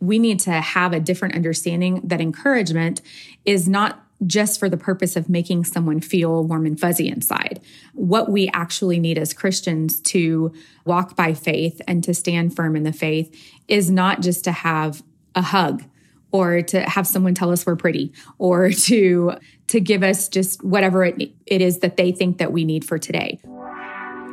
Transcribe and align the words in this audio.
we 0.00 0.18
need 0.18 0.40
to 0.40 0.52
have 0.52 0.92
a 0.92 1.00
different 1.00 1.34
understanding 1.34 2.00
that 2.04 2.20
encouragement 2.20 3.00
is 3.44 3.68
not 3.68 4.04
just 4.26 4.60
for 4.60 4.68
the 4.68 4.76
purpose 4.76 5.16
of 5.16 5.28
making 5.28 5.64
someone 5.64 6.00
feel 6.00 6.44
warm 6.44 6.66
and 6.66 6.78
fuzzy 6.78 7.08
inside. 7.08 7.60
What 7.94 8.30
we 8.30 8.48
actually 8.52 8.98
need 8.98 9.16
as 9.16 9.32
Christians 9.32 10.00
to 10.02 10.52
walk 10.84 11.16
by 11.16 11.32
faith 11.32 11.80
and 11.88 12.04
to 12.04 12.12
stand 12.12 12.54
firm 12.54 12.76
in 12.76 12.82
the 12.82 12.92
faith 12.92 13.34
is 13.66 13.90
not 13.90 14.20
just 14.20 14.44
to 14.44 14.52
have 14.52 15.02
a 15.34 15.42
hug 15.42 15.84
or 16.32 16.62
to 16.62 16.80
have 16.82 17.06
someone 17.06 17.34
tell 17.34 17.50
us 17.50 17.64
we're 17.64 17.76
pretty 17.76 18.12
or 18.38 18.70
to 18.70 19.32
to 19.68 19.80
give 19.80 20.02
us 20.02 20.28
just 20.28 20.64
whatever 20.64 21.04
it, 21.04 21.30
it 21.46 21.60
is 21.60 21.78
that 21.78 21.96
they 21.96 22.10
think 22.10 22.38
that 22.38 22.52
we 22.52 22.64
need 22.64 22.84
for 22.84 22.98
today. 22.98 23.38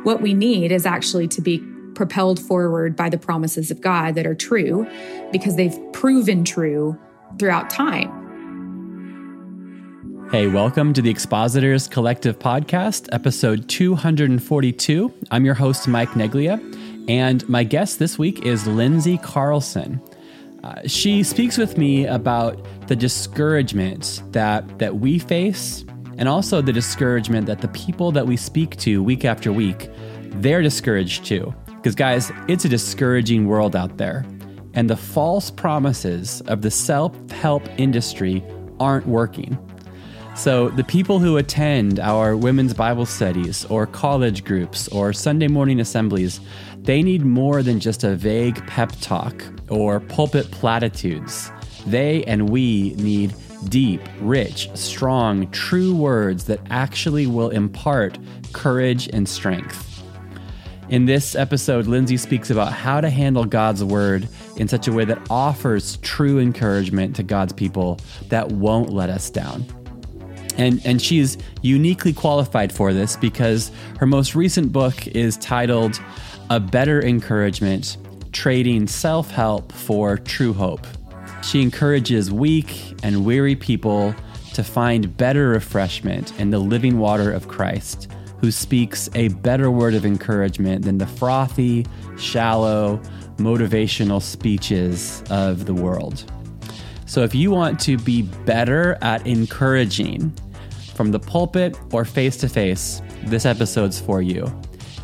What 0.02 0.20
we 0.20 0.34
need 0.34 0.72
is 0.72 0.84
actually 0.84 1.28
to 1.28 1.40
be 1.40 1.64
propelled 1.98 2.38
forward 2.38 2.94
by 2.94 3.08
the 3.08 3.18
promises 3.18 3.72
of 3.72 3.80
God 3.80 4.14
that 4.14 4.24
are 4.24 4.32
true 4.32 4.86
because 5.32 5.56
they've 5.56 5.76
proven 5.92 6.44
true 6.44 6.96
throughout 7.40 7.68
time. 7.70 8.14
Hey, 10.30 10.46
welcome 10.46 10.92
to 10.92 11.02
the 11.02 11.10
Expositors 11.10 11.88
Collective 11.88 12.38
Podcast, 12.38 13.08
episode 13.10 13.68
242. 13.68 15.12
I'm 15.32 15.44
your 15.44 15.54
host, 15.54 15.88
Mike 15.88 16.10
Neglia, 16.10 16.60
and 17.08 17.46
my 17.48 17.64
guest 17.64 17.98
this 17.98 18.16
week 18.16 18.46
is 18.46 18.64
Lindsay 18.68 19.18
Carlson. 19.18 20.00
Uh, 20.62 20.80
she 20.86 21.24
speaks 21.24 21.58
with 21.58 21.76
me 21.76 22.06
about 22.06 22.64
the 22.86 22.94
discouragement 22.94 24.22
that, 24.30 24.78
that 24.78 24.98
we 24.98 25.18
face 25.18 25.84
and 26.16 26.28
also 26.28 26.62
the 26.62 26.72
discouragement 26.72 27.48
that 27.48 27.60
the 27.60 27.68
people 27.68 28.12
that 28.12 28.28
we 28.28 28.36
speak 28.36 28.76
to 28.76 29.02
week 29.02 29.24
after 29.24 29.52
week, 29.52 29.90
they're 30.34 30.62
discouraged 30.62 31.24
too. 31.24 31.52
Because, 31.88 31.94
guys, 31.94 32.32
it's 32.48 32.66
a 32.66 32.68
discouraging 32.68 33.46
world 33.46 33.74
out 33.74 33.96
there. 33.96 34.26
And 34.74 34.90
the 34.90 34.96
false 34.96 35.50
promises 35.50 36.42
of 36.42 36.60
the 36.60 36.70
self 36.70 37.30
help 37.30 37.66
industry 37.78 38.44
aren't 38.78 39.06
working. 39.06 39.56
So, 40.36 40.68
the 40.68 40.84
people 40.84 41.18
who 41.18 41.38
attend 41.38 41.98
our 41.98 42.36
women's 42.36 42.74
Bible 42.74 43.06
studies 43.06 43.64
or 43.70 43.86
college 43.86 44.44
groups 44.44 44.86
or 44.88 45.14
Sunday 45.14 45.48
morning 45.48 45.80
assemblies, 45.80 46.40
they 46.76 47.02
need 47.02 47.24
more 47.24 47.62
than 47.62 47.80
just 47.80 48.04
a 48.04 48.14
vague 48.14 48.56
pep 48.66 48.92
talk 49.00 49.42
or 49.70 49.98
pulpit 49.98 50.50
platitudes. 50.50 51.50
They 51.86 52.22
and 52.24 52.50
we 52.50 52.96
need 52.96 53.34
deep, 53.70 54.02
rich, 54.20 54.68
strong, 54.74 55.50
true 55.52 55.96
words 55.96 56.44
that 56.44 56.60
actually 56.68 57.26
will 57.26 57.48
impart 57.48 58.18
courage 58.52 59.08
and 59.10 59.26
strength. 59.26 59.87
In 60.90 61.04
this 61.04 61.34
episode, 61.34 61.86
Lindsay 61.86 62.16
speaks 62.16 62.48
about 62.48 62.72
how 62.72 63.02
to 63.02 63.10
handle 63.10 63.44
God's 63.44 63.84
word 63.84 64.26
in 64.56 64.68
such 64.68 64.88
a 64.88 64.92
way 64.92 65.04
that 65.04 65.20
offers 65.28 65.98
true 65.98 66.38
encouragement 66.38 67.14
to 67.16 67.22
God's 67.22 67.52
people 67.52 67.98
that 68.30 68.52
won't 68.52 68.88
let 68.88 69.10
us 69.10 69.28
down. 69.28 69.66
And, 70.56 70.80
and 70.86 71.00
she's 71.00 71.36
uniquely 71.60 72.14
qualified 72.14 72.72
for 72.72 72.94
this 72.94 73.16
because 73.16 73.70
her 73.98 74.06
most 74.06 74.34
recent 74.34 74.72
book 74.72 75.06
is 75.08 75.36
titled 75.36 76.00
A 76.48 76.58
Better 76.58 77.02
Encouragement 77.04 77.98
Trading 78.32 78.86
Self 78.86 79.30
Help 79.30 79.70
for 79.72 80.16
True 80.16 80.54
Hope. 80.54 80.86
She 81.42 81.60
encourages 81.60 82.32
weak 82.32 82.94
and 83.02 83.26
weary 83.26 83.56
people 83.56 84.14
to 84.54 84.64
find 84.64 85.14
better 85.18 85.50
refreshment 85.50 86.38
in 86.40 86.48
the 86.48 86.58
living 86.58 86.98
water 86.98 87.30
of 87.30 87.46
Christ, 87.46 88.08
who 88.40 88.50
speaks 88.50 89.08
a 89.14 89.28
better 89.28 89.70
word 89.70 89.94
of 89.94 90.06
encouragement 90.06 90.84
than 90.84 90.98
the 90.98 91.06
frothy, 91.06 91.86
shallow, 92.16 93.00
motivational 93.36 94.22
speeches 94.22 95.22
of 95.30 95.66
the 95.66 95.74
world. 95.74 96.30
So, 97.06 97.22
if 97.22 97.34
you 97.34 97.50
want 97.50 97.80
to 97.80 97.96
be 97.96 98.22
better 98.22 98.98
at 99.00 99.26
encouraging, 99.26 100.32
from 100.98 101.12
the 101.12 101.20
pulpit 101.20 101.78
or 101.92 102.04
face 102.04 102.36
to 102.38 102.48
face, 102.48 103.00
this 103.22 103.46
episode's 103.46 104.00
for 104.00 104.20
you. 104.20 104.52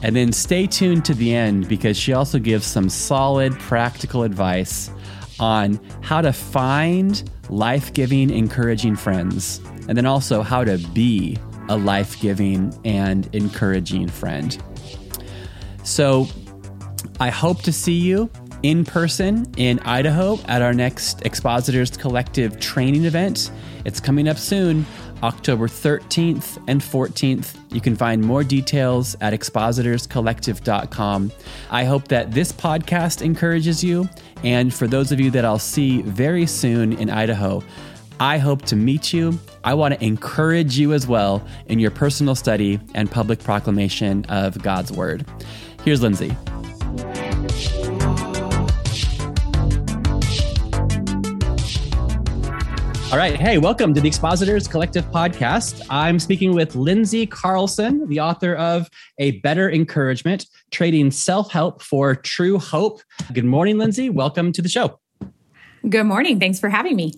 And 0.03 0.17
then 0.17 0.33
stay 0.33 0.67
tuned 0.67 1.05
to 1.05 1.15
the 1.15 1.33
end 1.33 1.69
because 1.69 1.97
she 1.97 2.13
also 2.13 2.41
gives 2.41 2.67
some 2.67 2.89
solid 2.89 3.57
practical 3.61 4.25
advice 4.25 4.91
on 5.39 5.79
how 6.03 6.21
to 6.21 6.33
find 6.33 7.31
life 7.49 7.93
giving, 7.95 8.29
encouraging 8.31 8.97
friends, 8.97 9.61
and 9.87 9.97
then 9.97 10.05
also 10.05 10.43
how 10.43 10.65
to 10.65 10.79
be 10.93 11.39
a 11.69 11.77
life 11.77 12.21
giving 12.21 12.79
and 12.85 13.29
encouraging 13.35 14.09
friend. 14.09 14.63
So 15.83 16.27
I 17.21 17.31
hope 17.31 17.63
to 17.63 17.73
see 17.73 17.99
you 17.99 18.31
in 18.63 18.85
person 18.85 19.47
in 19.57 19.79
Idaho 19.81 20.39
at 20.49 20.63
our 20.63 20.73
next 20.73 21.25
Expositors 21.27 21.97
Collective 21.97 22.59
training 22.61 23.05
event. 23.05 23.51
It's 23.85 24.01
coming 24.01 24.29
up 24.29 24.39
soon. 24.39 24.87
October 25.23 25.69
13th 25.69 26.63
and 26.69 26.83
14th. 26.83 27.57
You 27.73 27.81
can 27.81 27.97
find 27.97 28.23
more 28.23 28.45
details 28.45 29.17
at 29.21 29.33
expositorscollective.com. 29.33 31.33
I 31.71 31.85
hope 31.85 32.09
that 32.09 32.33
this 32.33 32.53
podcast 32.53 33.23
encourages 33.23 33.83
you. 33.83 34.09
And 34.43 34.73
for 34.73 34.87
those 34.87 35.13
of 35.13 35.21
you 35.21 35.31
that 35.31 35.45
I'll 35.45 35.59
see 35.59 36.03
very 36.03 36.47
soon 36.47 36.93
in 36.95 37.09
Idaho, 37.09 37.63
I 38.25 38.39
hope 38.39 38.63
to 38.63 38.75
meet 38.75 39.13
you. 39.13 39.39
I 39.65 39.75
want 39.75 39.93
to 39.93 40.03
encourage 40.03 40.79
you 40.79 40.95
as 40.95 41.07
well 41.07 41.47
in 41.67 41.79
your 41.79 41.91
personal 41.91 42.35
study 42.35 42.81
and 42.95 43.11
public 43.11 43.39
proclamation 43.39 44.25
of 44.31 44.63
God's 44.63 44.91
Word. 44.91 45.27
Here's 45.85 46.01
Lindsay. 46.01 46.31
All 53.13 53.19
right. 53.19 53.37
Hey, 53.37 53.59
welcome 53.59 53.93
to 53.93 54.01
the 54.01 54.09
Expositors 54.09 54.67
Collective 54.67 55.05
podcast. 55.11 55.87
I'm 55.91 56.19
speaking 56.19 56.55
with 56.55 56.75
Lindsay 56.75 57.27
Carlson, 57.27 58.09
the 58.09 58.21
author 58.21 58.55
of 58.55 58.89
A 59.19 59.33
Better 59.41 59.71
Encouragement 59.71 60.47
Trading 60.71 61.11
Self 61.11 61.53
Help 61.53 61.83
for 61.83 62.15
True 62.15 62.59
Hope. 62.59 63.03
Good 63.35 63.45
morning, 63.45 63.77
Lindsay. 63.77 64.09
Welcome 64.09 64.51
to 64.53 64.63
the 64.63 64.71
show. 64.71 64.99
Good 65.87 66.05
morning. 66.05 66.41
Thanks 66.41 66.59
for 66.59 66.71
having 66.71 66.97
me. 66.97 67.13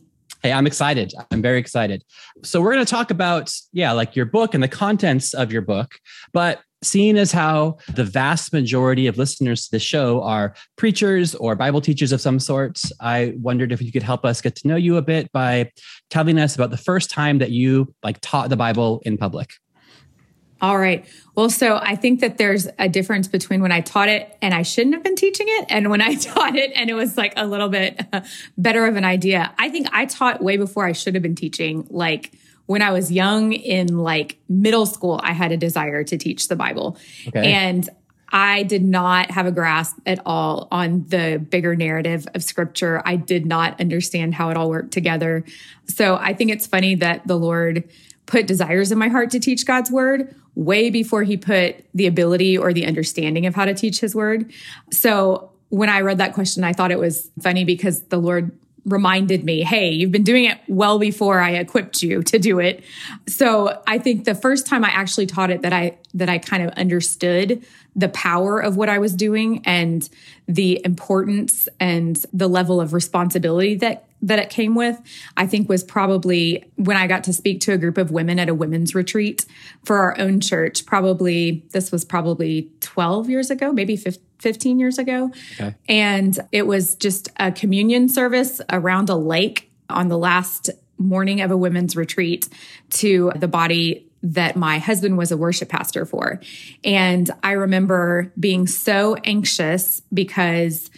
Hey, 0.46 0.52
I'm 0.52 0.68
excited. 0.68 1.12
I'm 1.32 1.42
very 1.42 1.58
excited. 1.58 2.04
So, 2.44 2.60
we're 2.60 2.72
going 2.72 2.86
to 2.86 2.88
talk 2.88 3.10
about, 3.10 3.52
yeah, 3.72 3.90
like 3.90 4.14
your 4.14 4.26
book 4.26 4.54
and 4.54 4.62
the 4.62 4.68
contents 4.68 5.34
of 5.34 5.50
your 5.50 5.60
book. 5.60 5.96
But 6.32 6.60
seeing 6.84 7.18
as 7.18 7.32
how 7.32 7.78
the 7.94 8.04
vast 8.04 8.52
majority 8.52 9.08
of 9.08 9.18
listeners 9.18 9.64
to 9.64 9.72
the 9.72 9.80
show 9.80 10.22
are 10.22 10.54
preachers 10.76 11.34
or 11.34 11.56
Bible 11.56 11.80
teachers 11.80 12.12
of 12.12 12.20
some 12.20 12.38
sort, 12.38 12.80
I 13.00 13.34
wondered 13.38 13.72
if 13.72 13.82
you 13.82 13.90
could 13.90 14.04
help 14.04 14.24
us 14.24 14.40
get 14.40 14.54
to 14.54 14.68
know 14.68 14.76
you 14.76 14.98
a 14.98 15.02
bit 15.02 15.32
by 15.32 15.72
telling 16.10 16.38
us 16.38 16.54
about 16.54 16.70
the 16.70 16.76
first 16.76 17.10
time 17.10 17.38
that 17.38 17.50
you 17.50 17.92
like 18.04 18.20
taught 18.20 18.48
the 18.48 18.56
Bible 18.56 19.02
in 19.04 19.18
public. 19.18 19.50
All 20.60 20.78
right. 20.78 21.04
Well, 21.34 21.50
so 21.50 21.76
I 21.76 21.96
think 21.96 22.20
that 22.20 22.38
there's 22.38 22.66
a 22.78 22.88
difference 22.88 23.28
between 23.28 23.60
when 23.60 23.72
I 23.72 23.82
taught 23.82 24.08
it 24.08 24.36
and 24.40 24.54
I 24.54 24.62
shouldn't 24.62 24.94
have 24.94 25.04
been 25.04 25.16
teaching 25.16 25.46
it 25.48 25.66
and 25.68 25.90
when 25.90 26.00
I 26.00 26.14
taught 26.20 26.56
it 26.56 26.72
and 26.74 26.88
it 26.88 26.94
was 26.94 27.16
like 27.16 27.34
a 27.36 27.46
little 27.46 27.68
bit 27.68 28.00
better 28.58 28.86
of 28.86 28.96
an 28.96 29.04
idea. 29.04 29.52
I 29.58 29.68
think 29.68 29.88
I 29.92 30.06
taught 30.06 30.42
way 30.42 30.56
before 30.56 30.86
I 30.86 30.92
should 30.92 31.14
have 31.14 31.22
been 31.22 31.34
teaching, 31.34 31.86
like 31.90 32.32
when 32.64 32.82
I 32.82 32.90
was 32.90 33.12
young 33.12 33.52
in 33.52 33.98
like 33.98 34.38
middle 34.48 34.86
school, 34.86 35.20
I 35.22 35.32
had 35.32 35.52
a 35.52 35.56
desire 35.56 36.02
to 36.04 36.16
teach 36.16 36.48
the 36.48 36.56
Bible. 36.56 36.96
Okay. 37.28 37.52
And 37.52 37.88
I 38.32 38.64
did 38.64 38.82
not 38.82 39.30
have 39.30 39.46
a 39.46 39.52
grasp 39.52 39.98
at 40.04 40.20
all 40.26 40.66
on 40.72 41.04
the 41.08 41.38
bigger 41.38 41.76
narrative 41.76 42.26
of 42.34 42.42
scripture. 42.42 43.00
I 43.04 43.16
did 43.16 43.46
not 43.46 43.80
understand 43.80 44.34
how 44.34 44.50
it 44.50 44.56
all 44.56 44.68
worked 44.68 44.92
together. 44.92 45.44
So 45.86 46.16
I 46.16 46.34
think 46.34 46.50
it's 46.50 46.66
funny 46.66 46.96
that 46.96 47.26
the 47.26 47.36
Lord 47.36 47.88
put 48.26 48.46
desires 48.46 48.92
in 48.92 48.98
my 48.98 49.08
heart 49.08 49.30
to 49.30 49.40
teach 49.40 49.64
God's 49.64 49.90
word 49.90 50.34
way 50.54 50.90
before 50.90 51.22
he 51.22 51.36
put 51.36 51.84
the 51.94 52.06
ability 52.06 52.58
or 52.58 52.72
the 52.72 52.86
understanding 52.86 53.46
of 53.46 53.54
how 53.54 53.64
to 53.64 53.74
teach 53.74 54.00
his 54.00 54.14
word. 54.14 54.52
So 54.90 55.50
when 55.68 55.88
I 55.88 56.00
read 56.00 56.18
that 56.18 56.32
question, 56.34 56.64
I 56.64 56.72
thought 56.72 56.90
it 56.90 56.98
was 56.98 57.30
funny 57.40 57.64
because 57.64 58.02
the 58.04 58.18
Lord 58.18 58.50
reminded 58.86 59.44
me, 59.44 59.62
hey, 59.62 59.90
you've 59.90 60.12
been 60.12 60.22
doing 60.22 60.44
it 60.44 60.58
well 60.68 60.98
before 60.98 61.40
I 61.40 61.50
equipped 61.50 62.02
you 62.02 62.22
to 62.22 62.38
do 62.38 62.60
it. 62.60 62.84
So 63.26 63.82
I 63.86 63.98
think 63.98 64.24
the 64.24 64.34
first 64.34 64.66
time 64.66 64.84
I 64.84 64.90
actually 64.90 65.26
taught 65.26 65.50
it 65.50 65.62
that 65.62 65.72
I 65.72 65.98
that 66.14 66.28
I 66.28 66.38
kind 66.38 66.62
of 66.62 66.70
understood 66.74 67.64
the 67.96 68.08
power 68.08 68.60
of 68.60 68.76
what 68.76 68.88
I 68.88 68.98
was 68.98 69.14
doing 69.14 69.62
and 69.66 70.08
the 70.46 70.80
importance 70.84 71.68
and 71.80 72.24
the 72.32 72.48
level 72.48 72.80
of 72.80 72.92
responsibility 72.92 73.74
that 73.76 74.04
that 74.26 74.38
it 74.38 74.50
came 74.50 74.74
with, 74.74 75.00
I 75.36 75.46
think 75.46 75.68
was 75.68 75.82
probably 75.82 76.64
when 76.76 76.96
I 76.96 77.06
got 77.06 77.24
to 77.24 77.32
speak 77.32 77.60
to 77.62 77.72
a 77.72 77.78
group 77.78 77.96
of 77.96 78.10
women 78.10 78.38
at 78.38 78.48
a 78.48 78.54
women's 78.54 78.94
retreat 78.94 79.46
for 79.84 79.96
our 79.98 80.18
own 80.18 80.40
church. 80.40 80.84
Probably 80.84 81.64
this 81.70 81.90
was 81.90 82.04
probably 82.04 82.70
12 82.80 83.30
years 83.30 83.50
ago, 83.50 83.72
maybe 83.72 83.96
15 83.96 84.22
15 84.38 84.78
years 84.78 84.98
ago. 84.98 85.30
Okay. 85.54 85.74
And 85.88 86.38
it 86.52 86.66
was 86.66 86.94
just 86.94 87.28
a 87.38 87.50
communion 87.50 88.08
service 88.08 88.60
around 88.70 89.08
a 89.08 89.16
lake 89.16 89.70
on 89.88 90.08
the 90.08 90.18
last 90.18 90.68
morning 90.98 91.40
of 91.40 91.50
a 91.50 91.56
women's 91.56 91.96
retreat 91.96 92.48
to 92.90 93.32
the 93.36 93.48
body 93.48 94.06
that 94.22 94.56
my 94.56 94.78
husband 94.78 95.16
was 95.16 95.30
a 95.30 95.36
worship 95.36 95.68
pastor 95.68 96.04
for. 96.04 96.40
And 96.84 97.30
I 97.42 97.52
remember 97.52 98.32
being 98.38 98.66
so 98.66 99.14
anxious 99.24 100.02
because 100.12 100.90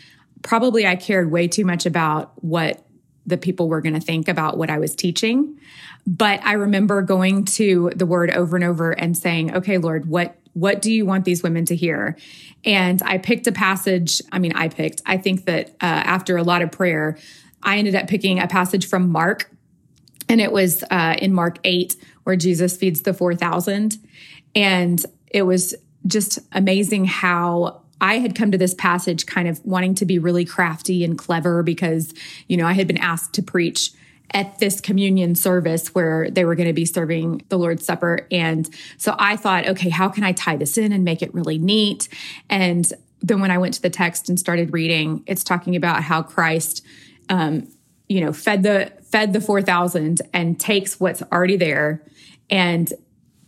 probably 0.43 0.87
I 0.87 0.97
cared 0.97 1.31
way 1.31 1.49
too 1.49 1.65
much 1.65 1.85
about 1.85 2.33
what 2.43 2.85
the 3.29 3.37
people 3.37 3.69
were 3.69 3.81
going 3.81 3.95
to 3.95 4.01
think 4.01 4.29
about 4.29 4.57
what 4.57 4.71
I 4.71 4.79
was 4.79 4.95
teaching. 4.95 5.59
But 6.07 6.41
I 6.45 6.55
remember 6.55 7.03
going 7.03 7.45
to 7.45 7.93
the 7.95 8.07
word 8.07 8.31
over 8.31 8.57
and 8.57 8.65
over 8.65 8.93
and 8.93 9.17
saying, 9.17 9.55
okay, 9.55 9.79
Lord, 9.79 10.07
what 10.07 10.37
what 10.55 10.83
do 10.83 10.91
you 10.91 11.07
want 11.07 11.25
these 11.25 11.43
women 11.43 11.65
to 11.67 11.77
hear? 11.77 12.17
And 12.65 13.01
I 13.05 13.19
picked 13.19 13.47
a 13.47 13.53
passage. 13.53 14.21
I 14.33 14.41
mean, 14.41 14.53
I 14.57 14.69
picked, 14.69 15.03
I 15.07 15.17
think 15.17 15.45
that 15.45 15.69
uh, 15.81 15.85
after 15.85 16.37
a 16.37 16.43
lot 16.43 16.63
of 16.63 16.73
prayer, 16.73 17.17
I 17.63 17.79
ended 17.79 17.95
up 17.95 18.09
picking 18.09 18.41
a 18.41 18.49
passage 18.49 18.89
from 18.89 19.11
Mark. 19.11 19.51
And 20.29 20.41
it 20.41 20.51
was 20.51 20.83
uh, 20.91 21.15
in 21.21 21.33
Mark 21.33 21.59
8, 21.63 21.95
where 22.25 22.35
Jesus 22.35 22.77
feeds 22.77 23.03
the 23.03 23.15
4,000. 23.15 23.99
And 24.57 25.05
it 25.29 25.43
was 25.43 25.77
just 26.07 26.41
amazing 26.51 27.05
how 27.05 27.83
I 28.01 28.19
had 28.19 28.35
come 28.35 28.53
to 28.53 28.59
this 28.59 28.75
passage 28.75 29.27
kind 29.27 29.49
of 29.49 29.65
wanting 29.65 29.95
to 29.97 30.07
be 30.07 30.19
really 30.19 30.45
crafty 30.45 31.05
and 31.05 31.19
clever 31.19 31.63
because, 31.63 32.15
you 32.47 32.57
know, 32.57 32.67
I 32.67 32.73
had 32.73 32.87
been 32.87 32.99
asked 32.99 33.33
to 33.35 33.43
preach 33.43 33.93
at 34.33 34.59
this 34.59 34.81
communion 34.81 35.35
service 35.35 35.95
where 35.95 36.31
they 36.31 36.45
were 36.45 36.55
going 36.55 36.69
to 36.69 36.75
be 36.75 36.85
serving 36.85 37.43
the 37.49 37.59
Lord's 37.59 37.85
Supper. 37.85 38.27
And 38.31 38.69
so 38.99 39.17
I 39.19 39.37
thought, 39.37 39.67
okay, 39.67 39.89
how 39.89 40.09
can 40.09 40.23
I 40.23 40.33
tie 40.33 40.57
this 40.57 40.77
in 40.77 40.93
and 40.93 41.05
make 41.05 41.23
it 41.23 41.33
really 41.33 41.59
neat? 41.59 42.09
And 42.51 42.91
then 43.21 43.41
when 43.41 43.51
I 43.51 43.59
went 43.59 43.75
to 43.75 43.83
the 43.83 43.91
text 43.91 44.29
and 44.29 44.39
started 44.39 44.73
reading, 44.73 45.25
it's 45.27 45.43
talking 45.43 45.77
about 45.77 46.03
how 46.03 46.23
Christ, 46.23 46.85
um, 47.29 47.69
you 48.09 48.21
know, 48.21 48.33
fed 48.33 48.63
the 48.63 48.93
fed 49.03 49.33
the 49.33 49.41
four 49.41 49.63
thousand 49.63 50.21
and 50.33 50.61
takes 50.61 51.01
what's 51.01 51.23
already 51.33 51.57
there 51.57 52.03
and 52.51 52.93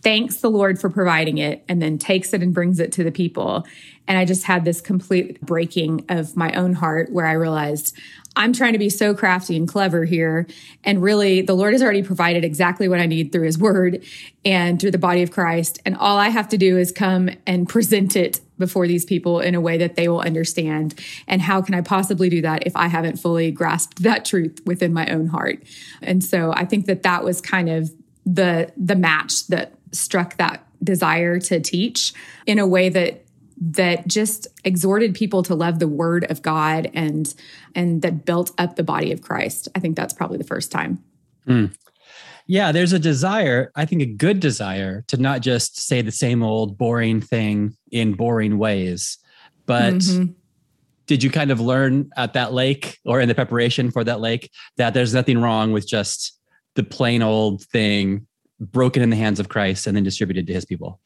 thanks 0.03 0.37
the 0.37 0.51
Lord 0.51 0.81
for 0.81 0.91
providing 0.91 1.39
it 1.39 1.65
and 1.69 1.81
then 1.81 1.99
takes 1.99 2.33
it 2.33 2.43
and 2.43 2.55
brings 2.55 2.81
it 2.81 2.93
to 2.93 3.05
the 3.05 3.13
people. 3.13 3.67
And 4.09 4.19
I 4.19 4.25
just 4.25 4.45
had 4.45 4.65
this 4.65 4.81
complete 4.81 5.41
breaking 5.41 6.07
of 6.09 6.37
my 6.37 6.53
own 6.53 6.73
heart 6.73 7.13
where 7.13 7.27
I 7.27 7.33
realized 7.33 7.97
I'm 8.37 8.53
trying 8.53 8.73
to 8.75 8.79
be 8.79 8.91
so 8.91 9.15
crafty 9.15 9.57
and 9.57 9.67
clever 9.67 10.05
here. 10.05 10.47
And 10.85 11.03
really, 11.03 11.43
the 11.43 11.55
Lord 11.55 11.73
has 11.75 11.83
already 11.83 12.03
provided 12.03 12.45
exactly 12.45 12.89
what 12.89 13.01
I 13.01 13.07
need 13.07 13.33
through 13.33 13.45
his 13.45 13.59
word 13.59 14.05
and 14.45 14.81
through 14.81 14.93
the 14.93 14.99
body 14.99 15.23
of 15.23 15.31
Christ. 15.31 15.81
And 15.85 15.97
all 15.97 16.17
I 16.17 16.29
have 16.29 16.49
to 16.51 16.59
do 16.59 16.79
is 16.79 16.93
come 16.93 17.31
and 17.47 17.69
present 17.69 18.17
it 18.17 18.41
before 18.59 18.87
these 18.87 19.05
people 19.05 19.41
in 19.41 19.55
a 19.55 19.61
way 19.61 19.79
that 19.79 19.97
they 19.97 20.09
will 20.09 20.21
understand. 20.21 20.95
And 21.27 21.43
how 21.43 21.61
can 21.61 21.75
I 21.75 21.81
possibly 21.81 22.29
do 22.29 22.43
that 22.43 22.67
if 22.67 22.77
I 22.77 22.87
haven't 22.87 23.17
fully 23.17 23.51
grasped 23.51 24.03
that 24.03 24.25
truth 24.25 24.61
within 24.65 24.93
my 24.93 25.07
own 25.07 25.27
heart? 25.27 25.63
And 26.03 26.23
so 26.23 26.53
I 26.55 26.65
think 26.65 26.87
that 26.87 27.03
that 27.03 27.25
was 27.25 27.41
kind 27.41 27.69
of 27.69 27.91
the 28.27 28.73
the 28.77 28.97
match 28.97 29.47
that 29.49 29.75
struck 29.93 30.37
that 30.37 30.67
desire 30.83 31.39
to 31.39 31.61
teach 31.61 32.13
in 32.47 32.59
a 32.59 32.67
way 32.67 32.89
that 32.89 33.25
that 33.61 34.07
just 34.09 34.47
exhorted 34.65 35.15
people 35.15 35.43
to 35.43 35.55
love 35.55 35.79
the 35.79 35.89
word 35.89 36.25
of 36.31 36.41
God 36.41 36.91
and 36.95 37.35
and 37.75 38.01
that 38.03 38.25
built 38.25 38.53
up 38.59 38.77
the 38.77 38.83
body 38.83 39.13
of 39.13 39.21
Christ. 39.21 39.69
I 39.75 39.81
think 39.81 39.97
that's 39.97 40.15
probably 40.15 40.39
the 40.39 40.45
first 40.45 40.73
time. 40.73 41.03
Mm. 41.47 41.75
Yeah, 42.47 42.73
there's 42.73 42.93
a 42.93 42.99
desire, 42.99 43.71
I 43.77 43.85
think 43.85 44.03
a 44.03 44.07
good 44.07 44.41
desire 44.41 45.05
to 45.09 45.17
not 45.19 45.41
just 45.41 45.81
say 45.81 46.03
the 46.03 46.11
same 46.11 46.43
old 46.43 46.77
boring 46.77 47.21
thing 47.21 47.77
in 47.93 48.15
boring 48.15 48.59
ways, 48.59 49.19
but 49.67 49.95
mm-hmm. 49.95 50.33
did 51.07 51.23
you 51.23 51.31
kind 51.31 51.53
of 51.53 51.61
learn 51.61 52.11
at 52.17 52.33
that 52.33 52.53
lake 52.53 52.99
or 53.05 53.21
in 53.21 53.29
the 53.29 53.37
preparation 53.37 53.93
for 53.93 54.03
that 54.03 54.21
lake 54.21 54.51
that 54.79 54.95
there's 54.95 55.15
nothing 55.15 55.39
wrong 55.39 55.71
with 55.71 55.87
just 55.87 56.41
the 56.75 56.83
plain 56.83 57.23
old 57.23 57.63
thing 57.67 58.27
broken 58.61 59.03
in 59.03 59.11
the 59.11 59.17
hands 59.17 59.41
of 59.41 59.49
Christ 59.49 59.87
and 59.87 59.97
then 59.97 60.05
distributed 60.05 60.47
to 60.47 60.53
his 60.53 60.65
people? 60.65 61.01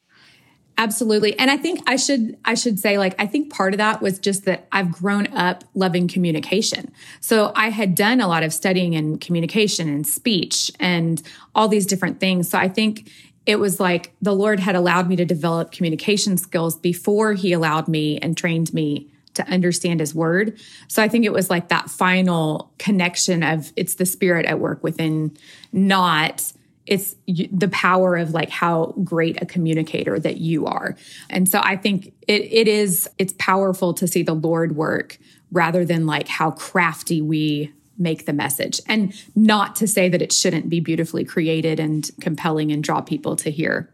Absolutely. 0.77 1.37
And 1.39 1.49
I 1.49 1.55
think 1.55 1.79
I 1.87 1.95
should 1.95 2.37
I 2.43 2.53
should 2.53 2.79
say 2.79 2.97
like 2.97 3.15
I 3.17 3.27
think 3.27 3.51
part 3.51 3.73
of 3.73 3.77
that 3.77 4.01
was 4.01 4.19
just 4.19 4.43
that 4.45 4.67
I've 4.73 4.91
grown 4.91 5.27
up 5.27 5.63
loving 5.73 6.09
communication. 6.09 6.91
So 7.21 7.53
I 7.55 7.69
had 7.69 7.95
done 7.95 8.19
a 8.19 8.27
lot 8.27 8.43
of 8.43 8.53
studying 8.53 8.93
in 8.93 9.17
communication 9.17 9.87
and 9.87 10.05
speech 10.05 10.69
and 10.79 11.21
all 11.53 11.69
these 11.69 11.85
different 11.85 12.19
things. 12.19 12.49
So 12.49 12.57
I 12.57 12.67
think 12.67 13.09
it 13.45 13.57
was 13.57 13.79
like 13.79 14.13
the 14.21 14.35
Lord 14.35 14.59
had 14.59 14.75
allowed 14.75 15.07
me 15.07 15.15
to 15.15 15.23
develop 15.25 15.71
communication 15.71 16.35
skills 16.35 16.75
before 16.75 17.33
he 17.33 17.53
allowed 17.53 17.87
me 17.87 18.17
and 18.17 18.35
trained 18.35 18.73
me 18.73 19.09
to 19.35 19.47
understand 19.47 19.99
his 19.99 20.15
word. 20.15 20.57
So 20.87 21.01
I 21.03 21.07
think 21.07 21.25
it 21.25 21.31
was 21.31 21.49
like 21.49 21.69
that 21.69 21.89
final 21.89 22.71
connection 22.79 23.43
of 23.43 23.71
it's 23.75 23.95
the 23.95 24.05
spirit 24.05 24.45
at 24.45 24.59
work 24.59 24.83
within 24.83 25.37
not 25.71 26.51
it's 26.85 27.15
the 27.25 27.69
power 27.71 28.15
of 28.15 28.31
like 28.31 28.49
how 28.49 28.93
great 29.03 29.41
a 29.41 29.45
communicator 29.45 30.19
that 30.19 30.37
you 30.37 30.65
are. 30.65 30.95
And 31.29 31.49
so 31.49 31.59
I 31.63 31.77
think 31.77 32.13
it, 32.27 32.43
it 32.43 32.67
is, 32.67 33.09
it's 33.17 33.33
powerful 33.39 33.93
to 33.95 34.07
see 34.07 34.23
the 34.23 34.35
Lord 34.35 34.75
work 34.75 35.17
rather 35.51 35.83
than 35.83 36.05
like 36.05 36.27
how 36.27 36.51
crafty 36.51 37.21
we 37.21 37.73
make 37.97 38.25
the 38.25 38.33
message. 38.33 38.81
And 38.87 39.13
not 39.35 39.75
to 39.77 39.87
say 39.87 40.09
that 40.09 40.21
it 40.21 40.33
shouldn't 40.33 40.69
be 40.69 40.79
beautifully 40.79 41.23
created 41.23 41.79
and 41.79 42.09
compelling 42.21 42.71
and 42.71 42.83
draw 42.83 43.01
people 43.01 43.35
to 43.37 43.49
hear. 43.49 43.91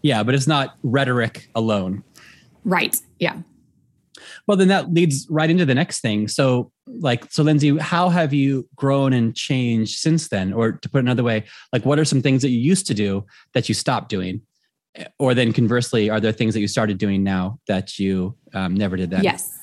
Yeah, 0.00 0.22
but 0.22 0.34
it's 0.34 0.46
not 0.46 0.76
rhetoric 0.82 1.48
alone. 1.54 2.04
Right. 2.64 2.96
Yeah. 3.18 3.38
Well, 4.46 4.56
then 4.56 4.68
that 4.68 4.92
leads 4.92 5.26
right 5.30 5.50
into 5.50 5.64
the 5.64 5.74
next 5.74 6.00
thing. 6.00 6.28
So, 6.28 6.72
like, 6.86 7.30
so 7.30 7.42
Lindsay, 7.42 7.76
how 7.78 8.08
have 8.08 8.32
you 8.32 8.68
grown 8.76 9.12
and 9.12 9.34
changed 9.34 9.98
since 9.98 10.28
then? 10.28 10.52
Or 10.52 10.72
to 10.72 10.88
put 10.88 11.00
another 11.00 11.22
way, 11.22 11.44
like, 11.72 11.84
what 11.84 11.98
are 11.98 12.04
some 12.04 12.22
things 12.22 12.42
that 12.42 12.50
you 12.50 12.58
used 12.58 12.86
to 12.86 12.94
do 12.94 13.24
that 13.54 13.68
you 13.68 13.74
stopped 13.74 14.08
doing? 14.08 14.42
Or 15.18 15.34
then 15.34 15.52
conversely, 15.52 16.10
are 16.10 16.20
there 16.20 16.32
things 16.32 16.54
that 16.54 16.60
you 16.60 16.68
started 16.68 16.98
doing 16.98 17.22
now 17.22 17.60
that 17.68 17.98
you 17.98 18.36
um, 18.54 18.74
never 18.74 18.96
did 18.96 19.10
then? 19.10 19.24
Yes. 19.24 19.54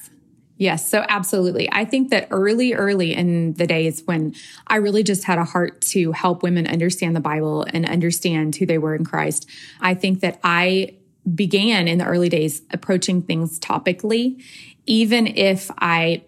Yes, 0.58 0.90
so 0.90 1.06
absolutely. 1.10 1.68
I 1.74 1.84
think 1.84 2.12
that 2.12 2.30
early, 2.32 2.74
early 2.74 3.14
in 3.14 3.56
the 3.56 3.68
days 3.68 4.04
when 4.06 4.34
I 4.68 4.78
really 4.78 5.04
just 5.04 5.26
had 5.26 5.38
a 5.38 5.44
heart 5.44 5.82
to 5.82 6.14
help 6.14 6.44
women 6.44 6.66
understand 6.66 7.14
the 7.14 7.20
Bible 7.20 7.66
and 7.74 7.86
understand 7.86 8.56
who 8.56 8.66
they 8.66 8.78
were 8.78 8.96
in 8.96 9.04
Christ, 9.04 9.50
I 9.82 9.96
think 9.96 10.22
that 10.22 10.40
I 10.46 10.96
began 11.34 11.88
in 11.88 11.98
the 11.98 12.06
early 12.06 12.30
days 12.30 12.62
approaching 12.72 13.22
things 13.22 13.60
topically, 13.60 14.44
even 14.86 15.28
if 15.28 15.72
I 15.80 16.24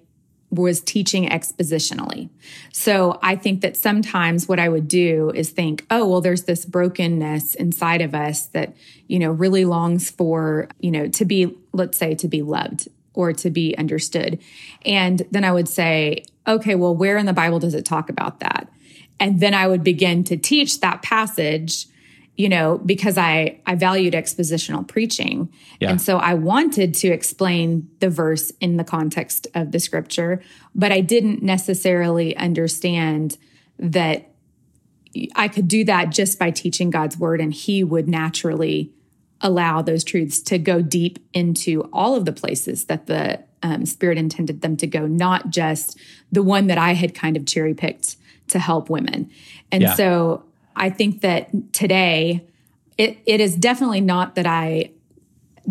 was 0.50 0.80
teaching 0.80 1.28
expositionally. 1.28 2.30
So 2.72 3.20
I 3.22 3.36
think 3.36 3.62
that 3.62 3.76
sometimes 3.76 4.48
what 4.48 4.60
I 4.60 4.70
would 4.70 4.88
do 4.88 5.30
is 5.36 5.50
think, 5.50 5.86
oh, 5.92 6.08
well, 6.08 6.22
there's 6.22 6.44
this 6.44 6.66
brokenness 6.66 7.56
inside 7.56 8.02
of 8.02 8.16
us 8.16 8.46
that, 8.48 8.74
you 9.08 9.20
know, 9.20 9.30
really 9.30 9.66
longs 9.66 10.10
for, 10.10 10.70
you 10.80 10.90
know, 10.90 11.08
to 11.10 11.26
be, 11.26 11.54
let's 11.74 11.98
say, 11.98 12.16
to 12.16 12.28
be 12.30 12.42
loved 12.42 12.88
or 13.14 13.34
to 13.34 13.50
be 13.50 13.78
understood. 13.78 14.40
And 14.86 15.24
then 15.32 15.44
I 15.44 15.52
would 15.52 15.68
say, 15.68 16.24
okay, 16.48 16.76
well, 16.76 16.96
where 16.96 17.18
in 17.18 17.26
the 17.26 17.34
Bible 17.34 17.60
does 17.60 17.74
it 17.74 17.84
talk 17.84 18.10
about 18.10 18.40
that? 18.40 18.70
And 19.20 19.40
then 19.42 19.54
I 19.54 19.68
would 19.68 19.84
begin 19.84 20.24
to 20.26 20.38
teach 20.38 20.80
that 20.80 21.02
passage 21.02 21.88
you 22.38 22.48
know, 22.48 22.78
because 22.86 23.18
I, 23.18 23.60
I 23.66 23.74
valued 23.74 24.14
expositional 24.14 24.88
preaching. 24.88 25.52
Yeah. 25.82 25.90
And 25.90 26.02
so 26.02 26.18
I 26.18 26.36
wanted 26.36 26.94
to 26.96 27.08
explain 27.08 27.90
the 28.00 28.10
verse 28.10 28.52
in 28.62 28.78
the 28.78 28.84
context 28.84 29.48
of 29.56 29.72
the 29.72 29.80
scripture, 29.80 30.42
but 30.76 30.92
I 30.92 31.02
didn't 31.02 31.42
necessarily 31.42 32.38
understand 32.38 33.38
that 33.80 34.30
I 35.36 35.48
could 35.48 35.68
do 35.68 35.84
that 35.86 36.12
just 36.12 36.38
by 36.38 36.52
teaching 36.52 36.92
God's 36.92 37.18
word 37.18 37.42
and 37.42 37.52
he 37.52 37.84
would 37.84 38.08
naturally 38.08 38.94
allow 39.42 39.82
those 39.82 40.04
truths 40.04 40.40
to 40.42 40.60
go 40.60 40.82
deep 40.82 41.18
into 41.34 41.90
all 41.92 42.16
of 42.16 42.26
the 42.26 42.34
places 42.34 42.86
that 42.86 43.08
the 43.08 43.44
um, 43.64 43.86
spirit 43.86 44.20
intended 44.20 44.62
them 44.62 44.78
to 44.78 44.86
go, 44.86 45.08
not 45.08 45.50
just 45.50 45.98
the 46.32 46.44
one 46.44 46.68
that 46.68 46.78
I 46.78 46.94
had 46.94 47.16
kind 47.16 47.36
of 47.36 47.48
cherry 47.48 47.74
picked 47.74 48.18
to 48.50 48.60
help 48.60 48.90
women. 48.90 49.32
And 49.72 49.84
yeah. 49.84 49.96
so 49.96 50.47
I 50.78 50.90
think 50.90 51.22
that 51.22 51.74
today 51.74 52.46
it, 52.98 53.18
it 53.26 53.42
is 53.42 53.56
definitely 53.56 54.02
not 54.02 54.36
that 54.36 54.48
I 54.48 54.92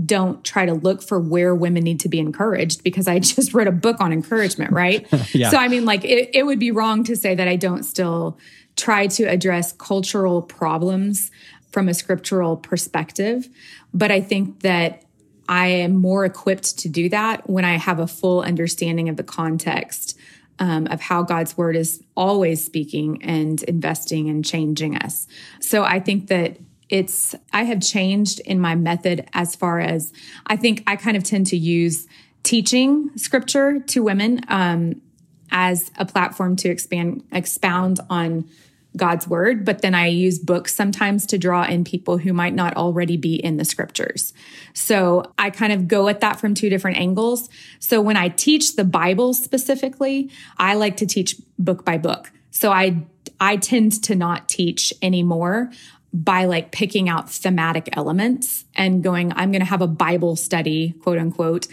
don't 0.04 0.44
try 0.44 0.66
to 0.66 0.74
look 0.74 1.02
for 1.02 1.18
where 1.18 1.54
women 1.54 1.82
need 1.82 2.00
to 2.00 2.08
be 2.08 2.18
encouraged 2.18 2.82
because 2.82 3.08
I 3.08 3.18
just 3.20 3.54
wrote 3.54 3.66
a 3.66 3.72
book 3.72 4.00
on 4.00 4.12
encouragement, 4.12 4.72
right? 4.72 5.06
yeah. 5.34 5.50
So, 5.50 5.56
I 5.56 5.68
mean, 5.68 5.84
like, 5.84 6.04
it, 6.04 6.30
it 6.34 6.44
would 6.44 6.58
be 6.58 6.70
wrong 6.70 7.04
to 7.04 7.16
say 7.16 7.34
that 7.34 7.48
I 7.48 7.56
don't 7.56 7.82
still 7.82 8.38
try 8.76 9.06
to 9.06 9.24
address 9.24 9.72
cultural 9.72 10.42
problems 10.42 11.30
from 11.72 11.88
a 11.88 11.94
scriptural 11.94 12.56
perspective. 12.56 13.48
But 13.94 14.10
I 14.10 14.20
think 14.20 14.60
that 14.60 15.04
I 15.48 15.68
am 15.68 15.96
more 15.96 16.24
equipped 16.24 16.78
to 16.80 16.88
do 16.88 17.08
that 17.10 17.48
when 17.48 17.64
I 17.64 17.78
have 17.78 17.98
a 17.98 18.06
full 18.06 18.42
understanding 18.42 19.08
of 19.08 19.16
the 19.16 19.22
context 19.22 20.18
um, 20.58 20.86
of 20.88 21.00
how 21.00 21.22
God's 21.22 21.56
word 21.56 21.76
is 21.76 22.02
always 22.16 22.64
speaking 22.64 23.22
and 23.22 23.62
investing 23.64 24.28
and 24.28 24.44
changing 24.44 24.96
us. 24.96 25.26
So 25.60 25.84
I 25.84 26.00
think 26.00 26.28
that 26.28 26.58
it's, 26.88 27.34
I 27.52 27.64
have 27.64 27.82
changed 27.82 28.40
in 28.40 28.60
my 28.60 28.74
method 28.74 29.28
as 29.32 29.56
far 29.56 29.80
as 29.80 30.12
I 30.46 30.56
think 30.56 30.82
I 30.86 30.96
kind 30.96 31.16
of 31.16 31.24
tend 31.24 31.46
to 31.48 31.56
use 31.56 32.06
teaching 32.42 33.10
scripture 33.16 33.80
to 33.80 34.02
women 34.02 34.40
um, 34.48 35.02
as 35.50 35.90
a 35.98 36.06
platform 36.06 36.54
to 36.56 36.68
expand, 36.68 37.24
expound 37.32 38.00
on 38.08 38.48
God's 38.96 39.28
word, 39.28 39.64
but 39.64 39.82
then 39.82 39.94
I 39.94 40.06
use 40.06 40.38
books 40.38 40.74
sometimes 40.74 41.26
to 41.26 41.38
draw 41.38 41.64
in 41.64 41.84
people 41.84 42.18
who 42.18 42.32
might 42.32 42.54
not 42.54 42.76
already 42.76 43.16
be 43.16 43.36
in 43.36 43.56
the 43.56 43.64
scriptures. 43.64 44.32
So 44.74 45.32
I 45.38 45.50
kind 45.50 45.72
of 45.72 45.88
go 45.88 46.08
at 46.08 46.20
that 46.20 46.40
from 46.40 46.54
two 46.54 46.70
different 46.70 46.96
angles. 46.96 47.48
So 47.78 48.00
when 48.00 48.16
I 48.16 48.28
teach 48.28 48.76
the 48.76 48.84
Bible 48.84 49.34
specifically, 49.34 50.30
I 50.58 50.74
like 50.74 50.96
to 50.98 51.06
teach 51.06 51.36
book 51.58 51.84
by 51.84 51.98
book. 51.98 52.30
So 52.50 52.72
I 52.72 53.02
I 53.38 53.56
tend 53.56 54.02
to 54.04 54.14
not 54.14 54.48
teach 54.48 54.92
anymore 55.02 55.70
by 56.12 56.46
like 56.46 56.72
picking 56.72 57.08
out 57.08 57.30
thematic 57.30 57.90
elements 57.92 58.64
and 58.74 59.02
going, 59.02 59.32
I'm 59.34 59.50
going 59.50 59.60
to 59.60 59.66
have 59.66 59.82
a 59.82 59.86
Bible 59.86 60.36
study, 60.36 60.92
quote 61.02 61.18
unquote, 61.18 61.66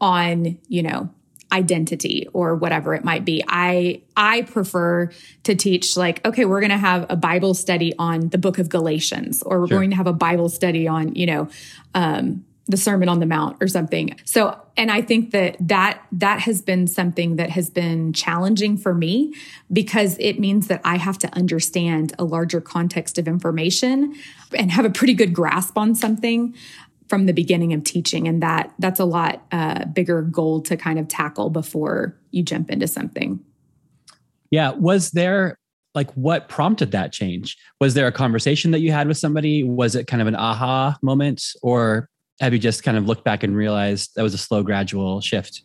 on, 0.00 0.58
you 0.68 0.82
know, 0.82 1.10
identity 1.52 2.28
or 2.32 2.54
whatever 2.54 2.94
it 2.94 3.04
might 3.04 3.24
be. 3.24 3.42
I 3.46 4.02
I 4.16 4.42
prefer 4.42 5.10
to 5.44 5.54
teach 5.54 5.96
like 5.96 6.24
okay, 6.26 6.44
we're 6.44 6.60
going 6.60 6.70
to 6.70 6.78
have 6.78 7.06
a 7.08 7.16
Bible 7.16 7.54
study 7.54 7.94
on 7.98 8.28
the 8.28 8.38
book 8.38 8.58
of 8.58 8.68
Galatians 8.68 9.42
or 9.42 9.60
we're 9.60 9.68
sure. 9.68 9.78
going 9.78 9.90
to 9.90 9.96
have 9.96 10.06
a 10.06 10.12
Bible 10.12 10.48
study 10.48 10.86
on, 10.86 11.14
you 11.14 11.26
know, 11.26 11.48
um 11.94 12.44
the 12.70 12.76
sermon 12.76 13.08
on 13.08 13.18
the 13.18 13.26
mount 13.26 13.56
or 13.60 13.66
something. 13.66 14.16
So 14.24 14.58
and 14.76 14.90
I 14.90 15.02
think 15.02 15.32
that 15.32 15.56
that 15.60 16.02
that 16.12 16.40
has 16.40 16.62
been 16.62 16.86
something 16.86 17.36
that 17.36 17.50
has 17.50 17.68
been 17.68 18.12
challenging 18.12 18.76
for 18.76 18.94
me 18.94 19.34
because 19.72 20.16
it 20.20 20.38
means 20.38 20.68
that 20.68 20.80
I 20.84 20.96
have 20.96 21.18
to 21.18 21.34
understand 21.34 22.14
a 22.18 22.24
larger 22.24 22.60
context 22.60 23.18
of 23.18 23.26
information 23.26 24.14
and 24.56 24.70
have 24.70 24.84
a 24.84 24.90
pretty 24.90 25.14
good 25.14 25.34
grasp 25.34 25.76
on 25.76 25.94
something 25.94 26.54
from 27.10 27.26
the 27.26 27.32
beginning 27.32 27.72
of 27.72 27.82
teaching 27.82 28.28
and 28.28 28.40
that 28.40 28.72
that's 28.78 29.00
a 29.00 29.04
lot 29.04 29.44
uh, 29.50 29.84
bigger 29.86 30.22
goal 30.22 30.62
to 30.62 30.76
kind 30.76 30.96
of 30.96 31.08
tackle 31.08 31.50
before 31.50 32.16
you 32.30 32.40
jump 32.40 32.70
into 32.70 32.86
something. 32.86 33.40
Yeah. 34.52 34.70
Was 34.70 35.10
there 35.10 35.58
like 35.92 36.08
what 36.12 36.48
prompted 36.48 36.92
that 36.92 37.12
change? 37.12 37.58
Was 37.80 37.94
there 37.94 38.06
a 38.06 38.12
conversation 38.12 38.70
that 38.70 38.78
you 38.78 38.92
had 38.92 39.08
with 39.08 39.18
somebody? 39.18 39.64
Was 39.64 39.96
it 39.96 40.06
kind 40.06 40.22
of 40.22 40.28
an 40.28 40.36
aha 40.36 40.96
moment 41.02 41.42
or 41.62 42.08
have 42.40 42.52
you 42.52 42.60
just 42.60 42.84
kind 42.84 42.96
of 42.96 43.06
looked 43.06 43.24
back 43.24 43.42
and 43.42 43.56
realized 43.56 44.14
that 44.14 44.22
was 44.22 44.32
a 44.32 44.38
slow 44.38 44.62
gradual 44.62 45.20
shift? 45.20 45.62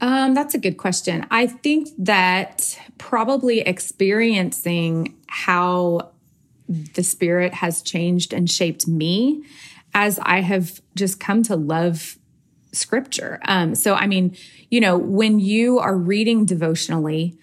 Um, 0.00 0.32
that's 0.32 0.54
a 0.54 0.58
good 0.58 0.76
question. 0.76 1.26
I 1.28 1.48
think 1.48 1.88
that 1.98 2.78
probably 2.98 3.60
experiencing 3.60 5.16
how 5.26 6.12
the 6.68 7.02
spirit 7.02 7.52
has 7.54 7.82
changed 7.82 8.32
and 8.32 8.48
shaped 8.48 8.86
me 8.86 9.44
as 9.94 10.18
I 10.22 10.40
have 10.40 10.80
just 10.94 11.20
come 11.20 11.42
to 11.44 11.56
love 11.56 12.18
scripture. 12.72 13.40
Um, 13.46 13.74
so, 13.74 13.94
I 13.94 14.06
mean, 14.06 14.36
you 14.70 14.80
know, 14.80 14.98
when 14.98 15.38
you 15.38 15.78
are 15.78 15.96
reading 15.96 16.44
devotionally 16.44 17.38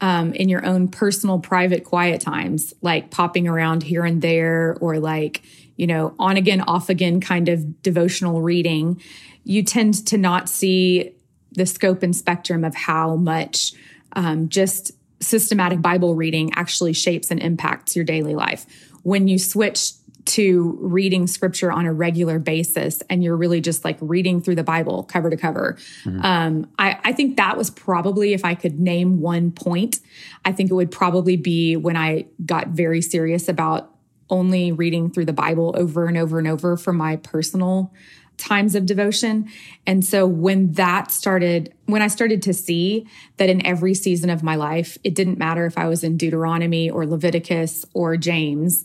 um, 0.00 0.32
in 0.32 0.48
your 0.48 0.64
own 0.64 0.88
personal, 0.88 1.38
private, 1.38 1.84
quiet 1.84 2.20
times, 2.20 2.72
like 2.82 3.10
popping 3.10 3.48
around 3.48 3.82
here 3.82 4.04
and 4.04 4.22
there, 4.22 4.76
or 4.80 4.98
like, 4.98 5.42
you 5.76 5.86
know, 5.86 6.14
on 6.18 6.36
again, 6.36 6.60
off 6.62 6.88
again 6.88 7.20
kind 7.20 7.48
of 7.48 7.82
devotional 7.82 8.40
reading, 8.40 9.00
you 9.44 9.62
tend 9.62 10.06
to 10.06 10.18
not 10.18 10.48
see 10.48 11.12
the 11.52 11.66
scope 11.66 12.02
and 12.02 12.14
spectrum 12.14 12.64
of 12.64 12.74
how 12.74 13.16
much 13.16 13.72
um, 14.12 14.48
just 14.48 14.92
systematic 15.20 15.82
Bible 15.82 16.14
reading 16.14 16.52
actually 16.54 16.92
shapes 16.92 17.30
and 17.30 17.40
impacts 17.40 17.96
your 17.96 18.04
daily 18.04 18.34
life. 18.34 18.66
When 19.02 19.28
you 19.28 19.38
switch 19.38 19.92
to 20.28 20.78
reading 20.80 21.26
scripture 21.26 21.72
on 21.72 21.86
a 21.86 21.92
regular 21.92 22.38
basis 22.38 23.02
and 23.08 23.24
you're 23.24 23.36
really 23.36 23.60
just 23.60 23.84
like 23.84 23.96
reading 24.00 24.40
through 24.40 24.54
the 24.54 24.62
Bible 24.62 25.04
cover 25.04 25.30
to 25.30 25.36
cover. 25.36 25.76
Mm-hmm. 26.04 26.24
Um, 26.24 26.70
I, 26.78 26.98
I 27.04 27.12
think 27.12 27.36
that 27.36 27.56
was 27.56 27.70
probably, 27.70 28.34
if 28.34 28.44
I 28.44 28.54
could 28.54 28.78
name 28.78 29.20
one 29.20 29.50
point, 29.50 30.00
I 30.44 30.52
think 30.52 30.70
it 30.70 30.74
would 30.74 30.90
probably 30.90 31.36
be 31.36 31.76
when 31.76 31.96
I 31.96 32.26
got 32.44 32.68
very 32.68 33.00
serious 33.02 33.48
about 33.48 33.94
only 34.30 34.72
reading 34.72 35.10
through 35.10 35.24
the 35.24 35.32
Bible 35.32 35.74
over 35.76 36.06
and 36.06 36.18
over 36.18 36.38
and 36.38 36.46
over 36.46 36.76
for 36.76 36.92
my 36.92 37.16
personal 37.16 37.92
times 38.36 38.74
of 38.74 38.86
devotion. 38.86 39.50
And 39.86 40.04
so 40.04 40.26
when 40.26 40.72
that 40.72 41.10
started, 41.10 41.74
when 41.86 42.02
I 42.02 42.06
started 42.06 42.40
to 42.42 42.54
see 42.54 43.06
that 43.36 43.48
in 43.48 43.66
every 43.66 43.94
season 43.94 44.30
of 44.30 44.42
my 44.42 44.54
life, 44.54 44.96
it 45.02 45.14
didn't 45.14 45.38
matter 45.38 45.66
if 45.66 45.76
I 45.76 45.88
was 45.88 46.04
in 46.04 46.16
Deuteronomy 46.16 46.88
or 46.88 47.04
Leviticus 47.06 47.84
or 47.94 48.16
James, 48.16 48.84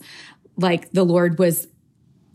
like 0.56 0.90
the 0.92 1.04
Lord 1.04 1.38
was 1.38 1.66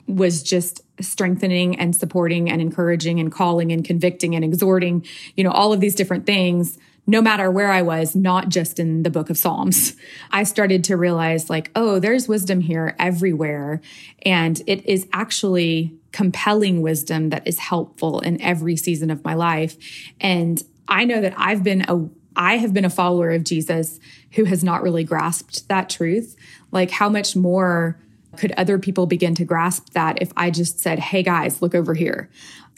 was 0.08 0.42
just 0.42 0.82
strengthening 1.00 1.80
and 1.80 1.96
supporting 1.96 2.50
and 2.50 2.62
encouraging 2.62 3.20
and 3.20 3.32
calling 3.32 3.72
and 3.72 3.86
convicting 3.86 4.36
and 4.36 4.44
exhorting, 4.44 5.06
you 5.36 5.44
know, 5.44 5.52
all 5.52 5.72
of 5.72 5.80
these 5.80 5.94
different 5.94 6.26
things, 6.26 6.80
no 7.06 7.22
matter 7.22 7.52
where 7.52 7.72
I 7.72 7.84
was, 7.84 8.16
not 8.16 8.50
just 8.50 8.80
in 8.80 9.04
the 9.04 9.10
book 9.10 9.30
of 9.30 9.38
Psalms. 9.38 9.96
I 10.32 10.44
started 10.44 10.84
to 10.86 10.98
realize, 10.98 11.50
like, 11.50 11.72
oh, 11.76 12.00
there's 12.00 12.28
wisdom 12.28 12.62
here 12.62 12.96
everywhere. 13.00 13.82
And 14.24 14.62
it 14.68 14.86
is 14.86 15.08
actually 15.14 15.96
compelling 16.12 16.82
wisdom 16.82 17.30
that 17.30 17.48
is 17.48 17.60
helpful 17.60 18.20
in 18.20 18.42
every 18.42 18.76
season 18.76 19.12
of 19.12 19.24
my 19.24 19.36
life. 19.36 19.78
And 20.20 20.64
I 20.88 21.06
know 21.06 21.22
that 21.22 21.36
I've 21.38 21.64
been 21.64 21.86
a 21.88 22.10
I 22.36 22.58
have 22.58 22.74
been 22.74 22.86
a 22.86 22.90
follower 22.90 23.32
of 23.32 23.44
Jesus 23.44 24.00
who 24.32 24.46
has 24.46 24.64
not 24.64 24.82
really 24.82 25.04
grasped 25.04 25.68
that 25.68 25.90
truth. 25.90 26.36
Like, 26.72 26.90
how 26.90 27.10
much 27.10 27.36
more 27.36 28.00
could 28.40 28.54
other 28.54 28.80
people 28.80 29.06
begin 29.06 29.36
to 29.36 29.46
grasp 29.46 29.92
that 29.92 30.22
if 30.22 30.32
I 30.36 30.50
just 30.50 30.80
said, 30.80 30.98
hey 30.98 31.22
guys, 31.22 31.62
look 31.62 31.76
over 31.76 31.94
here? 31.94 32.30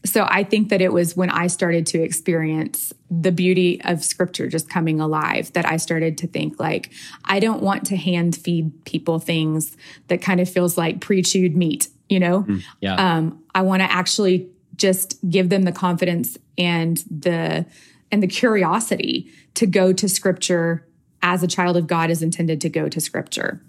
So 0.03 0.25
I 0.27 0.43
think 0.43 0.69
that 0.69 0.81
it 0.81 0.91
was 0.91 1.15
when 1.15 1.29
I 1.29 1.45
started 1.45 1.85
to 1.87 2.01
experience 2.01 2.91
the 3.11 3.31
beauty 3.31 3.79
of 3.83 4.03
scripture 4.03 4.47
just 4.47 4.67
coming 4.67 4.99
alive 4.99 5.53
that 5.53 5.65
I 5.65 5.77
started 5.77 6.17
to 6.19 6.27
think 6.27 6.59
like 6.59 6.91
I 7.25 7.39
don't 7.39 7.61
want 7.61 7.85
to 7.87 7.95
hand 7.95 8.35
feed 8.35 8.83
people 8.85 9.19
things 9.19 9.77
that 10.07 10.21
kind 10.21 10.41
of 10.41 10.49
feels 10.49 10.77
like 10.77 11.01
pre-chewed 11.01 11.55
meat, 11.55 11.89
you 12.09 12.19
know? 12.19 12.43
Mm, 12.43 12.63
yeah. 12.79 12.95
Um, 12.95 13.43
I 13.53 13.61
want 13.61 13.83
to 13.83 13.91
actually 13.91 14.49
just 14.75 15.17
give 15.29 15.49
them 15.49 15.63
the 15.63 15.71
confidence 15.71 16.37
and 16.57 16.97
the 17.09 17.65
and 18.11 18.23
the 18.23 18.27
curiosity 18.27 19.31
to 19.53 19.67
go 19.67 19.93
to 19.93 20.09
scripture 20.09 20.85
as 21.21 21.43
a 21.43 21.47
child 21.47 21.77
of 21.77 21.85
God 21.85 22.09
is 22.09 22.23
intended 22.23 22.59
to 22.61 22.69
go 22.69 22.89
to 22.89 22.99
scripture. 22.99 23.61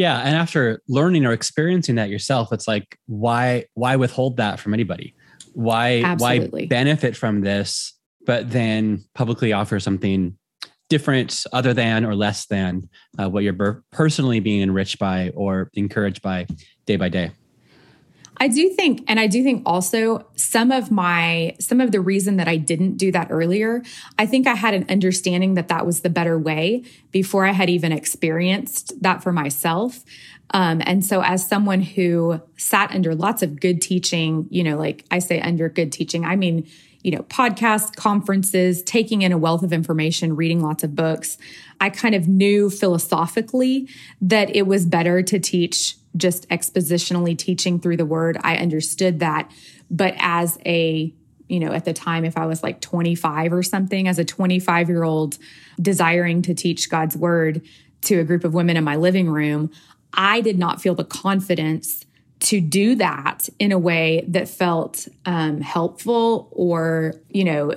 Yeah, 0.00 0.20
and 0.20 0.34
after 0.34 0.80
learning 0.88 1.26
or 1.26 1.32
experiencing 1.32 1.96
that 1.96 2.08
yourself, 2.08 2.54
it's 2.54 2.66
like 2.66 2.96
why 3.04 3.66
why 3.74 3.96
withhold 3.96 4.38
that 4.38 4.58
from 4.58 4.72
anybody? 4.72 5.14
Why 5.52 6.00
Absolutely. 6.02 6.62
why 6.62 6.68
benefit 6.68 7.14
from 7.14 7.42
this 7.42 7.92
but 8.24 8.50
then 8.50 9.04
publicly 9.14 9.52
offer 9.52 9.78
something 9.78 10.38
different 10.88 11.44
other 11.52 11.74
than 11.74 12.06
or 12.06 12.14
less 12.14 12.46
than 12.46 12.88
uh, 13.18 13.28
what 13.28 13.42
you're 13.44 13.82
personally 13.92 14.40
being 14.40 14.62
enriched 14.62 14.98
by 14.98 15.32
or 15.34 15.68
encouraged 15.74 16.22
by 16.22 16.46
day 16.86 16.96
by 16.96 17.10
day? 17.10 17.32
I 18.42 18.48
do 18.48 18.70
think, 18.70 19.04
and 19.06 19.20
I 19.20 19.26
do 19.26 19.42
think 19.42 19.62
also 19.66 20.26
some 20.34 20.72
of 20.72 20.90
my, 20.90 21.54
some 21.60 21.78
of 21.78 21.92
the 21.92 22.00
reason 22.00 22.38
that 22.38 22.48
I 22.48 22.56
didn't 22.56 22.96
do 22.96 23.12
that 23.12 23.28
earlier, 23.30 23.82
I 24.18 24.24
think 24.24 24.46
I 24.46 24.54
had 24.54 24.72
an 24.72 24.86
understanding 24.88 25.54
that 25.54 25.68
that 25.68 25.84
was 25.84 26.00
the 26.00 26.08
better 26.08 26.38
way 26.38 26.84
before 27.12 27.44
I 27.44 27.52
had 27.52 27.68
even 27.68 27.92
experienced 27.92 29.02
that 29.02 29.22
for 29.22 29.30
myself. 29.30 30.02
Um, 30.52 30.80
and 30.86 31.04
so, 31.04 31.22
as 31.22 31.46
someone 31.46 31.82
who 31.82 32.40
sat 32.56 32.90
under 32.92 33.14
lots 33.14 33.42
of 33.42 33.60
good 33.60 33.82
teaching, 33.82 34.48
you 34.50 34.64
know, 34.64 34.76
like 34.76 35.04
I 35.10 35.18
say 35.18 35.40
under 35.40 35.68
good 35.68 35.92
teaching, 35.92 36.24
I 36.24 36.34
mean, 36.34 36.66
you 37.02 37.12
know, 37.12 37.22
podcasts, 37.24 37.94
conferences, 37.94 38.82
taking 38.82 39.22
in 39.22 39.32
a 39.32 39.38
wealth 39.38 39.62
of 39.62 39.72
information, 39.72 40.34
reading 40.34 40.60
lots 40.62 40.82
of 40.82 40.96
books, 40.96 41.38
I 41.80 41.88
kind 41.90 42.14
of 42.14 42.26
knew 42.26 42.68
philosophically 42.68 43.88
that 44.20 44.54
it 44.54 44.66
was 44.66 44.86
better 44.86 45.22
to 45.22 45.38
teach 45.38 45.96
just 46.16 46.48
expositionally 46.48 47.36
teaching 47.36 47.78
through 47.78 47.96
the 47.96 48.06
word. 48.06 48.38
I 48.42 48.56
understood 48.56 49.20
that. 49.20 49.50
But 49.90 50.14
as 50.18 50.58
a, 50.66 51.12
you 51.48 51.60
know, 51.60 51.72
at 51.72 51.84
the 51.84 51.92
time, 51.92 52.24
if 52.24 52.36
I 52.36 52.46
was 52.46 52.62
like 52.62 52.80
25 52.80 53.52
or 53.52 53.62
something, 53.62 54.08
as 54.08 54.18
a 54.18 54.24
25 54.24 54.88
year 54.88 55.04
old 55.04 55.38
desiring 55.80 56.42
to 56.42 56.54
teach 56.54 56.90
God's 56.90 57.16
word 57.16 57.62
to 58.02 58.18
a 58.18 58.24
group 58.24 58.44
of 58.44 58.54
women 58.54 58.76
in 58.76 58.84
my 58.84 58.96
living 58.96 59.28
room, 59.28 59.70
I 60.14 60.40
did 60.40 60.58
not 60.58 60.80
feel 60.80 60.94
the 60.94 61.04
confidence 61.04 62.04
to 62.40 62.60
do 62.60 62.94
that 62.96 63.48
in 63.58 63.70
a 63.70 63.78
way 63.78 64.24
that 64.28 64.48
felt 64.48 65.06
um, 65.26 65.60
helpful 65.60 66.48
or, 66.52 67.14
you 67.28 67.44
know, 67.44 67.74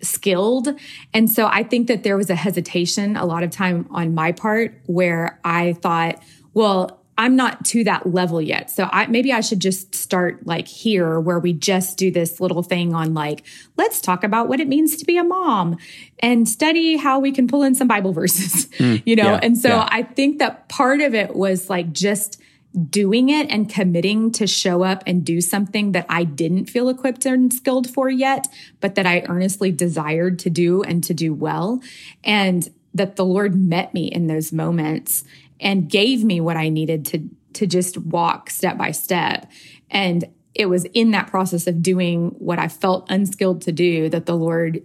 skilled. 0.00 0.68
And 1.12 1.28
so 1.28 1.46
I 1.46 1.62
think 1.62 1.88
that 1.88 2.04
there 2.04 2.16
was 2.16 2.30
a 2.30 2.34
hesitation 2.34 3.16
a 3.16 3.26
lot 3.26 3.42
of 3.42 3.50
time 3.50 3.86
on 3.90 4.14
my 4.14 4.32
part 4.32 4.80
where 4.86 5.40
I 5.44 5.74
thought, 5.74 6.22
well, 6.54 6.99
I'm 7.20 7.36
not 7.36 7.66
to 7.66 7.84
that 7.84 8.06
level 8.06 8.40
yet. 8.40 8.70
So 8.70 8.88
I, 8.90 9.06
maybe 9.06 9.30
I 9.30 9.42
should 9.42 9.60
just 9.60 9.94
start 9.94 10.46
like 10.46 10.66
here 10.66 11.20
where 11.20 11.38
we 11.38 11.52
just 11.52 11.98
do 11.98 12.10
this 12.10 12.40
little 12.40 12.62
thing 12.62 12.94
on 12.94 13.12
like, 13.12 13.42
let's 13.76 14.00
talk 14.00 14.24
about 14.24 14.48
what 14.48 14.58
it 14.58 14.68
means 14.68 14.96
to 14.96 15.04
be 15.04 15.18
a 15.18 15.22
mom 15.22 15.76
and 16.20 16.48
study 16.48 16.96
how 16.96 17.18
we 17.18 17.30
can 17.30 17.46
pull 17.46 17.62
in 17.62 17.74
some 17.74 17.86
Bible 17.86 18.14
verses, 18.14 18.66
mm, 18.78 19.02
you 19.04 19.14
know? 19.14 19.32
Yeah, 19.32 19.40
and 19.42 19.58
so 19.58 19.68
yeah. 19.68 19.88
I 19.90 20.02
think 20.02 20.38
that 20.38 20.70
part 20.70 21.02
of 21.02 21.14
it 21.14 21.36
was 21.36 21.68
like 21.68 21.92
just 21.92 22.40
doing 22.88 23.28
it 23.28 23.50
and 23.50 23.68
committing 23.68 24.32
to 24.32 24.46
show 24.46 24.82
up 24.82 25.02
and 25.06 25.22
do 25.22 25.42
something 25.42 25.92
that 25.92 26.06
I 26.08 26.24
didn't 26.24 26.70
feel 26.70 26.88
equipped 26.88 27.26
and 27.26 27.52
skilled 27.52 27.90
for 27.90 28.08
yet, 28.08 28.48
but 28.80 28.94
that 28.94 29.04
I 29.04 29.26
earnestly 29.28 29.70
desired 29.70 30.38
to 30.38 30.48
do 30.48 30.82
and 30.84 31.04
to 31.04 31.12
do 31.12 31.34
well. 31.34 31.82
And 32.24 32.66
that 32.94 33.16
the 33.16 33.26
Lord 33.26 33.54
met 33.54 33.92
me 33.92 34.06
in 34.06 34.26
those 34.26 34.52
moments 34.52 35.22
and 35.60 35.88
gave 35.88 36.24
me 36.24 36.40
what 36.40 36.56
I 36.56 36.68
needed 36.68 37.06
to 37.06 37.28
to 37.52 37.66
just 37.66 37.98
walk 37.98 38.48
step 38.50 38.78
by 38.78 38.90
step. 38.92 39.50
And 39.90 40.24
it 40.54 40.66
was 40.66 40.84
in 40.86 41.10
that 41.12 41.26
process 41.26 41.66
of 41.66 41.82
doing 41.82 42.28
what 42.38 42.58
I 42.58 42.68
felt 42.68 43.10
unskilled 43.10 43.62
to 43.62 43.72
do 43.72 44.08
that 44.08 44.26
the 44.26 44.36
Lord 44.36 44.82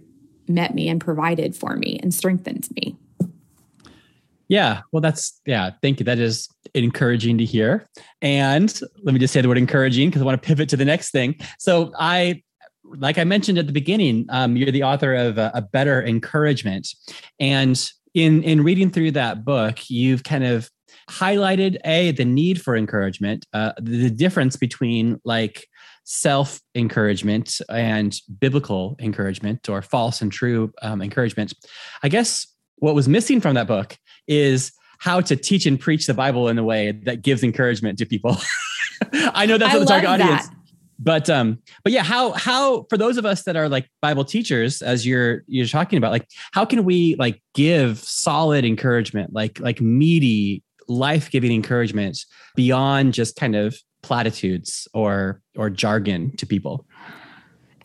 met 0.48 0.74
me 0.74 0.88
and 0.88 1.00
provided 1.00 1.56
for 1.56 1.76
me 1.76 1.98
and 2.02 2.14
strengthened 2.14 2.68
me. 2.76 2.96
Yeah, 4.48 4.82
well, 4.92 5.00
that's, 5.00 5.40
yeah, 5.44 5.70
thank 5.82 5.98
you. 5.98 6.04
That 6.04 6.20
is 6.20 6.48
encouraging 6.74 7.38
to 7.38 7.44
hear. 7.44 7.86
And 8.22 8.72
let 9.02 9.12
me 9.12 9.18
just 9.18 9.34
say 9.34 9.40
the 9.40 9.48
word 9.48 9.58
encouraging 9.58 10.08
because 10.08 10.22
I 10.22 10.24
want 10.24 10.40
to 10.40 10.46
pivot 10.46 10.68
to 10.68 10.76
the 10.76 10.84
next 10.84 11.10
thing. 11.10 11.36
So, 11.58 11.92
I, 11.98 12.42
like 12.84 13.18
I 13.18 13.24
mentioned 13.24 13.58
at 13.58 13.66
the 13.66 13.72
beginning, 13.72 14.26
um, 14.28 14.56
you're 14.56 14.70
the 14.70 14.84
author 14.84 15.14
of 15.14 15.38
a, 15.38 15.50
a 15.54 15.62
Better 15.62 16.04
Encouragement. 16.04 16.88
And 17.40 17.90
in, 18.16 18.42
in 18.42 18.64
reading 18.64 18.90
through 18.90 19.10
that 19.12 19.44
book, 19.44 19.90
you've 19.90 20.24
kind 20.24 20.42
of 20.42 20.70
highlighted 21.10 21.76
a 21.84 22.10
the 22.12 22.24
need 22.24 22.60
for 22.60 22.74
encouragement 22.74 23.46
uh, 23.52 23.72
the 23.80 24.10
difference 24.10 24.56
between 24.56 25.20
like 25.24 25.68
self 26.04 26.60
encouragement 26.74 27.60
and 27.68 28.18
biblical 28.40 28.96
encouragement 28.98 29.68
or 29.68 29.82
false 29.82 30.22
and 30.22 30.32
true 30.32 30.72
um, 30.82 31.02
encouragement. 31.02 31.52
I 32.02 32.08
guess 32.08 32.46
what 32.76 32.94
was 32.94 33.06
missing 33.06 33.40
from 33.40 33.54
that 33.54 33.66
book 33.66 33.96
is 34.26 34.72
how 34.98 35.20
to 35.20 35.36
teach 35.36 35.66
and 35.66 35.78
preach 35.78 36.06
the 36.06 36.14
bible 36.14 36.48
in 36.48 36.58
a 36.58 36.64
way 36.64 36.92
that 37.04 37.20
gives 37.20 37.44
encouragement 37.44 37.98
to 37.98 38.06
people. 38.06 38.36
I 39.12 39.44
know 39.44 39.58
that's 39.58 39.74
what 39.74 39.80
the 39.80 39.86
target 39.86 40.08
audience. 40.08 40.48
that. 40.48 40.55
But 40.98 41.28
um 41.28 41.58
but 41.84 41.92
yeah 41.92 42.02
how 42.02 42.32
how 42.32 42.84
for 42.88 42.96
those 42.96 43.16
of 43.16 43.26
us 43.26 43.42
that 43.42 43.56
are 43.56 43.68
like 43.68 43.88
bible 44.00 44.24
teachers 44.24 44.82
as 44.82 45.06
you're 45.06 45.42
you're 45.46 45.66
talking 45.66 45.96
about 45.96 46.10
like 46.10 46.28
how 46.52 46.64
can 46.64 46.84
we 46.84 47.14
like 47.16 47.42
give 47.54 47.98
solid 47.98 48.64
encouragement 48.64 49.32
like 49.32 49.60
like 49.60 49.80
meaty 49.80 50.62
life-giving 50.88 51.52
encouragement 51.52 52.18
beyond 52.54 53.12
just 53.12 53.36
kind 53.36 53.56
of 53.56 53.76
platitudes 54.02 54.86
or 54.94 55.40
or 55.56 55.68
jargon 55.68 56.34
to 56.36 56.46
people 56.46 56.86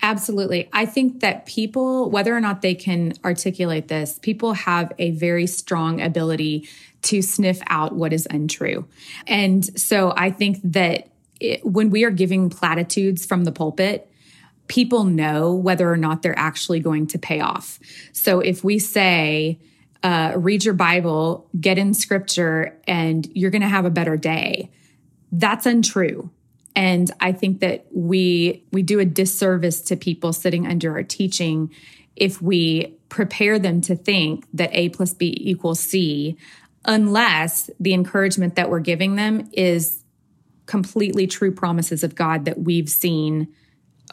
Absolutely. 0.03 0.67
I 0.73 0.85
think 0.85 1.19
that 1.19 1.45
people, 1.45 2.09
whether 2.09 2.35
or 2.35 2.39
not 2.39 2.61
they 2.61 2.73
can 2.73 3.13
articulate 3.23 3.87
this, 3.87 4.17
people 4.19 4.53
have 4.53 4.91
a 4.97 5.11
very 5.11 5.45
strong 5.45 6.01
ability 6.01 6.67
to 7.03 7.21
sniff 7.21 7.61
out 7.67 7.93
what 7.93 8.11
is 8.11 8.27
untrue. 8.31 8.87
And 9.27 9.79
so 9.79 10.13
I 10.17 10.31
think 10.31 10.59
that 10.63 11.10
it, 11.41 11.65
when 11.65 11.89
we 11.89 12.03
are 12.03 12.12
giving 12.12 12.50
platitudes 12.50 13.25
from 13.25 13.43
the 13.43 13.51
pulpit, 13.51 14.10
people 14.67 15.03
know 15.03 15.53
whether 15.53 15.91
or 15.91 15.98
not 15.98 16.21
they're 16.21 16.38
actually 16.38 16.79
going 16.79 17.07
to 17.07 17.19
pay 17.19 17.41
off. 17.41 17.79
So 18.13 18.39
if 18.39 18.63
we 18.63 18.79
say, 18.79 19.60
uh, 20.03 20.33
read 20.36 20.63
your 20.63 20.74
Bible, 20.74 21.48
get 21.60 21.77
in 21.77 21.93
scripture, 21.93 22.79
and 22.88 23.27
you're 23.33 23.51
going 23.51 23.62
to 23.62 23.67
have 23.67 23.86
a 23.86 23.89
better 23.89 24.17
day. 24.17 24.71
That's 25.31 25.65
untrue. 25.65 26.31
And 26.75 27.12
I 27.19 27.33
think 27.33 27.60
that 27.60 27.86
we 27.91 28.63
we 28.71 28.81
do 28.81 29.00
a 29.00 29.05
disservice 29.05 29.81
to 29.81 29.98
people 29.98 30.31
sitting 30.31 30.65
under 30.65 30.93
our 30.93 31.03
teaching 31.03 31.69
if 32.15 32.41
we 32.41 32.95
prepare 33.10 33.60
them 33.60 33.81
to 33.81 33.95
think 33.95 34.45
that 34.53 34.69
A 34.74 34.89
plus 34.89 35.13
B 35.13 35.36
equals 35.41 35.79
C, 35.79 36.38
unless 36.86 37.69
the 37.79 37.93
encouragement 37.93 38.55
that 38.55 38.69
we're 38.69 38.79
giving 38.79 39.15
them 39.15 39.50
is 39.51 40.00
completely 40.71 41.27
true 41.27 41.51
promises 41.51 42.01
of 42.01 42.15
God 42.15 42.45
that 42.45 42.59
we've 42.59 42.87
seen 42.87 43.49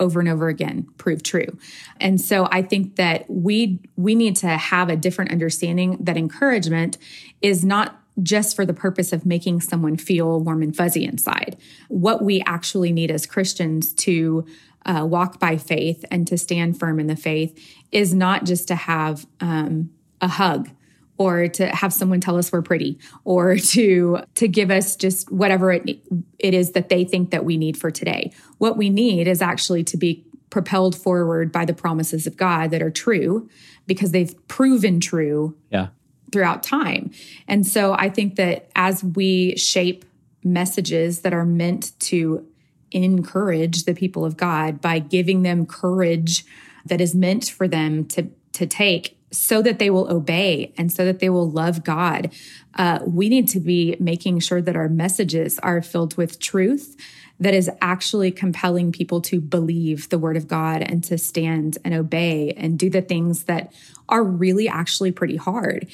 over 0.00 0.18
and 0.18 0.28
over 0.28 0.48
again 0.48 0.88
prove 0.98 1.22
true. 1.22 1.56
And 2.00 2.20
so 2.20 2.48
I 2.50 2.62
think 2.62 2.96
that 2.96 3.30
we 3.30 3.78
we 3.94 4.16
need 4.16 4.34
to 4.38 4.48
have 4.48 4.88
a 4.88 4.96
different 4.96 5.30
understanding 5.30 5.98
that 6.00 6.16
encouragement 6.16 6.98
is 7.40 7.64
not 7.64 8.00
just 8.20 8.56
for 8.56 8.66
the 8.66 8.74
purpose 8.74 9.12
of 9.12 9.24
making 9.24 9.60
someone 9.60 9.96
feel 9.96 10.40
warm 10.40 10.64
and 10.64 10.74
fuzzy 10.74 11.04
inside. 11.04 11.56
What 11.86 12.24
we 12.24 12.42
actually 12.44 12.90
need 12.90 13.12
as 13.12 13.24
Christians 13.24 13.92
to 13.94 14.44
uh, 14.84 15.06
walk 15.08 15.38
by 15.38 15.58
faith 15.58 16.04
and 16.10 16.26
to 16.26 16.36
stand 16.36 16.80
firm 16.80 16.98
in 16.98 17.06
the 17.06 17.14
faith 17.14 17.56
is 17.92 18.12
not 18.12 18.44
just 18.44 18.66
to 18.66 18.74
have 18.74 19.28
um, 19.38 19.90
a 20.20 20.26
hug 20.26 20.70
or 21.18 21.48
to 21.48 21.66
have 21.66 21.92
someone 21.92 22.20
tell 22.20 22.38
us 22.38 22.50
we're 22.50 22.62
pretty 22.62 22.98
or 23.25 23.56
to 23.58 24.20
to 24.35 24.48
give 24.48 24.70
us 24.70 24.96
just 24.96 25.31
whatever 25.31 25.72
it, 25.72 26.00
it 26.38 26.54
is 26.54 26.72
that 26.72 26.88
they 26.88 27.04
think 27.04 27.31
that 27.31 27.44
we 27.44 27.57
need 27.57 27.76
for 27.76 27.90
today 27.90 28.33
what 28.59 28.76
we 28.76 28.88
need 28.88 29.28
is 29.28 29.42
actually 29.42 29.85
to 29.85 29.96
be 29.96 30.24
propelled 30.50 30.96
forward 30.96 31.52
by 31.52 31.64
the 31.64 31.74
promises 31.74 32.26
of 32.26 32.37
god 32.37 32.70
that 32.70 32.81
are 32.81 32.90
true 32.90 33.48
because 33.87 34.12
they've 34.12 34.35
proven 34.48 35.00
true 35.00 35.57
yeah. 35.70 35.88
throughout 36.33 36.62
time 36.62 37.11
and 37.46 37.66
so 37.66 37.92
i 37.94 38.09
think 38.09 38.37
that 38.37 38.70
as 38.74 39.04
we 39.04 39.57
shape 39.57 40.04
messages 40.42 41.20
that 41.20 41.35
are 41.35 41.44
meant 41.44 41.98
to 41.98 42.46
encourage 42.92 43.85
the 43.85 43.92
people 43.92 44.24
of 44.24 44.37
god 44.37 44.81
by 44.81 44.98
giving 44.98 45.42
them 45.42 45.66
courage 45.66 46.44
that 46.87 47.02
is 47.02 47.14
meant 47.14 47.44
for 47.44 47.68
them 47.68 48.04
to 48.04 48.31
to 48.52 48.66
take 48.66 49.17
so 49.30 49.60
that 49.62 49.78
they 49.78 49.90
will 49.90 50.10
obey 50.10 50.72
and 50.76 50.92
so 50.92 51.04
that 51.04 51.18
they 51.18 51.28
will 51.28 51.50
love 51.50 51.84
God. 51.84 52.32
Uh, 52.74 53.00
we 53.06 53.28
need 53.28 53.48
to 53.48 53.60
be 53.60 53.96
making 53.98 54.40
sure 54.40 54.62
that 54.62 54.76
our 54.76 54.88
messages 54.88 55.58
are 55.60 55.82
filled 55.82 56.16
with 56.16 56.38
truth 56.38 56.96
that 57.40 57.54
is 57.54 57.70
actually 57.80 58.30
compelling 58.30 58.90
people 58.90 59.20
to 59.20 59.40
believe 59.40 60.08
the 60.08 60.18
word 60.18 60.36
of 60.36 60.48
God 60.48 60.82
and 60.82 61.04
to 61.04 61.18
stand 61.18 61.78
and 61.84 61.94
obey 61.94 62.52
and 62.56 62.78
do 62.78 62.90
the 62.90 63.02
things 63.02 63.44
that 63.44 63.72
are 64.08 64.24
really 64.24 64.68
actually 64.68 65.12
pretty 65.12 65.36
hard. 65.36 65.86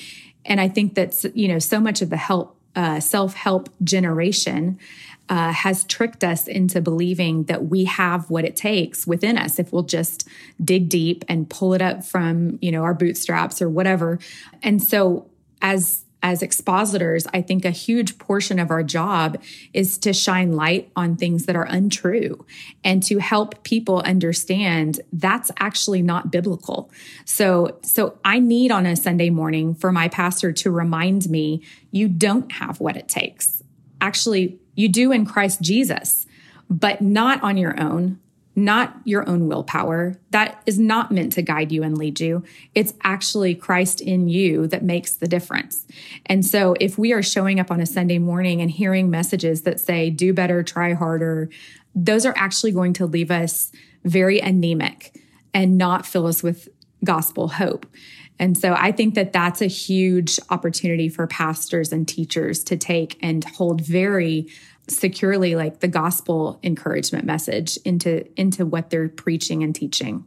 And 0.44 0.60
I 0.60 0.68
think 0.68 0.94
that's, 0.94 1.24
you 1.34 1.48
know, 1.48 1.58
so 1.58 1.80
much 1.80 2.02
of 2.02 2.10
the 2.10 2.16
help, 2.16 2.56
uh, 2.76 3.00
self 3.00 3.34
help 3.34 3.68
generation 3.82 4.78
uh, 5.28 5.52
has 5.52 5.84
tricked 5.84 6.22
us 6.22 6.46
into 6.46 6.80
believing 6.80 7.44
that 7.44 7.66
we 7.66 7.84
have 7.84 8.28
what 8.30 8.44
it 8.44 8.56
takes 8.56 9.06
within 9.06 9.38
us 9.38 9.58
if 9.58 9.72
we'll 9.72 9.82
just 9.82 10.28
dig 10.62 10.88
deep 10.88 11.24
and 11.28 11.48
pull 11.48 11.74
it 11.74 11.82
up 11.82 12.04
from 12.04 12.58
you 12.60 12.70
know 12.70 12.82
our 12.82 12.94
bootstraps 12.94 13.62
or 13.62 13.68
whatever 13.68 14.18
and 14.62 14.82
so 14.82 15.28
as 15.62 16.04
as 16.24 16.40
expositors, 16.40 17.26
I 17.34 17.42
think 17.42 17.66
a 17.66 17.70
huge 17.70 18.16
portion 18.16 18.58
of 18.58 18.70
our 18.70 18.82
job 18.82 19.40
is 19.74 19.98
to 19.98 20.14
shine 20.14 20.52
light 20.52 20.90
on 20.96 21.16
things 21.16 21.44
that 21.44 21.54
are 21.54 21.66
untrue 21.66 22.46
and 22.82 23.02
to 23.02 23.18
help 23.18 23.62
people 23.62 24.00
understand 24.00 25.02
that's 25.12 25.50
actually 25.58 26.00
not 26.00 26.30
biblical. 26.30 26.90
So, 27.26 27.78
so 27.82 28.18
I 28.24 28.38
need 28.38 28.72
on 28.72 28.86
a 28.86 28.96
Sunday 28.96 29.28
morning 29.28 29.74
for 29.74 29.92
my 29.92 30.08
pastor 30.08 30.50
to 30.50 30.70
remind 30.70 31.28
me 31.28 31.62
you 31.90 32.08
don't 32.08 32.50
have 32.52 32.80
what 32.80 32.96
it 32.96 33.06
takes. 33.06 33.62
Actually, 34.04 34.58
you 34.74 34.86
do 34.86 35.12
in 35.12 35.24
Christ 35.24 35.62
Jesus, 35.62 36.26
but 36.68 37.00
not 37.00 37.42
on 37.42 37.56
your 37.56 37.80
own, 37.80 38.20
not 38.54 38.94
your 39.04 39.26
own 39.26 39.48
willpower. 39.48 40.20
That 40.30 40.62
is 40.66 40.78
not 40.78 41.10
meant 41.10 41.32
to 41.32 41.42
guide 41.42 41.72
you 41.72 41.82
and 41.82 41.96
lead 41.96 42.20
you. 42.20 42.44
It's 42.74 42.92
actually 43.02 43.54
Christ 43.54 44.02
in 44.02 44.28
you 44.28 44.66
that 44.66 44.84
makes 44.84 45.14
the 45.14 45.26
difference. 45.26 45.86
And 46.26 46.44
so 46.44 46.74
if 46.80 46.98
we 46.98 47.14
are 47.14 47.22
showing 47.22 47.58
up 47.58 47.70
on 47.70 47.80
a 47.80 47.86
Sunday 47.86 48.18
morning 48.18 48.60
and 48.60 48.70
hearing 48.70 49.08
messages 49.08 49.62
that 49.62 49.80
say, 49.80 50.10
do 50.10 50.34
better, 50.34 50.62
try 50.62 50.92
harder, 50.92 51.48
those 51.94 52.26
are 52.26 52.34
actually 52.36 52.72
going 52.72 52.92
to 52.92 53.06
leave 53.06 53.30
us 53.30 53.72
very 54.04 54.38
anemic 54.38 55.18
and 55.54 55.78
not 55.78 56.04
fill 56.04 56.26
us 56.26 56.42
with 56.42 56.68
gospel 57.04 57.48
hope. 57.48 57.86
And 58.38 58.58
so 58.58 58.74
I 58.76 58.90
think 58.92 59.14
that 59.14 59.32
that's 59.32 59.62
a 59.62 59.66
huge 59.66 60.40
opportunity 60.50 61.08
for 61.08 61.26
pastors 61.26 61.92
and 61.92 62.06
teachers 62.06 62.64
to 62.64 62.76
take 62.76 63.18
and 63.22 63.44
hold 63.44 63.80
very 63.80 64.48
securely 64.88 65.54
like 65.54 65.80
the 65.80 65.88
gospel 65.88 66.58
encouragement 66.62 67.24
message 67.24 67.78
into 67.84 68.26
into 68.38 68.66
what 68.66 68.90
they're 68.90 69.08
preaching 69.08 69.62
and 69.62 69.74
teaching. 69.74 70.24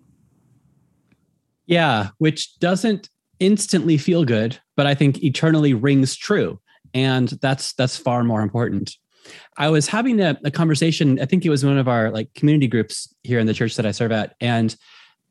Yeah, 1.66 2.10
which 2.18 2.58
doesn't 2.60 3.10
instantly 3.40 3.98
feel 3.98 4.24
good, 4.24 4.58
but 4.76 4.88
I 4.88 4.96
think 4.96 5.24
eternally 5.24 5.74
rings 5.74 6.16
true. 6.16 6.60
And 6.94 7.30
that's 7.42 7.74
that's 7.74 7.98
far 7.98 8.24
more 8.24 8.42
important. 8.42 8.96
I 9.58 9.68
was 9.70 9.88
having 9.88 10.22
a, 10.22 10.38
a 10.46 10.52
conversation, 10.52 11.20
I 11.20 11.26
think 11.26 11.46
it 11.46 11.50
was 11.50 11.66
one 11.66 11.78
of 11.78 11.90
our 11.90 12.10
like 12.12 12.34
community 12.34 12.68
groups 12.68 13.14
here 13.24 13.40
in 13.40 13.46
the 13.46 13.54
church 13.54 13.76
that 13.76 13.86
I 13.86 13.92
serve 13.92 14.14
at, 14.14 14.36
and 14.40 14.74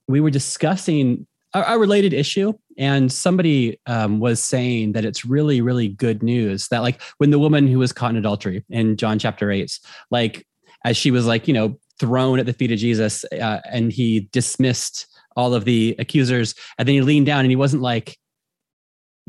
we 0.07 0.21
were 0.21 0.31
discussing 0.31 1.27
a, 1.55 1.79
related 1.79 2.13
issue. 2.13 2.53
And 2.79 3.11
somebody 3.11 3.81
um, 3.87 4.21
was 4.21 4.43
saying 4.43 4.93
that 4.93 5.05
it's 5.05 5.25
really 5.25 5.61
really 5.61 5.89
good 5.89 6.23
news 6.23 6.69
that 6.69 6.81
like 6.81 7.01
when 7.19 7.31
the 7.31 7.39
woman 7.39 7.67
who 7.67 7.79
was 7.79 7.93
caught 7.93 8.11
in 8.11 8.17
adultery 8.17 8.65
in 8.69 8.97
john 8.97 9.19
chapter 9.19 9.51
8 9.51 9.79
like 10.11 10.47
as 10.85 10.97
she 10.97 11.11
was 11.11 11.27
like 11.27 11.49
you 11.49 11.55
know 11.55 11.79
thrown 11.99 12.39
at 12.39 12.45
the 12.45 12.53
feet 12.53 12.71
of 12.71 12.79
jesus 12.79 13.25
uh, 13.33 13.61
and 13.71 13.93
he 13.93 14.29
dismissed 14.33 15.07
all 15.37 15.55
of 15.55 15.65
the 15.65 15.97
accusers 15.99 16.55
and 16.79 16.87
then 16.87 16.95
he 16.95 17.01
leaned 17.01 17.27
down 17.27 17.41
and 17.41 17.51
he 17.51 17.57
wasn't 17.57 17.81
like 17.81 18.19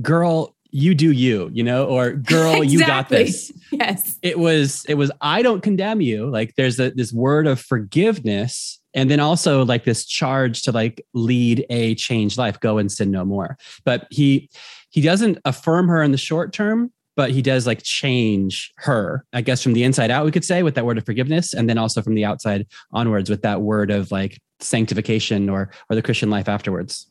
girl 0.01 0.55
you 0.71 0.93
do 0.93 1.11
you 1.11 1.49
you 1.53 1.63
know 1.63 1.85
or 1.85 2.11
girl 2.11 2.61
exactly. 2.61 2.67
you 2.67 2.85
got 2.85 3.09
this. 3.09 3.51
Yes. 3.71 4.17
It 4.21 4.37
was 4.39 4.85
it 4.87 4.95
was 4.95 5.11
i 5.21 5.41
don't 5.41 5.61
condemn 5.61 6.01
you. 6.01 6.29
Like 6.29 6.55
there's 6.55 6.79
a, 6.79 6.91
this 6.91 7.13
word 7.13 7.47
of 7.47 7.59
forgiveness 7.59 8.79
and 8.97 9.09
then 9.09 9.21
also 9.21 9.63
like 9.63 9.85
this 9.85 10.03
charge 10.03 10.63
to 10.63 10.73
like 10.73 11.01
lead 11.13 11.65
a 11.69 11.95
changed 11.95 12.37
life 12.37 12.59
go 12.59 12.77
and 12.77 12.91
sin 12.91 13.09
no 13.09 13.23
more 13.23 13.57
but 13.85 14.05
he 14.09 14.49
he 14.89 15.01
doesn't 15.01 15.37
affirm 15.45 15.87
her 15.89 16.01
in 16.01 16.11
the 16.11 16.17
short 16.17 16.53
term, 16.53 16.91
but 17.15 17.31
he 17.31 17.41
does 17.41 17.67
like 17.67 17.83
change 17.83 18.71
her, 18.77 19.25
I 19.33 19.41
guess, 19.41 19.61
from 19.61 19.73
the 19.73 19.83
inside 19.83 20.11
out, 20.11 20.25
we 20.25 20.31
could 20.31 20.45
say, 20.45 20.63
with 20.63 20.75
that 20.75 20.85
word 20.85 20.97
of 20.97 21.05
forgiveness, 21.05 21.53
and 21.53 21.69
then 21.69 21.77
also 21.77 22.01
from 22.01 22.15
the 22.15 22.25
outside 22.25 22.65
onwards 22.91 23.29
with 23.29 23.41
that 23.41 23.61
word 23.61 23.91
of 23.91 24.11
like 24.11 24.39
sanctification 24.59 25.49
or 25.49 25.69
or 25.89 25.95
the 25.95 26.01
Christian 26.01 26.29
life 26.29 26.49
afterwards. 26.49 27.07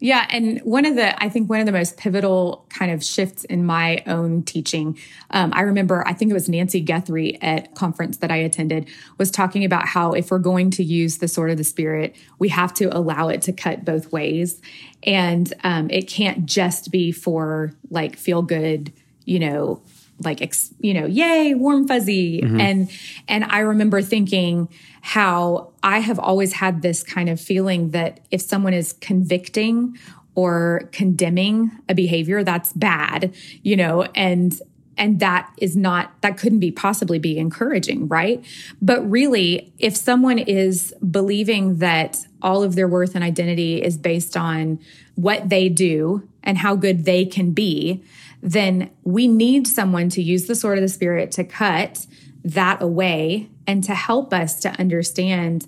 Yeah. 0.00 0.26
And 0.30 0.60
one 0.60 0.84
of 0.84 0.94
the, 0.94 1.20
I 1.22 1.28
think 1.28 1.50
one 1.50 1.58
of 1.58 1.66
the 1.66 1.72
most 1.72 1.96
pivotal 1.96 2.64
kind 2.68 2.92
of 2.92 3.02
shifts 3.02 3.42
in 3.44 3.66
my 3.66 4.02
own 4.06 4.44
teaching, 4.44 4.96
um, 5.30 5.52
I 5.54 5.62
remember, 5.62 6.06
I 6.06 6.12
think 6.12 6.30
it 6.30 6.34
was 6.34 6.48
Nancy 6.48 6.80
Guthrie 6.80 7.40
at 7.42 7.74
conference 7.74 8.18
that 8.18 8.30
I 8.30 8.36
attended 8.36 8.88
was 9.18 9.30
talking 9.30 9.64
about 9.64 9.88
how 9.88 10.12
if 10.12 10.30
we're 10.30 10.38
going 10.38 10.70
to 10.72 10.84
use 10.84 11.18
the 11.18 11.26
sword 11.26 11.50
of 11.50 11.56
the 11.56 11.64
spirit, 11.64 12.14
we 12.38 12.48
have 12.48 12.72
to 12.74 12.96
allow 12.96 13.28
it 13.28 13.42
to 13.42 13.52
cut 13.52 13.84
both 13.84 14.12
ways. 14.12 14.62
And 15.02 15.52
um, 15.64 15.90
it 15.90 16.08
can't 16.08 16.46
just 16.46 16.92
be 16.92 17.10
for 17.10 17.74
like 17.90 18.16
feel 18.16 18.42
good, 18.42 18.92
you 19.24 19.40
know, 19.40 19.82
like 20.24 20.40
you 20.80 20.94
know 20.94 21.06
yay 21.06 21.54
warm 21.54 21.86
fuzzy 21.86 22.40
mm-hmm. 22.40 22.60
and 22.60 22.90
and 23.28 23.44
i 23.44 23.60
remember 23.60 24.02
thinking 24.02 24.68
how 25.00 25.70
i 25.82 25.98
have 25.98 26.18
always 26.18 26.54
had 26.54 26.82
this 26.82 27.02
kind 27.02 27.28
of 27.28 27.40
feeling 27.40 27.90
that 27.90 28.20
if 28.30 28.40
someone 28.40 28.74
is 28.74 28.92
convicting 28.94 29.96
or 30.34 30.88
condemning 30.92 31.70
a 31.88 31.94
behavior 31.94 32.42
that's 32.42 32.72
bad 32.72 33.34
you 33.62 33.76
know 33.76 34.02
and 34.14 34.60
and 34.96 35.20
that 35.20 35.52
is 35.58 35.76
not 35.76 36.20
that 36.22 36.36
couldn't 36.36 36.58
be 36.58 36.70
possibly 36.70 37.18
be 37.18 37.38
encouraging 37.38 38.08
right 38.08 38.44
but 38.82 39.08
really 39.08 39.72
if 39.78 39.96
someone 39.96 40.38
is 40.38 40.92
believing 41.10 41.76
that 41.76 42.18
all 42.42 42.62
of 42.62 42.74
their 42.74 42.88
worth 42.88 43.14
and 43.14 43.24
identity 43.24 43.82
is 43.82 43.96
based 43.96 44.36
on 44.36 44.78
what 45.14 45.48
they 45.48 45.68
do 45.68 46.28
and 46.42 46.58
how 46.58 46.74
good 46.74 47.04
they 47.04 47.24
can 47.24 47.52
be 47.52 48.02
then 48.42 48.90
we 49.04 49.26
need 49.26 49.66
someone 49.66 50.08
to 50.10 50.22
use 50.22 50.46
the 50.46 50.54
sword 50.54 50.78
of 50.78 50.82
the 50.82 50.88
spirit 50.88 51.30
to 51.32 51.44
cut 51.44 52.06
that 52.44 52.80
away 52.80 53.48
and 53.66 53.84
to 53.84 53.94
help 53.94 54.32
us 54.32 54.60
to 54.60 54.70
understand 54.78 55.66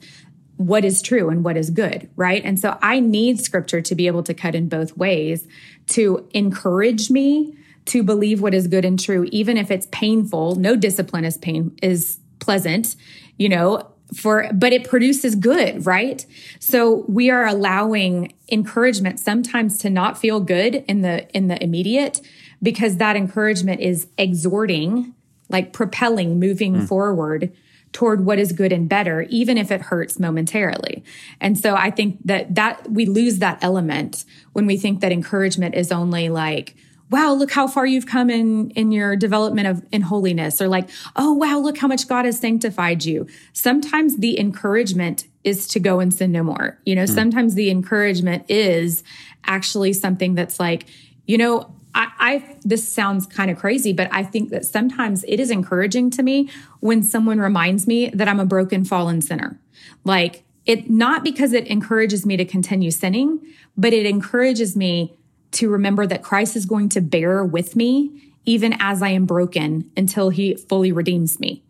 what 0.56 0.84
is 0.84 1.00
true 1.00 1.30
and 1.30 1.42
what 1.42 1.56
is 1.56 1.70
good, 1.70 2.08
right? 2.16 2.44
And 2.44 2.60
so 2.60 2.78
I 2.82 3.00
need 3.00 3.40
scripture 3.40 3.80
to 3.80 3.94
be 3.94 4.06
able 4.06 4.22
to 4.24 4.34
cut 4.34 4.54
in 4.54 4.68
both 4.68 4.96
ways 4.96 5.48
to 5.88 6.28
encourage 6.32 7.10
me 7.10 7.56
to 7.86 8.02
believe 8.02 8.42
what 8.42 8.54
is 8.54 8.66
good 8.66 8.84
and 8.84 9.00
true 9.00 9.26
even 9.32 9.56
if 9.56 9.70
it's 9.70 9.88
painful. 9.90 10.56
No 10.56 10.76
discipline 10.76 11.24
is 11.24 11.38
pain 11.38 11.74
is 11.82 12.18
pleasant, 12.40 12.94
you 13.38 13.48
know, 13.48 13.90
for 14.14 14.48
but 14.52 14.72
it 14.72 14.88
produces 14.88 15.34
good 15.34 15.86
right 15.86 16.26
so 16.58 17.04
we 17.08 17.30
are 17.30 17.46
allowing 17.46 18.32
encouragement 18.50 19.20
sometimes 19.20 19.78
to 19.78 19.88
not 19.88 20.18
feel 20.18 20.40
good 20.40 20.76
in 20.88 21.02
the 21.02 21.28
in 21.36 21.48
the 21.48 21.62
immediate 21.62 22.20
because 22.62 22.98
that 22.98 23.16
encouragement 23.16 23.80
is 23.80 24.06
exhorting, 24.18 25.14
like 25.48 25.72
propelling, 25.72 26.38
moving 26.38 26.74
mm. 26.74 26.88
forward 26.88 27.52
toward 27.92 28.24
what 28.24 28.38
is 28.38 28.52
good 28.52 28.72
and 28.72 28.88
better, 28.88 29.22
even 29.30 29.58
if 29.58 29.72
it 29.72 29.82
hurts 29.82 30.20
momentarily. 30.20 31.02
And 31.40 31.58
so 31.58 31.74
I 31.74 31.90
think 31.90 32.18
that 32.24 32.54
that 32.54 32.90
we 32.90 33.06
lose 33.06 33.38
that 33.38 33.58
element 33.62 34.24
when 34.52 34.66
we 34.66 34.76
think 34.76 35.00
that 35.00 35.12
encouragement 35.12 35.74
is 35.74 35.90
only 35.90 36.28
like, 36.28 36.76
wow, 37.10 37.32
look 37.32 37.50
how 37.50 37.66
far 37.66 37.84
you've 37.86 38.06
come 38.06 38.30
in, 38.30 38.70
in 38.70 38.92
your 38.92 39.16
development 39.16 39.66
of 39.66 39.84
in 39.90 40.02
holiness, 40.02 40.60
or 40.62 40.68
like, 40.68 40.88
oh, 41.16 41.32
wow, 41.32 41.58
look 41.58 41.76
how 41.76 41.88
much 41.88 42.08
God 42.08 42.24
has 42.24 42.38
sanctified 42.38 43.04
you. 43.04 43.26
Sometimes 43.52 44.18
the 44.18 44.38
encouragement 44.38 45.26
is 45.42 45.66
to 45.68 45.80
go 45.80 46.00
and 46.00 46.14
sin 46.14 46.30
no 46.32 46.42
more. 46.42 46.78
You 46.84 46.94
know, 46.94 47.04
mm. 47.04 47.14
sometimes 47.14 47.54
the 47.54 47.70
encouragement 47.70 48.44
is 48.48 49.02
actually 49.44 49.92
something 49.92 50.34
that's 50.34 50.60
like, 50.60 50.86
you 51.26 51.36
know, 51.36 51.74
I, 51.94 52.12
I, 52.18 52.56
this 52.62 52.90
sounds 52.90 53.26
kind 53.26 53.50
of 53.50 53.58
crazy, 53.58 53.92
but 53.92 54.08
I 54.12 54.22
think 54.22 54.50
that 54.50 54.64
sometimes 54.64 55.24
it 55.24 55.40
is 55.40 55.50
encouraging 55.50 56.10
to 56.10 56.22
me 56.22 56.48
when 56.78 57.02
someone 57.02 57.40
reminds 57.40 57.86
me 57.86 58.10
that 58.10 58.28
I'm 58.28 58.38
a 58.38 58.46
broken, 58.46 58.84
fallen 58.84 59.20
sinner. 59.20 59.58
Like 60.04 60.44
it, 60.66 60.88
not 60.88 61.24
because 61.24 61.52
it 61.52 61.66
encourages 61.66 62.24
me 62.24 62.36
to 62.36 62.44
continue 62.44 62.92
sinning, 62.92 63.40
but 63.76 63.92
it 63.92 64.06
encourages 64.06 64.76
me 64.76 65.16
to 65.52 65.68
remember 65.68 66.06
that 66.06 66.22
Christ 66.22 66.56
is 66.56 66.66
going 66.66 66.88
to 66.90 67.00
bear 67.00 67.44
with 67.44 67.76
me 67.76 68.34
even 68.44 68.74
as 68.80 69.02
I 69.02 69.10
am 69.10 69.26
broken 69.26 69.90
until 69.96 70.30
he 70.30 70.54
fully 70.54 70.92
redeems 70.92 71.38
me. 71.38 71.62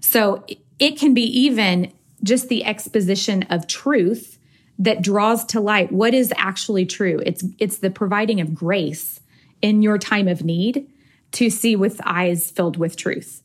So 0.00 0.44
it 0.78 0.98
can 0.98 1.14
be 1.14 1.22
even 1.22 1.92
just 2.22 2.48
the 2.48 2.64
exposition 2.64 3.44
of 3.44 3.66
truth 3.66 4.38
that 4.78 5.02
draws 5.02 5.44
to 5.46 5.60
light 5.60 5.92
what 5.92 6.12
is 6.12 6.32
actually 6.36 6.84
true. 6.84 7.22
It's, 7.24 7.44
it's 7.58 7.78
the 7.78 7.90
providing 7.90 8.40
of 8.40 8.54
grace 8.54 9.20
in 9.62 9.82
your 9.82 9.98
time 9.98 10.28
of 10.28 10.44
need 10.44 10.90
to 11.32 11.50
see 11.50 11.76
with 11.76 12.00
eyes 12.04 12.50
filled 12.50 12.76
with 12.76 12.96
truth. 12.96 13.42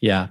Yeah. 0.00 0.28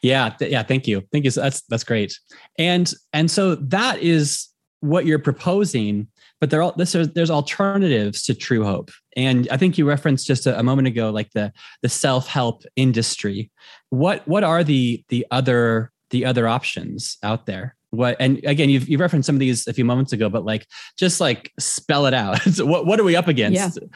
Yeah, 0.00 0.30
th- 0.30 0.50
yeah, 0.50 0.62
thank 0.62 0.86
you. 0.86 1.02
Thank 1.12 1.24
you. 1.24 1.30
So 1.30 1.42
That's 1.42 1.60
that's 1.62 1.84
great. 1.84 2.18
And 2.58 2.90
and 3.12 3.30
so 3.30 3.56
that 3.56 3.98
is 4.00 4.48
what 4.80 5.04
you're 5.04 5.18
proposing, 5.18 6.08
but 6.40 6.50
there 6.50 6.70
this 6.76 6.92
there's 6.92 7.30
alternatives 7.30 8.22
to 8.24 8.34
true 8.34 8.64
hope. 8.64 8.90
And 9.16 9.48
I 9.50 9.56
think 9.56 9.78
you 9.78 9.86
referenced 9.86 10.26
just 10.26 10.46
a, 10.46 10.58
a 10.58 10.62
moment 10.62 10.88
ago 10.88 11.10
like 11.10 11.30
the 11.32 11.52
the 11.82 11.88
self-help 11.88 12.64
industry. 12.76 13.50
What 13.90 14.26
what 14.26 14.44
are 14.44 14.64
the 14.64 15.04
the 15.08 15.26
other 15.30 15.92
the 16.10 16.24
other 16.24 16.48
options 16.48 17.18
out 17.22 17.46
there? 17.46 17.76
what 17.92 18.16
and 18.20 18.38
again 18.44 18.70
you've, 18.70 18.88
you 18.88 18.96
referenced 18.98 19.26
some 19.26 19.34
of 19.34 19.40
these 19.40 19.66
a 19.66 19.72
few 19.72 19.84
moments 19.84 20.12
ago 20.12 20.28
but 20.28 20.44
like 20.44 20.64
just 20.96 21.20
like 21.20 21.52
spell 21.58 22.06
it 22.06 22.14
out 22.14 22.40
so 22.52 22.64
what, 22.64 22.86
what 22.86 23.00
are 23.00 23.02
we 23.02 23.16
up 23.16 23.26
against 23.26 23.80
yeah. 23.82 23.88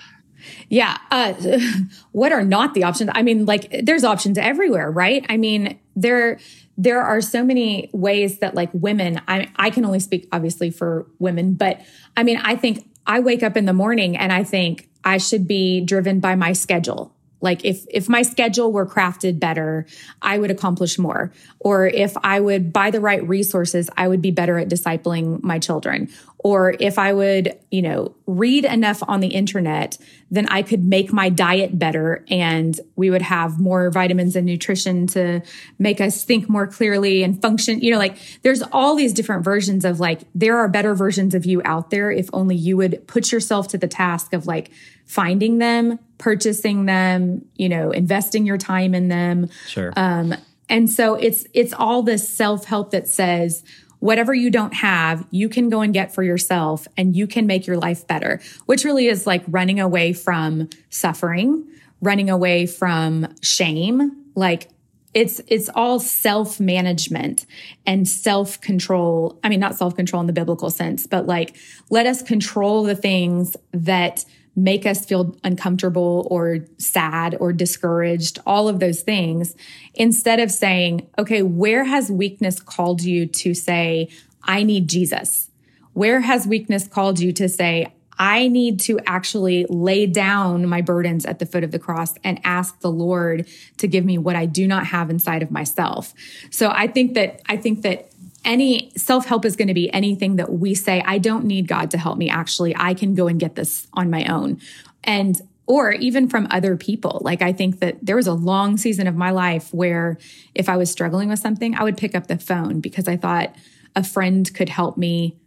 Yeah. 0.68 0.98
Uh, 1.10 1.32
what 2.12 2.32
are 2.32 2.44
not 2.44 2.74
the 2.74 2.84
options? 2.84 3.10
I 3.14 3.22
mean, 3.22 3.46
like 3.46 3.74
there's 3.82 4.04
options 4.04 4.38
everywhere, 4.38 4.90
right? 4.90 5.24
I 5.28 5.36
mean, 5.36 5.78
there 5.96 6.38
there 6.76 7.00
are 7.00 7.20
so 7.20 7.44
many 7.44 7.90
ways 7.92 8.38
that 8.38 8.54
like 8.54 8.70
women, 8.72 9.20
I 9.28 9.48
I 9.56 9.70
can 9.70 9.84
only 9.84 10.00
speak 10.00 10.28
obviously 10.32 10.70
for 10.70 11.06
women, 11.18 11.54
but 11.54 11.80
I 12.16 12.22
mean, 12.22 12.38
I 12.38 12.56
think 12.56 12.88
I 13.06 13.20
wake 13.20 13.42
up 13.42 13.56
in 13.56 13.64
the 13.64 13.72
morning 13.72 14.16
and 14.16 14.32
I 14.32 14.44
think 14.44 14.88
I 15.04 15.18
should 15.18 15.46
be 15.46 15.80
driven 15.80 16.20
by 16.20 16.34
my 16.34 16.52
schedule. 16.52 17.13
Like 17.40 17.64
if 17.64 17.84
if 17.90 18.08
my 18.08 18.22
schedule 18.22 18.72
were 18.72 18.86
crafted 18.86 19.38
better, 19.38 19.86
I 20.22 20.38
would 20.38 20.50
accomplish 20.50 20.98
more. 20.98 21.32
Or 21.60 21.86
if 21.86 22.14
I 22.22 22.40
would 22.40 22.72
buy 22.72 22.90
the 22.90 23.00
right 23.00 23.26
resources, 23.26 23.90
I 23.96 24.08
would 24.08 24.22
be 24.22 24.30
better 24.30 24.58
at 24.58 24.68
discipling 24.68 25.42
my 25.42 25.58
children 25.58 26.08
or 26.44 26.74
if 26.78 26.98
I 26.98 27.14
would, 27.14 27.58
you 27.70 27.80
know, 27.80 28.14
read 28.26 28.66
enough 28.66 29.02
on 29.08 29.20
the 29.20 29.28
internet, 29.28 29.96
then 30.30 30.46
I 30.48 30.60
could 30.60 30.84
make 30.84 31.10
my 31.10 31.30
diet 31.30 31.78
better 31.78 32.22
and 32.28 32.78
we 32.96 33.08
would 33.08 33.22
have 33.22 33.58
more 33.58 33.90
vitamins 33.90 34.36
and 34.36 34.44
nutrition 34.44 35.06
to 35.08 35.40
make 35.78 36.02
us 36.02 36.22
think 36.22 36.46
more 36.46 36.66
clearly 36.66 37.22
and 37.22 37.40
function. 37.40 37.80
You 37.80 37.92
know, 37.92 37.98
like 37.98 38.18
there's 38.42 38.62
all 38.72 38.94
these 38.94 39.14
different 39.14 39.42
versions 39.42 39.86
of 39.86 40.00
like, 40.00 40.20
there 40.34 40.58
are 40.58 40.68
better 40.68 40.94
versions 40.94 41.34
of 41.34 41.46
you 41.46 41.62
out 41.64 41.88
there 41.88 42.10
if 42.10 42.28
only 42.34 42.56
you 42.56 42.76
would 42.76 43.08
put 43.08 43.32
yourself 43.32 43.68
to 43.68 43.78
the 43.78 43.88
task 43.88 44.34
of 44.34 44.46
like 44.46 44.70
finding 45.04 45.58
them, 45.58 45.98
purchasing 46.18 46.86
them, 46.86 47.44
you 47.56 47.68
know, 47.68 47.90
investing 47.90 48.46
your 48.46 48.58
time 48.58 48.94
in 48.94 49.08
them. 49.08 49.48
Sure. 49.66 49.92
Um, 49.96 50.34
and 50.68 50.90
so 50.90 51.14
it's 51.14 51.46
it's 51.52 51.72
all 51.72 52.02
this 52.02 52.28
self-help 52.28 52.90
that 52.92 53.06
says 53.08 53.62
whatever 54.00 54.34
you 54.34 54.50
don't 54.50 54.74
have, 54.74 55.26
you 55.30 55.48
can 55.48 55.70
go 55.70 55.80
and 55.80 55.94
get 55.94 56.14
for 56.14 56.22
yourself 56.22 56.86
and 56.96 57.16
you 57.16 57.26
can 57.26 57.46
make 57.46 57.66
your 57.66 57.78
life 57.78 58.06
better, 58.06 58.38
which 58.66 58.84
really 58.84 59.08
is 59.08 59.26
like 59.26 59.42
running 59.48 59.80
away 59.80 60.12
from 60.12 60.68
suffering, 60.90 61.66
running 62.02 62.28
away 62.28 62.66
from 62.66 63.26
shame. 63.40 64.12
Like 64.34 64.68
it's 65.14 65.40
it's 65.46 65.70
all 65.74 66.00
self-management 66.00 67.46
and 67.86 68.06
self-control. 68.06 69.38
I 69.42 69.48
mean, 69.48 69.60
not 69.60 69.74
self-control 69.76 70.20
in 70.20 70.26
the 70.26 70.32
biblical 70.34 70.70
sense, 70.70 71.06
but 71.06 71.26
like 71.26 71.56
let 71.88 72.04
us 72.04 72.20
control 72.20 72.82
the 72.82 72.96
things 72.96 73.56
that 73.72 74.24
make 74.56 74.86
us 74.86 75.04
feel 75.04 75.36
uncomfortable 75.42 76.26
or 76.30 76.60
sad 76.78 77.36
or 77.40 77.52
discouraged, 77.52 78.38
all 78.46 78.68
of 78.68 78.80
those 78.80 79.02
things, 79.02 79.54
instead 79.94 80.38
of 80.40 80.50
saying, 80.50 81.08
okay, 81.18 81.42
where 81.42 81.84
has 81.84 82.10
weakness 82.10 82.60
called 82.60 83.02
you 83.02 83.26
to 83.26 83.54
say, 83.54 84.08
I 84.42 84.62
need 84.62 84.88
Jesus? 84.88 85.50
Where 85.92 86.20
has 86.20 86.46
weakness 86.46 86.86
called 86.86 87.18
you 87.18 87.32
to 87.32 87.48
say, 87.48 87.92
I 88.16 88.46
need 88.46 88.78
to 88.80 89.00
actually 89.06 89.66
lay 89.68 90.06
down 90.06 90.66
my 90.66 90.82
burdens 90.82 91.26
at 91.26 91.40
the 91.40 91.46
foot 91.46 91.64
of 91.64 91.72
the 91.72 91.80
cross 91.80 92.14
and 92.22 92.40
ask 92.44 92.78
the 92.80 92.90
Lord 92.90 93.48
to 93.78 93.88
give 93.88 94.04
me 94.04 94.18
what 94.18 94.36
I 94.36 94.46
do 94.46 94.68
not 94.68 94.86
have 94.86 95.10
inside 95.10 95.42
of 95.42 95.50
myself. 95.50 96.14
So 96.50 96.70
I 96.70 96.86
think 96.86 97.14
that, 97.14 97.42
I 97.46 97.56
think 97.56 97.82
that 97.82 98.10
any 98.44 98.92
self 98.96 99.26
help 99.26 99.44
is 99.44 99.56
going 99.56 99.68
to 99.68 99.74
be 99.74 99.92
anything 99.92 100.36
that 100.36 100.52
we 100.52 100.74
say, 100.74 101.02
I 101.06 101.18
don't 101.18 101.44
need 101.44 101.68
God 101.68 101.90
to 101.92 101.98
help 101.98 102.18
me. 102.18 102.28
Actually, 102.28 102.74
I 102.76 102.94
can 102.94 103.14
go 103.14 103.26
and 103.26 103.40
get 103.40 103.54
this 103.56 103.86
on 103.94 104.10
my 104.10 104.24
own. 104.26 104.60
And, 105.02 105.40
or 105.66 105.92
even 105.92 106.28
from 106.28 106.46
other 106.50 106.76
people. 106.76 107.20
Like, 107.24 107.40
I 107.40 107.52
think 107.52 107.80
that 107.80 107.96
there 108.02 108.16
was 108.16 108.26
a 108.26 108.34
long 108.34 108.76
season 108.76 109.06
of 109.06 109.16
my 109.16 109.30
life 109.30 109.72
where 109.72 110.18
if 110.54 110.68
I 110.68 110.76
was 110.76 110.90
struggling 110.90 111.30
with 111.30 111.38
something, 111.38 111.74
I 111.74 111.84
would 111.84 111.96
pick 111.96 112.14
up 112.14 112.26
the 112.26 112.38
phone 112.38 112.80
because 112.80 113.08
I 113.08 113.16
thought 113.16 113.54
a 113.96 114.04
friend 114.04 114.52
could 114.52 114.68
help 114.68 114.98
me 114.98 115.38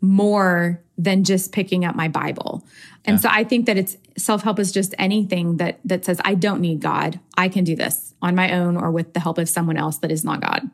more 0.00 0.80
than 0.96 1.24
just 1.24 1.50
picking 1.50 1.84
up 1.84 1.96
my 1.96 2.08
Bible. 2.08 2.64
And 3.04 3.16
yeah. 3.16 3.22
so 3.22 3.28
I 3.32 3.44
think 3.44 3.66
that 3.66 3.76
it's 3.76 3.96
self-help 4.16 4.60
is 4.60 4.70
just 4.70 4.94
anything 4.96 5.56
that 5.56 5.80
that 5.84 6.04
says 6.04 6.20
I 6.24 6.34
don't 6.34 6.60
need 6.60 6.80
God. 6.80 7.18
I 7.36 7.48
can 7.48 7.64
do 7.64 7.74
this 7.74 8.14
on 8.22 8.34
my 8.34 8.52
own 8.52 8.76
or 8.76 8.90
with 8.90 9.12
the 9.12 9.20
help 9.20 9.38
of 9.38 9.48
someone 9.48 9.76
else 9.76 9.98
that 9.98 10.12
is 10.12 10.24
not 10.24 10.40
God. 10.40 10.70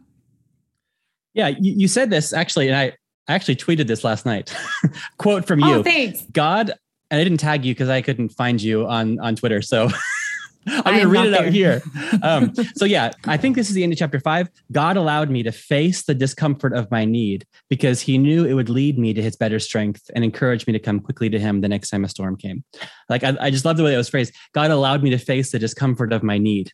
Yeah, 1.34 1.48
you, 1.48 1.72
you 1.76 1.88
said 1.88 2.10
this 2.10 2.32
actually, 2.32 2.68
and 2.68 2.76
I, 2.76 2.92
I 3.28 3.34
actually 3.34 3.56
tweeted 3.56 3.86
this 3.86 4.04
last 4.04 4.26
night. 4.26 4.54
Quote 5.18 5.46
from 5.46 5.60
you. 5.60 5.74
Oh, 5.74 5.82
thanks. 5.82 6.22
God, 6.32 6.72
and 7.10 7.20
I 7.20 7.24
didn't 7.24 7.38
tag 7.38 7.64
you 7.64 7.74
because 7.74 7.88
I 7.88 8.02
couldn't 8.02 8.30
find 8.30 8.60
you 8.60 8.86
on 8.86 9.18
on 9.20 9.36
Twitter. 9.36 9.62
So 9.62 9.88
I'm 10.66 10.82
going 10.82 11.00
to 11.00 11.08
read 11.08 11.26
it 11.26 11.30
there. 11.30 11.46
out 11.46 11.52
here. 11.52 11.82
Um, 12.22 12.52
so, 12.74 12.84
yeah, 12.84 13.12
I 13.26 13.36
think 13.36 13.56
this 13.56 13.68
is 13.68 13.74
the 13.74 13.82
end 13.82 13.92
of 13.92 13.98
chapter 13.98 14.20
five. 14.20 14.48
God 14.72 14.96
allowed 14.96 15.30
me 15.30 15.42
to 15.44 15.52
face 15.52 16.02
the 16.02 16.14
discomfort 16.14 16.74
of 16.74 16.90
my 16.90 17.04
need 17.04 17.46
because 17.70 18.00
he 18.00 18.18
knew 18.18 18.44
it 18.44 18.52
would 18.52 18.68
lead 18.68 18.98
me 18.98 19.14
to 19.14 19.22
his 19.22 19.36
better 19.36 19.58
strength 19.58 20.10
and 20.14 20.22
encourage 20.22 20.66
me 20.66 20.72
to 20.74 20.78
come 20.78 21.00
quickly 21.00 21.30
to 21.30 21.38
him 21.38 21.60
the 21.60 21.68
next 21.68 21.88
time 21.88 22.04
a 22.04 22.08
storm 22.08 22.36
came. 22.36 22.62
Like, 23.08 23.24
I, 23.24 23.36
I 23.40 23.50
just 23.50 23.64
love 23.64 23.76
the 23.78 23.84
way 23.84 23.94
it 23.94 23.96
was 23.96 24.08
phrased. 24.08 24.34
God 24.52 24.70
allowed 24.70 25.02
me 25.02 25.10
to 25.10 25.18
face 25.18 25.52
the 25.52 25.58
discomfort 25.58 26.12
of 26.12 26.22
my 26.22 26.36
need. 26.36 26.72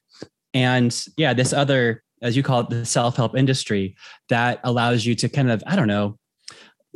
And 0.53 0.99
yeah, 1.17 1.33
this 1.33 1.53
other, 1.53 2.03
as 2.27 2.37
you 2.37 2.43
call 2.43 2.61
it, 2.61 2.71
the 2.71 2.85
self 2.85 3.17
help 3.17 3.37
industry 3.37 3.97
that 4.29 4.61
allows 4.65 5.07
you 5.07 5.15
to 5.15 5.29
kind 5.29 5.51
of, 5.51 5.63
I 5.67 5.77
don't 5.77 5.87
know, 5.87 6.19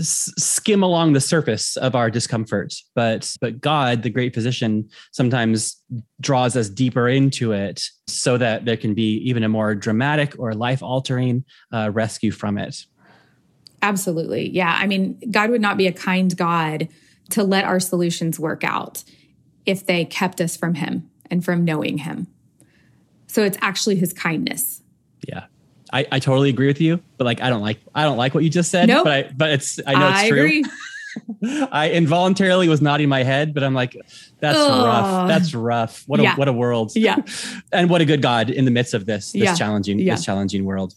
skim 0.00 0.82
along 0.82 1.12
the 1.12 1.20
surface 1.20 1.76
of 1.76 1.94
our 1.94 2.10
discomfort. 2.10 2.74
But 2.94 3.32
but 3.40 3.60
god 3.60 4.02
the 4.02 4.10
great 4.10 4.34
physician 4.34 4.88
sometimes 5.12 5.80
draws 6.20 6.56
us 6.56 6.68
deeper 6.68 7.08
into 7.08 7.52
it 7.52 7.82
so 8.06 8.38
that 8.38 8.64
there 8.64 8.76
can 8.76 8.94
be 8.94 9.18
even 9.18 9.44
a 9.44 9.48
more 9.48 9.74
dramatic 9.74 10.34
or 10.38 10.54
life 10.54 10.82
altering 10.82 11.44
uh, 11.72 11.90
rescue 11.92 12.30
from 12.30 12.58
it. 12.58 12.86
Absolutely. 13.82 14.48
Yeah. 14.50 14.76
I 14.78 14.86
mean 14.86 15.20
god 15.30 15.50
would 15.50 15.60
not 15.60 15.76
be 15.76 15.86
a 15.86 15.92
kind 15.92 16.34
god 16.36 16.88
to 17.30 17.44
let 17.44 17.64
our 17.64 17.78
solutions 17.78 18.40
work 18.40 18.64
out 18.64 19.04
if 19.66 19.86
they 19.86 20.04
kept 20.04 20.40
us 20.40 20.56
from 20.56 20.74
him 20.74 21.10
and 21.30 21.44
from 21.44 21.64
knowing 21.64 21.98
him. 21.98 22.26
So 23.26 23.44
it's 23.44 23.58
actually 23.60 23.96
his 23.96 24.12
kindness 24.12 24.79
yeah 25.28 25.44
I, 25.92 26.06
I 26.12 26.18
totally 26.20 26.50
agree 26.50 26.68
with 26.68 26.80
you, 26.80 27.00
but 27.16 27.24
like 27.24 27.40
I 27.40 27.50
don't 27.50 27.62
like 27.62 27.80
I 27.94 28.04
don't 28.04 28.16
like 28.16 28.34
what 28.34 28.44
you 28.44 28.50
just 28.50 28.70
said. 28.70 28.88
Nope. 28.88 29.04
But 29.04 29.12
I 29.12 29.30
but 29.36 29.50
it's 29.50 29.80
I 29.86 29.94
know 29.94 30.08
it's 30.08 30.18
I 30.18 30.28
true. 30.28 30.38
Agree. 30.38 30.64
I 31.72 31.90
involuntarily 31.90 32.68
was 32.68 32.80
nodding 32.80 33.08
my 33.08 33.24
head, 33.24 33.52
but 33.52 33.64
I'm 33.64 33.74
like, 33.74 33.96
that's 34.38 34.58
Ugh. 34.58 34.86
rough. 34.86 35.28
That's 35.28 35.54
rough. 35.54 36.04
What 36.06 36.20
a 36.20 36.24
yeah. 36.24 36.36
what 36.36 36.48
a 36.48 36.52
world. 36.52 36.92
Yeah. 36.94 37.16
and 37.72 37.90
what 37.90 38.00
a 38.00 38.04
good 38.04 38.22
God 38.22 38.50
in 38.50 38.64
the 38.64 38.70
midst 38.70 38.94
of 38.94 39.06
this, 39.06 39.32
this 39.32 39.42
yeah. 39.42 39.54
challenging, 39.54 39.98
yeah. 39.98 40.14
this 40.14 40.24
challenging 40.24 40.64
world. 40.64 40.94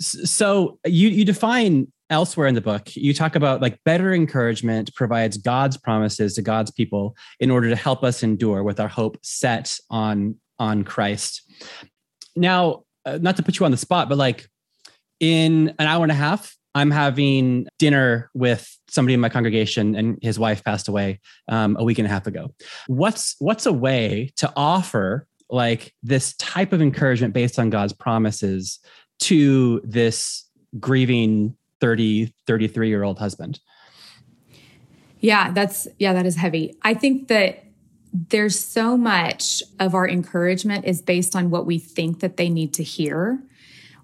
So 0.00 0.78
you 0.86 1.08
you 1.08 1.24
define 1.24 1.92
elsewhere 2.10 2.46
in 2.46 2.54
the 2.54 2.60
book, 2.60 2.96
you 2.96 3.12
talk 3.12 3.36
about 3.36 3.60
like 3.60 3.78
better 3.84 4.12
encouragement 4.14 4.94
provides 4.94 5.36
God's 5.36 5.76
promises 5.76 6.34
to 6.34 6.42
God's 6.42 6.70
people 6.70 7.14
in 7.40 7.50
order 7.50 7.68
to 7.68 7.76
help 7.76 8.04
us 8.04 8.22
endure 8.22 8.62
with 8.62 8.80
our 8.80 8.88
hope 8.88 9.18
set 9.22 9.78
on 9.90 10.36
on 10.58 10.84
Christ. 10.84 11.42
Now, 12.36 12.83
uh, 13.04 13.18
not 13.20 13.36
to 13.36 13.42
put 13.42 13.58
you 13.58 13.64
on 13.64 13.70
the 13.70 13.76
spot, 13.76 14.08
but 14.08 14.18
like 14.18 14.48
in 15.20 15.74
an 15.78 15.86
hour 15.86 16.02
and 16.02 16.12
a 16.12 16.16
half, 16.16 16.56
I'm 16.74 16.90
having 16.90 17.68
dinner 17.78 18.30
with 18.34 18.76
somebody 18.88 19.14
in 19.14 19.20
my 19.20 19.28
congregation, 19.28 19.94
and 19.94 20.18
his 20.22 20.38
wife 20.38 20.64
passed 20.64 20.88
away 20.88 21.20
um, 21.48 21.76
a 21.78 21.84
week 21.84 21.98
and 21.98 22.06
a 22.06 22.10
half 22.10 22.26
ago. 22.26 22.52
What's 22.88 23.36
what's 23.38 23.66
a 23.66 23.72
way 23.72 24.32
to 24.36 24.52
offer 24.56 25.26
like 25.48 25.94
this 26.02 26.34
type 26.36 26.72
of 26.72 26.82
encouragement 26.82 27.32
based 27.32 27.58
on 27.58 27.70
God's 27.70 27.92
promises 27.92 28.80
to 29.20 29.80
this 29.84 30.48
grieving 30.80 31.56
30, 31.80 32.34
33 32.46 32.88
year 32.88 33.04
old 33.04 33.18
husband? 33.18 33.60
Yeah, 35.20 35.52
that's 35.52 35.86
yeah, 35.98 36.12
that 36.12 36.26
is 36.26 36.36
heavy. 36.36 36.74
I 36.82 36.94
think 36.94 37.28
that 37.28 37.63
there's 38.14 38.58
so 38.58 38.96
much 38.96 39.60
of 39.80 39.92
our 39.92 40.08
encouragement 40.08 40.84
is 40.84 41.02
based 41.02 41.34
on 41.34 41.50
what 41.50 41.66
we 41.66 41.80
think 41.80 42.20
that 42.20 42.36
they 42.36 42.48
need 42.48 42.72
to 42.74 42.84
hear, 42.84 43.42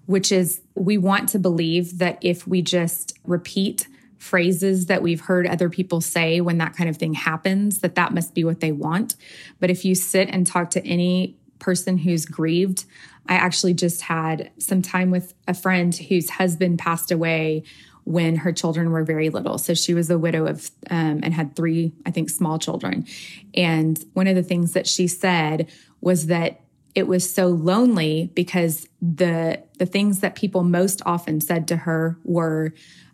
which 0.05 0.33
is 0.33 0.61
we 0.75 0.97
want 0.97 1.29
to 1.29 1.39
believe 1.39 1.99
that 1.99 2.19
if 2.21 2.45
we 2.45 2.61
just 2.61 3.17
repeat 3.23 3.87
phrases 4.17 4.87
that 4.87 5.01
we've 5.01 5.21
heard 5.21 5.47
other 5.47 5.69
people 5.69 6.01
say 6.01 6.41
when 6.41 6.57
that 6.57 6.75
kind 6.75 6.89
of 6.89 6.97
thing 6.97 7.13
happens 7.13 7.79
that 7.79 7.95
that 7.95 8.13
must 8.13 8.35
be 8.35 8.43
what 8.43 8.59
they 8.59 8.73
want. 8.73 9.15
But 9.61 9.71
if 9.71 9.85
you 9.85 9.95
sit 9.95 10.27
and 10.29 10.45
talk 10.45 10.69
to 10.71 10.85
any 10.85 11.37
person 11.59 11.99
who's 11.99 12.25
grieved 12.25 12.85
i 13.29 13.35
actually 13.35 13.73
just 13.73 14.01
had 14.01 14.49
some 14.57 14.81
time 14.81 15.11
with 15.11 15.33
a 15.47 15.53
friend 15.53 15.95
whose 15.95 16.27
husband 16.31 16.79
passed 16.79 17.11
away 17.11 17.63
when 18.03 18.37
her 18.37 18.51
children 18.51 18.91
were 18.91 19.03
very 19.03 19.29
little. 19.29 19.57
So 19.57 19.73
she 19.73 19.93
was 19.93 20.09
a 20.09 20.17
widow 20.17 20.47
of 20.47 20.71
um, 20.89 21.19
and 21.23 21.33
had 21.33 21.55
three, 21.55 21.93
I 22.05 22.11
think, 22.11 22.29
small 22.29 22.59
children. 22.59 23.05
And 23.53 24.03
one 24.13 24.27
of 24.27 24.35
the 24.35 24.43
things 24.43 24.73
that 24.73 24.87
she 24.87 25.07
said 25.07 25.69
was 26.01 26.27
that 26.27 26.61
it 26.95 27.07
was 27.07 27.33
so 27.33 27.47
lonely 27.47 28.31
because 28.35 28.87
the 29.01 29.61
the 29.77 29.85
things 29.85 30.19
that 30.19 30.35
people 30.35 30.63
most 30.63 31.01
often 31.05 31.41
said 31.41 31.67
to 31.69 31.75
her 31.75 32.17
were 32.23 32.73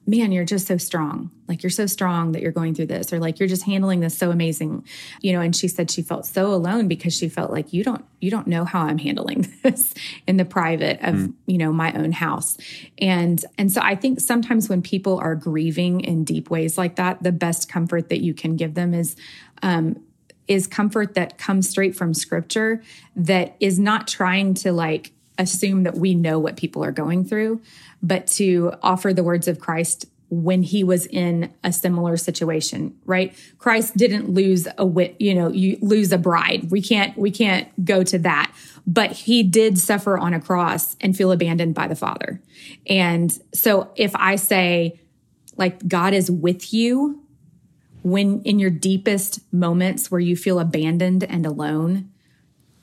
man, 0.09 0.31
you're 0.31 0.45
just 0.45 0.67
so 0.67 0.77
strong. 0.77 1.29
Like 1.49 1.61
you're 1.61 1.69
so 1.69 1.85
strong 1.85 2.31
that 2.31 2.41
you're 2.41 2.53
going 2.53 2.73
through 2.73 2.85
this, 2.85 3.11
or 3.11 3.19
like 3.19 3.39
you're 3.39 3.49
just 3.49 3.63
handling 3.63 3.99
this 3.99 4.17
so 4.17 4.31
amazing. 4.31 4.85
You 5.21 5.33
know, 5.33 5.41
and 5.41 5.53
she 5.53 5.67
said 5.67 5.91
she 5.91 6.01
felt 6.01 6.25
so 6.25 6.53
alone 6.53 6.87
because 6.87 7.13
she 7.13 7.27
felt 7.27 7.51
like 7.51 7.73
you 7.73 7.83
don't 7.83 8.05
you 8.21 8.31
don't 8.31 8.47
know 8.47 8.63
how 8.63 8.81
I'm 8.81 8.97
handling 8.97 9.53
this 9.63 9.93
in 10.25 10.37
the 10.37 10.45
private 10.45 10.99
of, 11.01 11.15
mm. 11.15 11.33
you 11.45 11.57
know, 11.57 11.73
my 11.73 11.91
own 11.93 12.13
house. 12.13 12.57
And 12.97 13.43
and 13.57 13.71
so 13.71 13.81
I 13.83 13.95
think 13.95 14.21
sometimes 14.21 14.69
when 14.69 14.81
people 14.81 15.19
are 15.19 15.35
grieving 15.35 15.99
in 16.01 16.23
deep 16.23 16.49
ways 16.49 16.77
like 16.77 16.95
that, 16.95 17.21
the 17.21 17.33
best 17.33 17.69
comfort 17.69 18.07
that 18.09 18.21
you 18.21 18.33
can 18.33 18.55
give 18.55 18.73
them 18.73 18.93
is 18.93 19.15
um 19.61 20.01
is 20.47 20.67
comfort 20.67 21.13
that 21.15 21.37
comes 21.37 21.69
straight 21.69 21.95
from 21.95 22.13
scripture 22.13 22.81
that 23.15 23.55
is 23.59 23.79
not 23.79 24.07
trying 24.07 24.53
to 24.53 24.71
like 24.71 25.11
assume 25.37 25.83
that 25.83 25.95
we 25.95 26.15
know 26.15 26.39
what 26.39 26.57
people 26.57 26.83
are 26.83 26.91
going 26.91 27.23
through, 27.23 27.61
but 28.01 28.27
to 28.27 28.73
offer 28.81 29.13
the 29.13 29.23
words 29.23 29.47
of 29.47 29.59
Christ 29.59 30.05
when 30.29 30.61
he 30.61 30.83
was 30.83 31.05
in 31.05 31.53
a 31.63 31.71
similar 31.71 32.17
situation, 32.17 32.97
right? 33.05 33.33
Christ 33.57 33.95
didn't 33.95 34.29
lose 34.29 34.67
a 34.77 34.85
wit, 34.85 35.15
you 35.19 35.33
know, 35.33 35.49
you 35.49 35.77
lose 35.81 36.11
a 36.11 36.17
bride. 36.17 36.69
We 36.69 36.81
can't, 36.81 37.17
we 37.17 37.31
can't 37.31 37.85
go 37.85 38.03
to 38.03 38.17
that, 38.19 38.51
but 38.85 39.11
he 39.13 39.41
did 39.41 39.77
suffer 39.77 40.17
on 40.17 40.33
a 40.33 40.41
cross 40.41 40.97
and 40.99 41.15
feel 41.15 41.31
abandoned 41.31 41.75
by 41.75 41.87
the 41.87 41.95
Father. 41.95 42.41
And 42.85 43.31
so 43.53 43.91
if 43.95 44.13
I 44.15 44.35
say, 44.35 44.99
like, 45.55 45.87
God 45.87 46.13
is 46.13 46.29
with 46.29 46.73
you 46.73 47.23
when 48.11 48.41
in 48.43 48.57
your 48.57 48.69
deepest 48.69 49.41
moments 49.53 50.09
where 50.09 50.21
you 50.21 50.35
feel 50.35 50.59
abandoned 50.59 51.23
and 51.23 51.45
alone, 51.45 52.09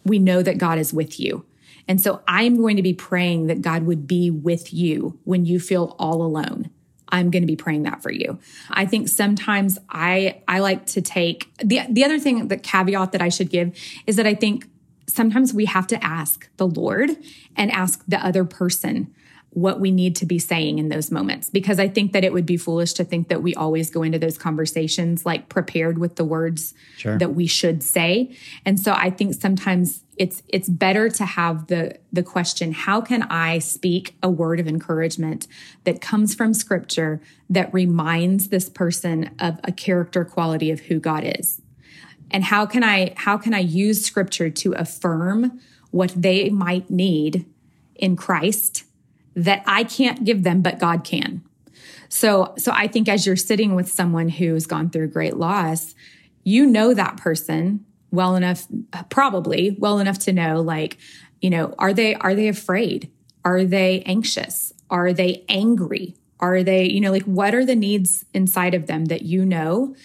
we 0.04 0.18
know 0.18 0.42
that 0.42 0.58
God 0.58 0.78
is 0.78 0.92
with 0.92 1.18
you. 1.18 1.46
And 1.88 2.00
so 2.00 2.22
I'm 2.28 2.56
going 2.56 2.76
to 2.76 2.82
be 2.82 2.94
praying 2.94 3.46
that 3.46 3.62
God 3.62 3.84
would 3.84 4.06
be 4.06 4.30
with 4.30 4.72
you 4.72 5.18
when 5.24 5.44
you 5.46 5.60
feel 5.60 5.96
all 5.98 6.22
alone. 6.22 6.70
I'm 7.08 7.30
going 7.30 7.42
to 7.42 7.46
be 7.46 7.56
praying 7.56 7.84
that 7.84 8.02
for 8.02 8.10
you. 8.10 8.38
I 8.70 8.86
think 8.86 9.08
sometimes 9.08 9.78
I 9.88 10.42
I 10.48 10.58
like 10.58 10.86
to 10.86 11.02
take 11.02 11.54
the 11.58 11.80
the 11.88 12.04
other 12.04 12.18
thing 12.18 12.48
the 12.48 12.56
caveat 12.56 13.12
that 13.12 13.22
I 13.22 13.28
should 13.28 13.50
give 13.50 13.78
is 14.06 14.16
that 14.16 14.26
I 14.26 14.34
think 14.34 14.66
sometimes 15.06 15.54
we 15.54 15.66
have 15.66 15.86
to 15.88 16.02
ask 16.02 16.48
the 16.56 16.66
Lord 16.66 17.10
and 17.56 17.70
ask 17.70 18.02
the 18.08 18.24
other 18.24 18.44
person 18.44 19.14
what 19.54 19.78
we 19.78 19.92
need 19.92 20.16
to 20.16 20.26
be 20.26 20.38
saying 20.38 20.80
in 20.80 20.88
those 20.88 21.12
moments 21.12 21.48
because 21.48 21.78
I 21.78 21.88
think 21.88 22.12
that 22.12 22.24
it 22.24 22.32
would 22.32 22.44
be 22.44 22.56
foolish 22.56 22.92
to 22.94 23.04
think 23.04 23.28
that 23.28 23.40
we 23.40 23.54
always 23.54 23.88
go 23.88 24.02
into 24.02 24.18
those 24.18 24.36
conversations 24.36 25.24
like 25.24 25.48
prepared 25.48 25.96
with 25.96 26.16
the 26.16 26.24
words 26.24 26.74
sure. 26.96 27.18
that 27.18 27.34
we 27.34 27.46
should 27.46 27.80
say. 27.80 28.36
And 28.66 28.78
so 28.80 28.92
I 28.92 29.10
think 29.10 29.34
sometimes 29.34 30.02
it's 30.16 30.42
it's 30.48 30.68
better 30.68 31.08
to 31.08 31.24
have 31.24 31.68
the 31.68 31.96
the 32.12 32.22
question 32.22 32.72
how 32.72 33.00
can 33.00 33.22
I 33.24 33.60
speak 33.60 34.16
a 34.22 34.30
word 34.30 34.58
of 34.58 34.66
encouragement 34.66 35.46
that 35.84 36.00
comes 36.00 36.34
from 36.34 36.52
scripture 36.52 37.20
that 37.48 37.72
reminds 37.72 38.48
this 38.48 38.68
person 38.68 39.30
of 39.38 39.60
a 39.62 39.70
character 39.70 40.24
quality 40.24 40.70
of 40.70 40.80
who 40.80 40.98
God 40.98 41.22
is. 41.24 41.60
And 42.30 42.42
how 42.42 42.66
can 42.66 42.82
I 42.82 43.14
how 43.16 43.38
can 43.38 43.54
I 43.54 43.60
use 43.60 44.04
scripture 44.04 44.50
to 44.50 44.72
affirm 44.72 45.60
what 45.92 46.12
they 46.16 46.50
might 46.50 46.90
need 46.90 47.46
in 47.94 48.16
Christ 48.16 48.82
that 49.36 49.62
I 49.66 49.84
can't 49.84 50.24
give 50.24 50.42
them, 50.42 50.62
but 50.62 50.78
God 50.78 51.04
can. 51.04 51.42
So, 52.08 52.54
so 52.58 52.70
I 52.72 52.86
think 52.86 53.08
as 53.08 53.26
you're 53.26 53.36
sitting 53.36 53.74
with 53.74 53.88
someone 53.88 54.28
who's 54.28 54.66
gone 54.66 54.90
through 54.90 55.08
great 55.08 55.36
loss, 55.36 55.94
you 56.44 56.66
know 56.66 56.94
that 56.94 57.16
person 57.16 57.84
well 58.10 58.36
enough, 58.36 58.66
probably 59.10 59.76
well 59.78 59.98
enough 59.98 60.20
to 60.20 60.32
know, 60.32 60.60
like, 60.60 60.98
you 61.40 61.50
know, 61.50 61.74
are 61.78 61.92
they, 61.92 62.14
are 62.14 62.34
they 62.34 62.48
afraid? 62.48 63.10
Are 63.44 63.64
they 63.64 64.02
anxious? 64.06 64.72
Are 64.88 65.12
they 65.12 65.44
angry? 65.48 66.14
Are 66.38 66.62
they, 66.62 66.88
you 66.88 67.00
know, 67.00 67.10
like 67.10 67.24
what 67.24 67.54
are 67.54 67.64
the 67.64 67.74
needs 67.74 68.24
inside 68.32 68.74
of 68.74 68.86
them 68.86 69.06
that 69.06 69.22
you 69.22 69.44
know? 69.44 69.96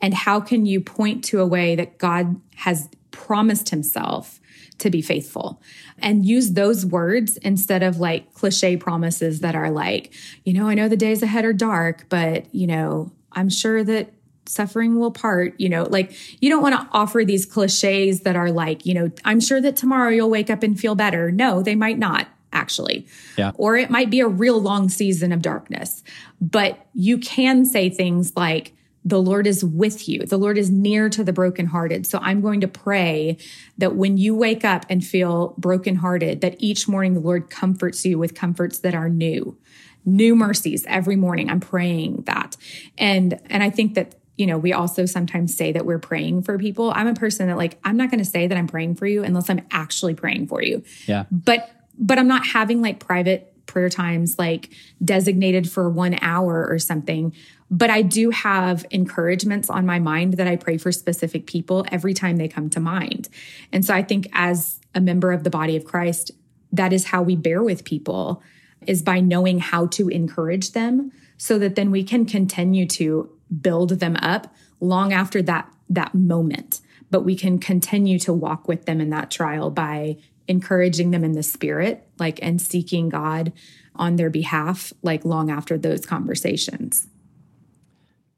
And 0.00 0.14
how 0.14 0.40
can 0.40 0.66
you 0.66 0.80
point 0.80 1.24
to 1.24 1.40
a 1.40 1.46
way 1.46 1.74
that 1.74 1.98
God 1.98 2.40
has 2.54 2.88
promised 3.10 3.70
himself 3.70 4.40
to 4.78 4.90
be 4.90 5.02
faithful 5.02 5.60
and 5.98 6.26
use 6.26 6.52
those 6.52 6.84
words 6.84 7.36
instead 7.38 7.82
of 7.82 7.98
like 7.98 8.32
cliche 8.34 8.76
promises 8.76 9.40
that 9.40 9.54
are 9.54 9.70
like, 9.70 10.12
you 10.44 10.52
know, 10.52 10.68
I 10.68 10.74
know 10.74 10.88
the 10.88 10.96
days 10.96 11.22
ahead 11.22 11.44
are 11.44 11.52
dark, 11.52 12.06
but, 12.08 12.52
you 12.54 12.66
know, 12.66 13.12
I'm 13.32 13.48
sure 13.48 13.82
that 13.84 14.12
suffering 14.46 14.98
will 14.98 15.10
part, 15.10 15.58
you 15.58 15.68
know, 15.68 15.84
like 15.84 16.12
you 16.40 16.48
don't 16.48 16.62
want 16.62 16.74
to 16.74 16.88
offer 16.96 17.24
these 17.24 17.46
cliches 17.46 18.20
that 18.20 18.36
are 18.36 18.50
like, 18.50 18.86
you 18.86 18.94
know, 18.94 19.10
I'm 19.24 19.40
sure 19.40 19.60
that 19.60 19.76
tomorrow 19.76 20.10
you'll 20.10 20.30
wake 20.30 20.50
up 20.50 20.62
and 20.62 20.78
feel 20.78 20.94
better. 20.94 21.32
No, 21.32 21.62
they 21.62 21.74
might 21.74 21.98
not 21.98 22.28
actually. 22.52 23.06
Yeah. 23.36 23.52
Or 23.56 23.76
it 23.76 23.90
might 23.90 24.08
be 24.08 24.20
a 24.20 24.28
real 24.28 24.60
long 24.60 24.88
season 24.88 25.32
of 25.32 25.42
darkness. 25.42 26.02
But 26.40 26.86
you 26.94 27.18
can 27.18 27.64
say 27.64 27.90
things 27.90 28.32
like, 28.36 28.72
the 29.06 29.22
Lord 29.22 29.46
is 29.46 29.64
with 29.64 30.08
you. 30.08 30.26
The 30.26 30.36
Lord 30.36 30.58
is 30.58 30.68
near 30.68 31.08
to 31.10 31.22
the 31.22 31.32
brokenhearted. 31.32 32.06
So 32.06 32.18
I'm 32.20 32.40
going 32.40 32.60
to 32.62 32.68
pray 32.68 33.38
that 33.78 33.94
when 33.94 34.18
you 34.18 34.34
wake 34.34 34.64
up 34.64 34.84
and 34.90 35.04
feel 35.04 35.54
brokenhearted, 35.58 36.40
that 36.40 36.56
each 36.58 36.88
morning 36.88 37.14
the 37.14 37.20
Lord 37.20 37.48
comforts 37.48 38.04
you 38.04 38.18
with 38.18 38.34
comforts 38.34 38.80
that 38.80 38.96
are 38.96 39.08
new, 39.08 39.56
new 40.04 40.34
mercies 40.34 40.84
every 40.88 41.14
morning. 41.14 41.48
I'm 41.48 41.60
praying 41.60 42.24
that. 42.26 42.56
And, 42.98 43.40
and 43.46 43.62
I 43.62 43.70
think 43.70 43.94
that 43.94 44.16
you 44.36 44.46
know, 44.46 44.58
we 44.58 44.72
also 44.74 45.06
sometimes 45.06 45.56
say 45.56 45.72
that 45.72 45.86
we're 45.86 45.98
praying 45.98 46.42
for 46.42 46.58
people. 46.58 46.92
I'm 46.94 47.06
a 47.06 47.14
person 47.14 47.46
that 47.46 47.56
like, 47.56 47.78
I'm 47.84 47.96
not 47.96 48.10
going 48.10 48.18
to 48.18 48.24
say 48.24 48.46
that 48.46 48.58
I'm 48.58 48.66
praying 48.66 48.96
for 48.96 49.06
you 49.06 49.24
unless 49.24 49.48
I'm 49.48 49.64
actually 49.70 50.12
praying 50.12 50.48
for 50.48 50.62
you. 50.62 50.84
Yeah. 51.06 51.24
But, 51.30 51.70
but 51.98 52.18
I'm 52.18 52.28
not 52.28 52.46
having 52.46 52.82
like 52.82 52.98
private 52.98 53.54
prayer 53.66 53.88
times 53.88 54.38
like 54.38 54.70
designated 55.04 55.70
for 55.70 55.88
one 55.90 56.18
hour 56.20 56.66
or 56.68 56.78
something. 56.78 57.34
But 57.70 57.90
I 57.90 58.02
do 58.02 58.30
have 58.30 58.86
encouragements 58.90 59.68
on 59.68 59.86
my 59.86 59.98
mind 59.98 60.34
that 60.34 60.46
I 60.46 60.56
pray 60.56 60.78
for 60.78 60.92
specific 60.92 61.46
people 61.46 61.84
every 61.90 62.14
time 62.14 62.36
they 62.36 62.48
come 62.48 62.70
to 62.70 62.80
mind. 62.80 63.28
And 63.72 63.84
so 63.84 63.92
I 63.92 64.02
think 64.02 64.28
as 64.32 64.80
a 64.94 65.00
member 65.00 65.32
of 65.32 65.42
the 65.42 65.50
body 65.50 65.76
of 65.76 65.84
Christ, 65.84 66.30
that 66.72 66.92
is 66.92 67.06
how 67.06 67.22
we 67.22 67.36
bear 67.36 67.62
with 67.62 67.84
people 67.84 68.42
is 68.86 69.02
by 69.02 69.20
knowing 69.20 69.58
how 69.58 69.86
to 69.86 70.08
encourage 70.08 70.72
them 70.72 71.10
so 71.38 71.58
that 71.58 71.74
then 71.74 71.90
we 71.90 72.04
can 72.04 72.24
continue 72.24 72.86
to 72.86 73.30
build 73.60 73.90
them 73.90 74.16
up 74.16 74.54
long 74.80 75.12
after 75.12 75.42
that 75.42 75.70
that 75.88 76.14
moment 76.14 76.80
but 77.08 77.22
we 77.22 77.36
can 77.36 77.58
continue 77.58 78.18
to 78.18 78.32
walk 78.32 78.66
with 78.66 78.86
them 78.86 79.00
in 79.00 79.10
that 79.10 79.30
trial 79.30 79.70
by 79.70 80.16
encouraging 80.48 81.12
them 81.12 81.22
in 81.22 81.32
the 81.32 81.42
spirit 81.42 82.06
like 82.18 82.38
and 82.42 82.60
seeking 82.60 83.08
God 83.08 83.52
on 83.94 84.16
their 84.16 84.30
behalf 84.30 84.92
like 85.02 85.24
long 85.24 85.50
after 85.50 85.78
those 85.78 86.04
conversations 86.04 87.06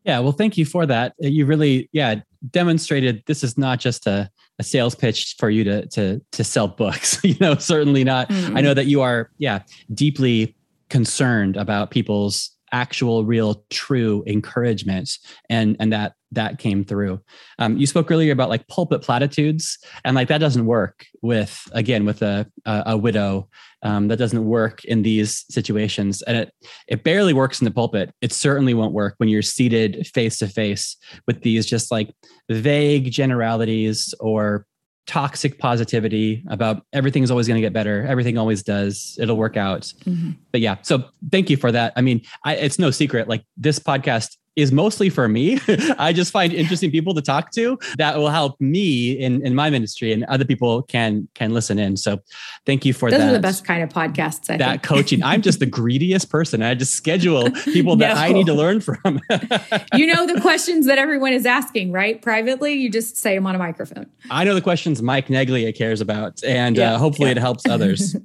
yeah, 0.04 0.20
well, 0.20 0.32
thank 0.32 0.56
you 0.56 0.64
for 0.64 0.86
that. 0.86 1.14
You 1.18 1.46
really, 1.46 1.88
yeah, 1.92 2.16
demonstrated 2.50 3.22
this 3.26 3.42
is 3.42 3.58
not 3.58 3.80
just 3.80 4.06
a, 4.06 4.30
a 4.58 4.62
sales 4.62 4.94
pitch 4.94 5.36
for 5.38 5.50
you 5.50 5.64
to 5.64 5.86
to 5.88 6.20
to 6.32 6.44
sell 6.44 6.68
books. 6.68 7.18
you 7.24 7.36
know, 7.40 7.56
certainly 7.56 8.04
not. 8.04 8.28
Mm-hmm. 8.28 8.56
I 8.56 8.60
know 8.60 8.74
that 8.74 8.86
you 8.86 9.02
are, 9.02 9.30
yeah, 9.38 9.62
deeply 9.92 10.56
concerned 10.88 11.56
about 11.56 11.90
people's 11.90 12.50
actual, 12.72 13.24
real, 13.24 13.64
true 13.70 14.22
encouragement, 14.26 15.10
and 15.48 15.76
and 15.80 15.92
that 15.92 16.14
that 16.32 16.58
came 16.58 16.84
through. 16.84 17.20
Um, 17.58 17.76
you 17.76 17.86
spoke 17.86 18.10
earlier 18.10 18.32
about 18.32 18.48
like 18.50 18.68
pulpit 18.68 19.02
platitudes, 19.02 19.78
and 20.04 20.14
like 20.14 20.28
that 20.28 20.38
doesn't 20.38 20.66
work 20.66 21.06
with 21.22 21.62
again 21.72 22.04
with 22.04 22.22
a 22.22 22.46
a, 22.64 22.82
a 22.86 22.96
widow. 22.96 23.48
Um, 23.84 24.08
that 24.08 24.16
doesn't 24.16 24.44
work 24.44 24.84
in 24.86 25.02
these 25.02 25.44
situations, 25.50 26.22
and 26.22 26.36
it 26.36 26.52
it 26.88 27.04
barely 27.04 27.32
works 27.32 27.60
in 27.60 27.64
the 27.64 27.70
pulpit. 27.70 28.12
It 28.20 28.32
certainly 28.32 28.74
won't 28.74 28.92
work 28.92 29.14
when 29.18 29.28
you're 29.28 29.42
seated 29.42 30.06
face 30.08 30.38
to 30.38 30.48
face 30.48 30.96
with 31.26 31.42
these 31.42 31.64
just 31.64 31.90
like 31.90 32.12
vague 32.50 33.10
generalities 33.12 34.14
or 34.20 34.66
toxic 35.08 35.58
positivity 35.58 36.44
about 36.48 36.84
everything's 36.92 37.30
always 37.30 37.48
going 37.48 37.56
to 37.56 37.62
get 37.62 37.72
better. 37.72 38.06
Everything 38.06 38.36
always 38.38 38.62
does. 38.62 39.16
It'll 39.18 39.38
work 39.38 39.56
out. 39.56 39.92
Mm-hmm. 40.04 40.32
But 40.52 40.60
yeah, 40.60 40.76
so 40.82 41.02
thank 41.32 41.50
you 41.50 41.56
for 41.56 41.72
that. 41.72 41.94
I 41.96 42.02
mean, 42.02 42.20
I, 42.44 42.54
it's 42.54 42.78
no 42.78 42.90
secret. 42.90 43.26
Like 43.26 43.42
this 43.56 43.78
podcast 43.78 44.36
is 44.58 44.72
mostly 44.72 45.08
for 45.08 45.28
me. 45.28 45.60
I 45.98 46.12
just 46.12 46.32
find 46.32 46.52
interesting 46.52 46.90
people 46.90 47.14
to 47.14 47.22
talk 47.22 47.52
to 47.52 47.78
that 47.96 48.18
will 48.18 48.28
help 48.28 48.60
me 48.60 49.12
in, 49.12 49.46
in 49.46 49.54
my 49.54 49.70
ministry 49.70 50.12
and 50.12 50.24
other 50.24 50.44
people 50.44 50.82
can 50.82 51.28
can 51.34 51.54
listen 51.54 51.78
in. 51.78 51.96
So 51.96 52.18
thank 52.66 52.84
you 52.84 52.92
for 52.92 53.08
Those 53.08 53.20
that. 53.20 53.24
Those 53.26 53.34
are 53.34 53.36
the 53.36 53.40
best 53.40 53.64
kind 53.64 53.84
of 53.84 53.88
podcasts. 53.88 54.50
I 54.50 54.56
that 54.56 54.70
think. 54.70 54.82
coaching. 54.82 55.22
I'm 55.22 55.42
just 55.42 55.60
the 55.60 55.66
greediest 55.80 56.28
person. 56.28 56.62
I 56.62 56.74
just 56.74 56.94
schedule 56.94 57.50
people 57.66 57.94
that. 57.96 58.16
I 58.16 58.32
need 58.32 58.46
to 58.46 58.54
learn 58.54 58.80
from. 58.80 59.20
you 59.94 60.06
know 60.06 60.26
the 60.26 60.40
questions 60.40 60.86
that 60.86 60.98
everyone 60.98 61.32
is 61.32 61.46
asking, 61.46 61.92
right? 61.92 62.20
Privately, 62.20 62.74
you 62.74 62.90
just 62.90 63.16
say 63.16 63.36
them 63.36 63.46
on 63.46 63.54
a 63.54 63.58
microphone. 63.58 64.06
I 64.30 64.42
know 64.42 64.54
the 64.54 64.60
questions 64.60 65.00
Mike 65.02 65.28
Neglia 65.28 65.76
cares 65.76 66.00
about, 66.00 66.42
and 66.42 66.76
yeah, 66.76 66.94
uh, 66.94 66.98
hopefully 66.98 67.28
yeah. 67.28 67.36
it 67.36 67.38
helps 67.38 67.68
others. 67.68 68.16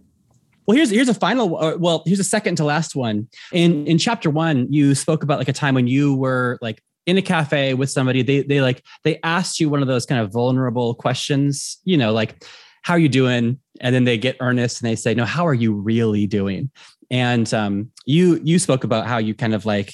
Well, 0.66 0.78
here's 0.78 0.90
here's 0.90 1.10
a 1.10 1.14
final. 1.14 1.58
Uh, 1.58 1.78
well, 1.78 2.04
here's 2.06 2.20
a 2.20 2.24
second 2.24 2.56
to 2.56 2.64
last 2.64 2.96
one. 2.96 3.28
In 3.52 3.86
in 3.88 3.98
chapter 3.98 4.30
one, 4.30 4.72
you 4.72 4.96
spoke 4.96 5.24
about 5.24 5.40
like 5.40 5.50
a 5.50 5.54
time 5.54 5.76
when 5.76 5.88
you 5.88 6.16
were 6.16 6.58
like 6.62 6.82
in 7.06 7.18
a 7.18 7.22
cafe 7.22 7.74
with 7.74 7.90
somebody. 7.90 8.22
They 8.22 8.44
they 8.44 8.62
like 8.62 8.84
they 9.04 9.20
asked 9.24 9.60
you 9.60 9.70
one 9.70 9.82
of 9.82 9.88
those 9.88 10.06
kind 10.06 10.22
of 10.22 10.32
vulnerable 10.32 10.96
questions. 10.96 11.80
You 11.84 11.98
know, 11.98 12.14
like 12.14 12.46
how 12.84 12.94
are 12.94 13.00
you 13.00 13.10
doing? 13.10 13.60
And 13.82 13.96
then 13.96 14.04
they 14.04 14.18
get 14.18 14.38
earnest 14.40 14.82
and 14.82 14.90
they 14.90 14.96
say, 14.96 15.14
no, 15.14 15.26
how 15.26 15.48
are 15.48 15.54
you 15.54 15.74
really 15.74 16.28
doing? 16.28 16.70
And 17.10 17.52
um, 17.54 17.92
you 18.06 18.40
you 18.44 18.60
spoke 18.60 18.84
about 18.84 19.08
how 19.08 19.18
you 19.18 19.34
kind 19.34 19.54
of 19.54 19.66
like 19.66 19.94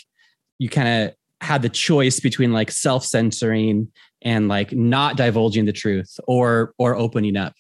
you 0.60 0.70
kind 0.70 1.06
of 1.06 1.16
had 1.42 1.62
the 1.62 1.70
choice 1.70 2.20
between 2.20 2.52
like 2.52 2.70
self 2.70 3.06
censoring 3.06 3.92
and 4.22 4.48
like 4.48 4.74
not 4.74 5.16
divulging 5.16 5.66
the 5.66 5.74
truth 5.74 6.20
or 6.28 6.74
or 6.78 6.96
opening 6.96 7.38
up 7.38 7.54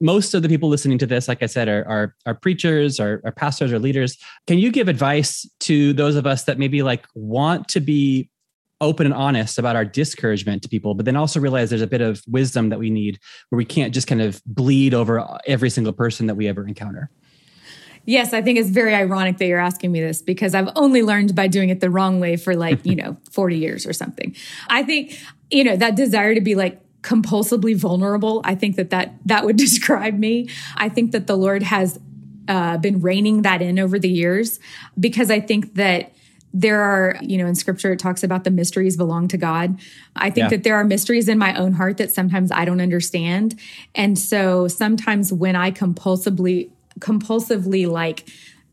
most 0.00 0.34
of 0.34 0.42
the 0.42 0.48
people 0.48 0.68
listening 0.68 0.98
to 0.98 1.06
this, 1.06 1.28
like 1.28 1.42
I 1.42 1.46
said, 1.46 1.68
are 1.68 1.86
are, 1.86 2.14
are 2.26 2.34
preachers, 2.34 3.00
or 3.00 3.20
are 3.24 3.32
pastors, 3.32 3.72
or 3.72 3.78
leaders. 3.78 4.16
Can 4.46 4.58
you 4.58 4.70
give 4.70 4.88
advice 4.88 5.48
to 5.60 5.92
those 5.92 6.16
of 6.16 6.26
us 6.26 6.44
that 6.44 6.58
maybe 6.58 6.82
like 6.82 7.06
want 7.14 7.68
to 7.68 7.80
be 7.80 8.30
open 8.80 9.06
and 9.06 9.14
honest 9.14 9.58
about 9.58 9.76
our 9.76 9.84
discouragement 9.84 10.62
to 10.62 10.68
people, 10.68 10.94
but 10.94 11.06
then 11.06 11.16
also 11.16 11.40
realize 11.40 11.70
there's 11.70 11.82
a 11.82 11.86
bit 11.86 12.02
of 12.02 12.22
wisdom 12.28 12.68
that 12.68 12.78
we 12.78 12.90
need 12.90 13.18
where 13.48 13.56
we 13.56 13.64
can't 13.64 13.94
just 13.94 14.06
kind 14.06 14.20
of 14.20 14.42
bleed 14.44 14.92
over 14.92 15.38
every 15.46 15.70
single 15.70 15.92
person 15.92 16.26
that 16.26 16.34
we 16.34 16.46
ever 16.46 16.66
encounter? 16.66 17.10
Yes, 18.04 18.32
I 18.32 18.40
think 18.40 18.58
it's 18.58 18.70
very 18.70 18.94
ironic 18.94 19.38
that 19.38 19.46
you're 19.46 19.58
asking 19.58 19.90
me 19.90 20.00
this 20.00 20.22
because 20.22 20.54
I've 20.54 20.68
only 20.76 21.02
learned 21.02 21.34
by 21.34 21.48
doing 21.48 21.70
it 21.70 21.80
the 21.80 21.90
wrong 21.90 22.20
way 22.20 22.36
for 22.36 22.54
like, 22.54 22.78
you 22.86 22.94
know, 22.94 23.16
40 23.32 23.56
years 23.56 23.86
or 23.86 23.92
something. 23.92 24.34
I 24.68 24.82
think, 24.82 25.18
you 25.50 25.64
know, 25.64 25.76
that 25.76 25.96
desire 25.96 26.34
to 26.34 26.40
be 26.40 26.54
like 26.54 26.80
compulsively 27.06 27.76
vulnerable. 27.76 28.40
I 28.44 28.56
think 28.56 28.74
that 28.76 28.90
that, 28.90 29.14
that 29.24 29.44
would 29.44 29.56
describe 29.66 30.18
me. 30.18 30.48
I 30.76 30.88
think 30.88 31.12
that 31.12 31.26
the 31.26 31.36
Lord 31.36 31.62
has 31.62 31.98
uh, 32.48 32.78
been 32.78 33.00
reining 33.00 33.42
that 33.42 33.62
in 33.62 33.78
over 33.78 33.98
the 33.98 34.08
years 34.08 34.58
because 34.98 35.30
I 35.30 35.40
think 35.40 35.74
that 35.74 36.12
there 36.52 36.80
are, 36.80 37.16
you 37.20 37.36
know, 37.38 37.46
in 37.46 37.54
scripture, 37.54 37.92
it 37.92 37.98
talks 37.98 38.24
about 38.24 38.44
the 38.44 38.50
mysteries 38.50 38.96
belong 38.96 39.28
to 39.28 39.36
God. 39.36 39.78
I 40.16 40.30
think 40.30 40.44
yeah. 40.44 40.48
that 40.48 40.62
there 40.64 40.76
are 40.76 40.84
mysteries 40.84 41.28
in 41.28 41.38
my 41.38 41.54
own 41.54 41.74
heart 41.74 41.98
that 41.98 42.12
sometimes 42.12 42.50
I 42.50 42.64
don't 42.64 42.80
understand. 42.80 43.60
And 43.94 44.18
so 44.18 44.66
sometimes 44.66 45.32
when 45.32 45.54
I 45.54 45.70
compulsively, 45.70 46.70
compulsively 46.98 47.86
like 47.86 48.28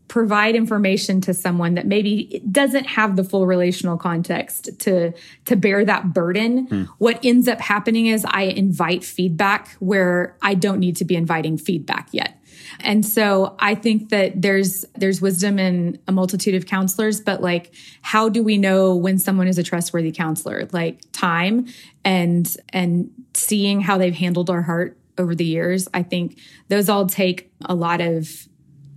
provide 0.07 0.55
information 0.55 1.21
to 1.21 1.33
someone 1.33 1.75
that 1.75 1.87
maybe 1.87 2.41
doesn't 2.51 2.85
have 2.85 3.15
the 3.15 3.23
full 3.23 3.47
relational 3.47 3.97
context 3.97 4.69
to 4.79 5.13
to 5.45 5.55
bear 5.55 5.85
that 5.85 6.13
burden. 6.13 6.67
Hmm. 6.67 6.83
what 6.97 7.19
ends 7.23 7.47
up 7.47 7.59
happening 7.59 8.07
is 8.07 8.25
i 8.29 8.43
invite 8.43 9.03
feedback 9.03 9.69
where 9.79 10.37
i 10.41 10.53
don't 10.53 10.79
need 10.79 10.95
to 10.97 11.05
be 11.05 11.15
inviting 11.15 11.57
feedback 11.57 12.09
yet. 12.11 12.39
And 12.81 13.05
so 13.05 13.55
i 13.59 13.75
think 13.75 14.09
that 14.09 14.41
there's 14.41 14.85
there's 14.95 15.21
wisdom 15.21 15.57
in 15.57 15.99
a 16.07 16.11
multitude 16.11 16.55
of 16.55 16.65
counselors 16.65 17.21
but 17.21 17.41
like 17.41 17.73
how 18.01 18.29
do 18.29 18.43
we 18.43 18.57
know 18.57 18.95
when 18.95 19.17
someone 19.17 19.47
is 19.47 19.57
a 19.57 19.63
trustworthy 19.63 20.11
counselor? 20.11 20.67
Like 20.71 20.99
time 21.11 21.67
and 22.03 22.55
and 22.69 23.09
seeing 23.33 23.81
how 23.81 23.97
they've 23.97 24.13
handled 24.13 24.49
our 24.49 24.61
heart 24.61 24.97
over 25.17 25.35
the 25.35 25.45
years 25.45 25.87
i 25.93 26.01
think 26.03 26.39
those 26.69 26.89
all 26.89 27.05
take 27.05 27.51
a 27.65 27.75
lot 27.75 28.01
of 28.01 28.47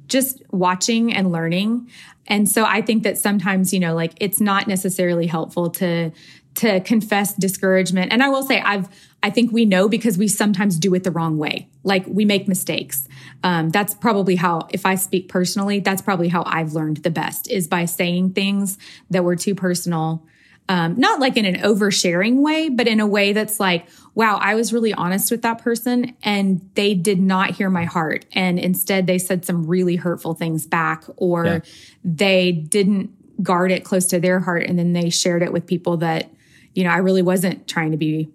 just 0.09 0.43
watching 0.51 1.13
and 1.13 1.33
learning. 1.33 1.91
And 2.27 2.49
so 2.49 2.65
I 2.65 2.83
think 2.83 3.03
that 3.05 3.19
sometimes, 3.19 3.73
you 3.73 3.81
know, 3.81 3.95
like 3.95 4.13
it's 4.21 4.41
not 4.41 4.67
necessarily 4.67 5.27
helpful 5.27 5.71
to 5.71 6.13
to 6.55 6.81
confess 6.81 7.35
discouragement. 7.35 8.13
And 8.13 8.23
I 8.23 8.31
will 8.31 8.43
say 8.43 8.61
I've 8.61 8.89
I 9.23 9.31
think 9.31 9.51
we 9.51 9.65
know 9.65 9.89
because 9.89 10.17
we 10.19 10.29
sometimes 10.29 10.79
do 10.79 10.95
it 10.95 11.03
the 11.03 11.11
wrong 11.11 11.37
way. 11.37 11.69
Like 11.83 12.05
we 12.07 12.25
make 12.25 12.47
mistakes. 12.47 13.09
Um, 13.43 13.71
that's 13.71 13.95
probably 13.95 14.37
how, 14.37 14.69
if 14.73 14.87
I 14.87 14.95
speak 14.95 15.29
personally, 15.29 15.81
that's 15.81 16.03
probably 16.03 16.29
how 16.29 16.45
I've 16.47 16.75
learned 16.75 16.99
the 16.99 17.11
best 17.11 17.51
is 17.51 17.67
by 17.67 17.87
saying 17.87 18.35
things 18.35 18.79
that 19.11 19.25
were 19.25 19.35
too 19.35 19.55
personal 19.55 20.25
um, 20.69 20.97
not 20.99 21.21
like 21.21 21.37
in 21.37 21.45
an 21.45 21.57
oversharing 21.57 22.43
way, 22.43 22.69
but 22.69 22.89
in 22.89 23.01
a 23.01 23.07
way 23.07 23.33
that's 23.33 23.61
like, 23.61 23.87
wow, 24.15 24.37
I 24.41 24.55
was 24.55 24.73
really 24.73 24.93
honest 24.93 25.31
with 25.31 25.43
that 25.43 25.63
person 25.63 26.17
and 26.23 26.69
they 26.75 26.95
did 26.95 27.21
not 27.21 27.51
hear 27.51 27.71
my 27.71 27.85
heart. 27.85 28.25
And 28.33 28.59
instead, 28.59 29.07
they 29.07 29.19
said 29.19 29.45
some 29.45 29.67
really 29.67 29.97
hurtful 29.97 30.35
things 30.35 30.67
back, 30.67 31.05
or 31.17 31.45
yeah. 31.45 31.59
they 32.03 32.53
didn't 32.53 33.43
guard 33.43 33.71
it 33.71 33.85
close 33.85 34.07
to 34.07 34.19
their 34.19 34.41
heart. 34.41 34.65
And 34.65 34.79
then 34.79 34.93
they 34.93 35.11
shared 35.11 35.43
it 35.43 35.53
with 35.53 35.67
people 35.67 35.99
that, 35.99 36.31
you 36.75 36.83
know, 36.83 36.91
I 36.91 36.99
really 36.99 37.23
wasn't 37.23 37.69
trying 37.69 37.91
to 37.91 37.97
be 37.97 38.29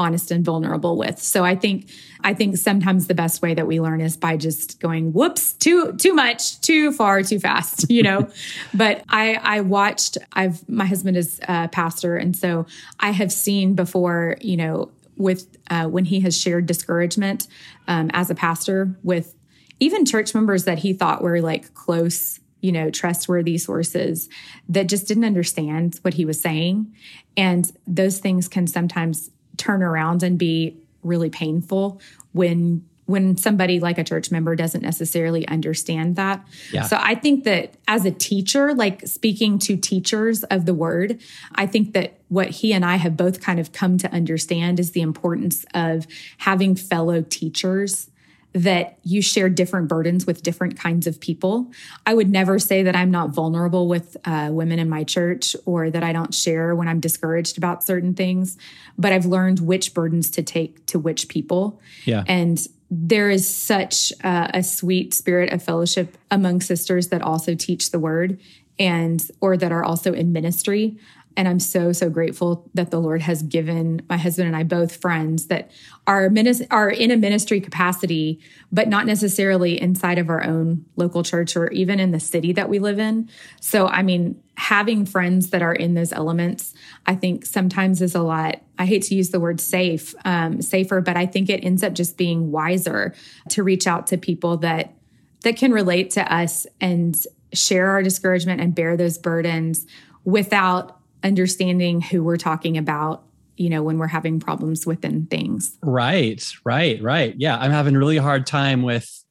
honest 0.00 0.30
and 0.30 0.42
vulnerable 0.42 0.96
with. 0.96 1.18
So 1.22 1.44
I 1.44 1.54
think 1.54 1.90
I 2.24 2.32
think 2.32 2.56
sometimes 2.56 3.06
the 3.06 3.14
best 3.14 3.42
way 3.42 3.52
that 3.52 3.66
we 3.66 3.80
learn 3.80 4.00
is 4.00 4.16
by 4.16 4.38
just 4.38 4.80
going 4.80 5.12
whoops 5.12 5.52
too 5.52 5.92
too 5.92 6.14
much 6.14 6.58
too 6.62 6.90
far 6.92 7.22
too 7.22 7.38
fast 7.38 7.84
you 7.90 8.02
know 8.02 8.28
but 8.72 9.04
I 9.10 9.34
I 9.34 9.60
watched 9.60 10.16
I've 10.32 10.66
my 10.68 10.86
husband 10.86 11.18
is 11.18 11.38
a 11.46 11.68
pastor 11.68 12.16
and 12.16 12.34
so 12.34 12.66
I 12.98 13.10
have 13.10 13.30
seen 13.30 13.74
before 13.74 14.36
you 14.40 14.56
know 14.56 14.90
with 15.16 15.46
uh, 15.68 15.86
when 15.86 16.06
he 16.06 16.20
has 16.20 16.36
shared 16.36 16.64
discouragement 16.64 17.46
um, 17.86 18.10
as 18.14 18.30
a 18.30 18.34
pastor 18.34 18.98
with 19.02 19.34
even 19.80 20.06
church 20.06 20.34
members 20.34 20.64
that 20.64 20.78
he 20.78 20.94
thought 20.94 21.22
were 21.22 21.42
like 21.42 21.74
close 21.74 22.40
you 22.62 22.72
know, 22.72 22.90
trustworthy 22.90 23.56
sources 23.56 24.28
that 24.68 24.86
just 24.86 25.08
didn't 25.08 25.24
understand 25.24 25.98
what 26.02 26.12
he 26.12 26.26
was 26.26 26.38
saying. 26.38 26.94
And 27.34 27.70
those 27.86 28.18
things 28.18 28.48
can 28.48 28.66
sometimes 28.66 29.30
turn 29.60 29.82
around 29.82 30.22
and 30.22 30.38
be 30.38 30.76
really 31.02 31.30
painful 31.30 32.00
when 32.32 32.84
when 33.10 33.36
somebody 33.36 33.80
like 33.80 33.98
a 33.98 34.04
church 34.04 34.30
member 34.30 34.54
doesn't 34.54 34.82
necessarily 34.82 35.46
understand 35.48 36.14
that. 36.14 36.46
Yeah. 36.72 36.82
So 36.82 36.96
I 37.00 37.16
think 37.16 37.42
that 37.42 37.74
as 37.88 38.04
a 38.04 38.12
teacher, 38.12 38.72
like 38.72 39.04
speaking 39.04 39.58
to 39.60 39.76
teachers 39.76 40.44
of 40.44 40.64
the 40.64 40.74
word, 40.74 41.18
I 41.56 41.66
think 41.66 41.92
that 41.94 42.20
what 42.28 42.50
he 42.50 42.72
and 42.72 42.84
I 42.84 42.96
have 42.96 43.16
both 43.16 43.40
kind 43.40 43.58
of 43.58 43.72
come 43.72 43.98
to 43.98 44.12
understand 44.12 44.78
is 44.78 44.92
the 44.92 45.00
importance 45.00 45.64
of 45.74 46.06
having 46.38 46.76
fellow 46.76 47.22
teachers 47.22 48.09
that 48.52 48.98
you 49.04 49.22
share 49.22 49.48
different 49.48 49.88
burdens 49.88 50.26
with 50.26 50.42
different 50.42 50.78
kinds 50.78 51.06
of 51.06 51.20
people. 51.20 51.70
I 52.04 52.14
would 52.14 52.30
never 52.30 52.58
say 52.58 52.82
that 52.82 52.96
I'm 52.96 53.10
not 53.10 53.30
vulnerable 53.30 53.86
with 53.86 54.16
uh, 54.24 54.48
women 54.50 54.78
in 54.78 54.88
my 54.88 55.04
church 55.04 55.54
or 55.66 55.90
that 55.90 56.02
I 56.02 56.12
don't 56.12 56.34
share 56.34 56.74
when 56.74 56.88
I'm 56.88 57.00
discouraged 57.00 57.58
about 57.58 57.84
certain 57.84 58.14
things, 58.14 58.56
but 58.98 59.12
I've 59.12 59.26
learned 59.26 59.60
which 59.60 59.94
burdens 59.94 60.30
to 60.30 60.42
take 60.42 60.84
to 60.86 60.98
which 60.98 61.28
people. 61.28 61.80
Yeah. 62.04 62.24
And 62.26 62.58
there 62.90 63.30
is 63.30 63.48
such 63.48 64.12
uh, 64.24 64.48
a 64.52 64.64
sweet 64.64 65.14
spirit 65.14 65.52
of 65.52 65.62
fellowship 65.62 66.18
among 66.30 66.60
sisters 66.60 67.08
that 67.08 67.22
also 67.22 67.54
teach 67.54 67.92
the 67.92 68.00
word 68.00 68.40
and 68.80 69.30
or 69.40 69.56
that 69.56 69.70
are 69.70 69.84
also 69.84 70.12
in 70.12 70.32
ministry 70.32 70.98
and 71.36 71.46
I'm 71.46 71.60
so, 71.60 71.92
so 71.92 72.10
grateful 72.10 72.68
that 72.74 72.90
the 72.90 73.00
Lord 73.00 73.22
has 73.22 73.42
given 73.42 74.02
my 74.08 74.16
husband 74.16 74.48
and 74.48 74.56
I 74.56 74.64
both 74.64 74.96
friends 74.96 75.46
that 75.46 75.70
are, 76.06 76.28
minis- 76.28 76.66
are 76.70 76.90
in 76.90 77.10
a 77.10 77.16
ministry 77.16 77.60
capacity, 77.60 78.40
but 78.72 78.88
not 78.88 79.06
necessarily 79.06 79.80
inside 79.80 80.18
of 80.18 80.28
our 80.28 80.44
own 80.44 80.84
local 80.96 81.22
church 81.22 81.56
or 81.56 81.70
even 81.70 82.00
in 82.00 82.10
the 82.10 82.20
city 82.20 82.52
that 82.54 82.68
we 82.68 82.78
live 82.78 82.98
in. 82.98 83.30
So, 83.60 83.86
I 83.86 84.02
mean, 84.02 84.42
having 84.56 85.06
friends 85.06 85.50
that 85.50 85.62
are 85.62 85.74
in 85.74 85.94
those 85.94 86.12
elements, 86.12 86.74
I 87.06 87.14
think 87.14 87.46
sometimes 87.46 88.02
is 88.02 88.14
a 88.14 88.22
lot. 88.22 88.60
I 88.78 88.84
hate 88.84 89.02
to 89.04 89.14
use 89.14 89.30
the 89.30 89.40
word 89.40 89.60
safe, 89.60 90.14
um, 90.24 90.60
safer, 90.60 91.00
but 91.00 91.16
I 91.16 91.26
think 91.26 91.48
it 91.48 91.64
ends 91.64 91.82
up 91.82 91.94
just 91.94 92.16
being 92.16 92.50
wiser 92.50 93.14
to 93.50 93.62
reach 93.62 93.86
out 93.86 94.08
to 94.08 94.18
people 94.18 94.58
that 94.58 94.94
that 95.42 95.56
can 95.56 95.72
relate 95.72 96.10
to 96.10 96.32
us 96.32 96.66
and 96.82 97.16
share 97.54 97.88
our 97.90 98.02
discouragement 98.02 98.60
and 98.60 98.74
bear 98.74 98.94
those 98.94 99.16
burdens 99.16 99.86
without 100.24 100.99
understanding 101.22 102.00
who 102.00 102.22
we're 102.22 102.36
talking 102.36 102.78
about 102.78 103.24
you 103.56 103.68
know 103.68 103.82
when 103.82 103.98
we're 103.98 104.06
having 104.06 104.40
problems 104.40 104.86
within 104.86 105.26
things. 105.26 105.76
Right 105.82 106.42
right 106.64 107.00
right. 107.02 107.34
Yeah 107.36 107.56
i'm 107.58 107.70
having 107.70 107.94
a 107.94 107.98
really 107.98 108.16
hard 108.16 108.46
time 108.46 108.82
with 108.82 109.24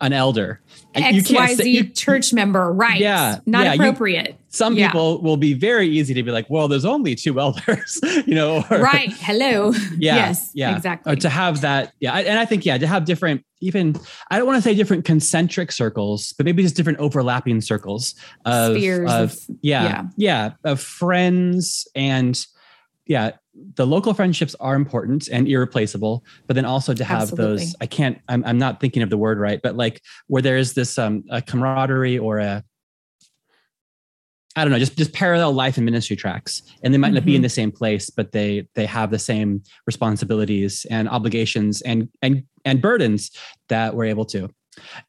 an 0.00 0.12
elder. 0.12 0.60
Xyz 0.94 1.56
say, 1.56 1.68
you, 1.68 1.84
church 1.94 2.32
member 2.32 2.72
right. 2.72 3.00
Yeah 3.00 3.38
not 3.46 3.64
yeah, 3.64 3.74
appropriate. 3.74 4.28
You, 4.28 4.34
some 4.48 4.74
yeah. 4.74 4.88
people 4.88 5.20
will 5.20 5.36
be 5.36 5.52
very 5.52 5.86
easy 5.86 6.14
to 6.14 6.22
be 6.22 6.30
like 6.30 6.48
well 6.48 6.68
there's 6.68 6.84
only 6.84 7.14
two 7.14 7.38
elders 7.46 8.00
you 8.26 8.34
know 8.34 8.64
or, 8.70 8.78
right. 8.78 9.12
Hello. 9.12 9.72
Yeah 9.98 10.16
yes 10.16 10.50
yeah. 10.54 10.76
Exactly. 10.76 11.12
or 11.12 11.16
to 11.16 11.28
have 11.28 11.60
that 11.60 11.92
yeah 12.00 12.14
and 12.14 12.38
i 12.38 12.44
think 12.44 12.66
yeah 12.66 12.78
to 12.78 12.86
have 12.86 13.04
different 13.04 13.44
even 13.60 13.96
i 14.30 14.38
don't 14.38 14.46
want 14.46 14.56
to 14.56 14.62
say 14.62 14.74
different 14.74 15.04
concentric 15.04 15.72
circles 15.72 16.32
but 16.36 16.44
maybe 16.44 16.62
just 16.62 16.76
different 16.76 16.98
overlapping 16.98 17.60
circles 17.60 18.14
of, 18.44 18.76
Spheres 18.76 19.10
of, 19.10 19.32
of 19.32 19.40
yeah, 19.62 19.84
yeah. 19.84 20.02
yeah 20.16 20.50
of 20.64 20.80
friends 20.80 21.86
and 21.94 22.44
yeah 23.06 23.32
the 23.74 23.86
local 23.86 24.14
friendships 24.14 24.54
are 24.60 24.74
important 24.74 25.28
and 25.28 25.48
irreplaceable 25.48 26.24
but 26.46 26.54
then 26.54 26.64
also 26.64 26.94
to 26.94 27.04
have 27.04 27.22
Absolutely. 27.22 27.56
those 27.56 27.76
i 27.80 27.86
can't 27.86 28.18
I'm, 28.28 28.44
I'm 28.44 28.58
not 28.58 28.80
thinking 28.80 29.02
of 29.02 29.10
the 29.10 29.18
word 29.18 29.38
right 29.38 29.60
but 29.62 29.76
like 29.76 30.02
where 30.26 30.42
there 30.42 30.56
is 30.56 30.74
this 30.74 30.98
um 30.98 31.24
a 31.30 31.40
camaraderie 31.42 32.18
or 32.18 32.38
a 32.38 32.64
I 34.56 34.64
don't 34.64 34.72
know, 34.72 34.78
just 34.78 34.96
just 34.96 35.12
parallel 35.12 35.52
life 35.52 35.76
and 35.76 35.84
ministry 35.84 36.16
tracks, 36.16 36.62
and 36.82 36.92
they 36.92 36.98
might 36.98 37.08
mm-hmm. 37.08 37.14
not 37.16 37.24
be 37.26 37.34
in 37.34 37.40
mm-hmm. 37.40 37.42
the 37.42 37.48
same 37.50 37.70
place, 37.70 38.08
but 38.08 38.32
they 38.32 38.66
they 38.74 38.86
have 38.86 39.10
the 39.10 39.18
same 39.18 39.62
responsibilities 39.86 40.86
and 40.90 41.10
obligations 41.10 41.82
and 41.82 42.08
and 42.22 42.42
and 42.64 42.80
burdens 42.80 43.30
that 43.68 43.94
we're 43.94 44.06
able 44.06 44.24
to. 44.24 44.48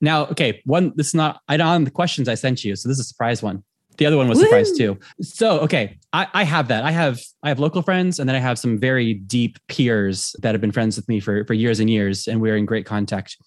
Now, 0.02 0.26
okay, 0.28 0.62
one 0.66 0.92
this 0.98 1.08
is 1.08 1.14
not 1.16 1.40
I 1.48 1.56
don't 1.56 1.86
the 1.86 1.92
questions 1.92 2.28
I 2.28 2.36
sent 2.36 2.66
you, 2.66 2.76
so 2.76 2.90
this 2.90 3.00
is 3.00 3.06
a 3.06 3.08
surprise 3.08 3.42
one. 3.42 3.64
The 3.98 4.06
other 4.06 4.18
one 4.18 4.28
was 4.28 4.40
surprised 4.40 4.78
too. 4.78 5.00
So, 5.22 5.60
okay, 5.62 5.98
I, 6.14 6.28
I 6.34 6.44
have 6.44 6.68
that. 6.68 6.84
I 6.84 6.92
have 6.92 7.20
I 7.44 7.50
have 7.50 7.60
local 7.60 7.82
friends, 7.82 8.20
and 8.20 8.30
then 8.30 8.36
I 8.36 8.40
have 8.40 8.60
some 8.60 8.78
very 8.78 9.14
deep 9.14 9.58
peers 9.68 10.36
that 10.42 10.54
have 10.54 10.62
been 10.62 10.72
friends 10.72 10.96
with 10.96 11.08
me 11.10 11.20
for 11.20 11.46
for 11.46 11.54
years 11.54 11.80
and 11.80 11.90
years, 11.90 12.28
and 12.28 12.42
we're 12.42 12.58
in 12.58 12.66
great 12.66 12.86
contact. 12.86 13.38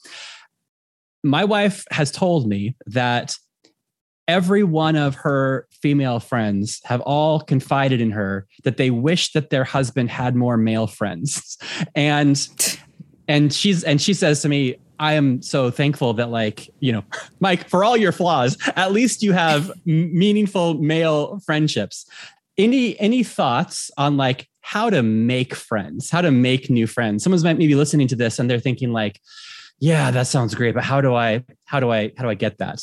My 1.22 1.44
wife 1.44 1.84
has 1.90 2.11
told 2.11 2.48
me 2.48 2.76
that 2.86 3.36
every 4.26 4.62
one 4.62 4.96
of 4.96 5.16
her 5.16 5.66
female 5.82 6.20
friends 6.20 6.80
have 6.84 7.01
all 7.01 7.40
confided 7.40 8.01
in 8.01 8.12
her 8.12 8.46
that 8.62 8.76
they 8.76 8.90
wish 8.90 9.32
that 9.32 9.51
their 9.51 9.64
husband 9.64 10.11
had 10.11 10.34
more 10.34 10.57
male 10.57 10.86
friends, 10.86 11.59
and 11.94 12.78
and 13.28 13.53
she's 13.53 13.84
and 13.84 14.03
she 14.03 14.14
says 14.14 14.42
to 14.42 14.48
me 14.48 14.76
I 15.01 15.14
am 15.14 15.40
so 15.40 15.70
thankful 15.70 16.12
that, 16.14 16.30
like, 16.30 16.68
you 16.78 16.92
know, 16.92 17.03
Mike, 17.40 17.68
for 17.68 17.82
all 17.82 17.96
your 17.96 18.12
flaws, 18.12 18.57
at 18.76 18.92
least 18.92 19.22
you 19.22 19.32
have 19.32 19.72
meaningful 19.84 20.74
male 20.74 21.40
friendships. 21.40 22.07
Any 22.59 23.01
any 23.01 23.24
thoughts 23.24 23.90
on 23.96 24.18
like 24.18 24.48
how 24.61 24.90
to 24.90 25.03
make 25.03 25.55
friends, 25.55 26.11
how 26.11 26.20
to 26.20 26.30
make 26.30 26.68
new 26.68 26.86
friends? 26.86 27.24
Someone's 27.24 27.42
might 27.42 27.57
maybe 27.57 27.74
listening 27.74 28.07
to 28.09 28.16
this 28.16 28.38
and 28.38 28.51
they're 28.51 28.61
thinking 28.61 28.92
like, 28.92 29.18
yeah, 29.78 30.11
that 30.11 30.26
sounds 30.26 30.55
great, 30.55 30.74
but 30.74 30.84
how 30.84 31.01
do 31.01 31.14
I 31.14 31.42
how 31.64 31.80
do 31.80 31.90
I 31.90 32.12
how 32.18 32.24
do 32.24 32.28
I 32.28 32.34
get 32.34 32.59
that? 32.59 32.82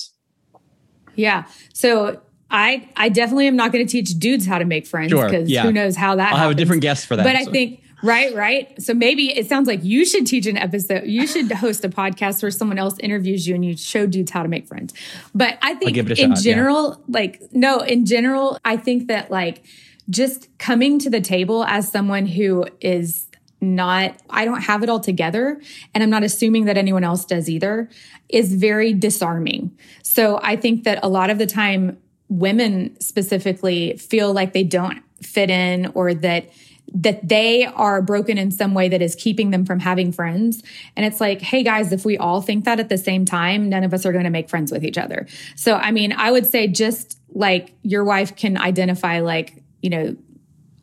Yeah. 1.15 1.45
So 1.73 2.21
I 2.49 2.89
I 2.95 3.09
definitely 3.09 3.45
am 3.45 3.55
not 3.55 3.71
going 3.71 3.85
to 3.85 3.91
teach 3.91 4.17
dudes 4.17 4.47
how 4.47 4.57
to 4.57 4.65
make 4.65 4.87
friends 4.87 5.11
because 5.11 5.31
sure, 5.31 5.41
yeah. 5.41 5.61
who 5.61 5.71
knows 5.71 5.95
how 5.95 6.15
that. 6.15 6.29
I'll 6.31 6.37
happens. 6.37 6.41
have 6.41 6.51
a 6.51 6.55
different 6.55 6.81
guest 6.81 7.05
for 7.05 7.15
that. 7.15 7.23
But 7.23 7.35
so. 7.35 7.49
I 7.49 7.51
think 7.51 7.83
Right, 8.03 8.33
right. 8.35 8.79
So 8.81 8.93
maybe 8.93 9.35
it 9.35 9.47
sounds 9.47 9.67
like 9.67 9.83
you 9.83 10.05
should 10.05 10.27
teach 10.27 10.45
an 10.45 10.57
episode. 10.57 11.05
You 11.05 11.25
should 11.25 11.51
host 11.51 11.83
a 11.83 11.89
podcast 11.89 12.41
where 12.41 12.51
someone 12.51 12.77
else 12.77 12.95
interviews 12.99 13.47
you 13.47 13.55
and 13.55 13.65
you 13.65 13.75
show 13.75 14.05
dudes 14.05 14.31
how 14.31 14.43
to 14.43 14.49
make 14.49 14.67
friends. 14.67 14.93
But 15.33 15.57
I 15.61 15.73
think 15.75 15.97
in 15.97 16.15
shot, 16.15 16.37
general, 16.37 16.89
yeah. 16.89 17.19
like, 17.19 17.41
no, 17.51 17.79
in 17.79 18.05
general, 18.05 18.59
I 18.63 18.77
think 18.77 19.07
that 19.07 19.31
like 19.31 19.63
just 20.09 20.47
coming 20.59 20.99
to 20.99 21.09
the 21.09 21.21
table 21.21 21.63
as 21.63 21.91
someone 21.91 22.27
who 22.27 22.65
is 22.81 23.27
not, 23.59 24.15
I 24.29 24.45
don't 24.45 24.61
have 24.61 24.83
it 24.83 24.89
all 24.89 24.99
together, 24.99 25.59
and 25.93 26.03
I'm 26.03 26.11
not 26.11 26.23
assuming 26.23 26.65
that 26.65 26.77
anyone 26.77 27.03
else 27.03 27.25
does 27.25 27.49
either, 27.49 27.89
is 28.29 28.53
very 28.53 28.93
disarming. 28.93 29.75
So 30.03 30.39
I 30.43 30.55
think 30.55 30.83
that 30.83 30.99
a 31.01 31.09
lot 31.09 31.31
of 31.31 31.39
the 31.39 31.47
time, 31.47 31.97
women 32.29 32.99
specifically 32.99 33.97
feel 33.97 34.33
like 34.33 34.53
they 34.53 34.63
don't 34.63 35.01
fit 35.21 35.49
in 35.49 35.87
or 35.95 36.13
that 36.13 36.49
that 36.93 37.27
they 37.27 37.65
are 37.65 38.01
broken 38.01 38.37
in 38.37 38.51
some 38.51 38.73
way 38.73 38.89
that 38.89 39.01
is 39.01 39.15
keeping 39.15 39.51
them 39.51 39.65
from 39.65 39.79
having 39.79 40.11
friends. 40.11 40.63
And 40.95 41.05
it's 41.05 41.19
like, 41.19 41.41
hey 41.41 41.63
guys, 41.63 41.91
if 41.91 42.05
we 42.05 42.17
all 42.17 42.41
think 42.41 42.65
that 42.65 42.79
at 42.79 42.89
the 42.89 42.97
same 42.97 43.25
time, 43.25 43.69
none 43.69 43.83
of 43.83 43.93
us 43.93 44.05
are 44.05 44.11
going 44.11 44.23
to 44.23 44.29
make 44.29 44.49
friends 44.49 44.71
with 44.71 44.83
each 44.83 44.97
other. 44.97 45.27
So, 45.55 45.75
I 45.75 45.91
mean, 45.91 46.13
I 46.13 46.31
would 46.31 46.45
say 46.45 46.67
just 46.67 47.19
like 47.33 47.73
your 47.83 48.03
wife 48.03 48.35
can 48.35 48.57
identify, 48.57 49.19
like, 49.19 49.61
you 49.81 49.89
know, 49.89 50.17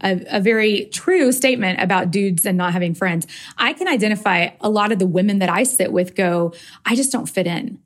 a, 0.03 0.37
a, 0.37 0.41
very 0.41 0.87
true 0.87 1.33
statement 1.33 1.81
about 1.81 2.11
dudes 2.11 2.45
and 2.45 2.59
not 2.59 2.73
having 2.73 2.95
friends. 2.95 3.27
I 3.57 3.73
can 3.73 3.89
identify 3.89 4.51
a 4.61 4.69
lot 4.69 4.93
of 4.93 4.99
the 4.99 5.07
women 5.07 5.39
that 5.39 5.49
I 5.49 5.63
sit 5.63 5.93
with 5.93 6.15
go, 6.15 6.53
I 6.85 6.95
just 6.95 7.11
don't 7.11 7.27
fit 7.27 7.47
in. 7.47 7.79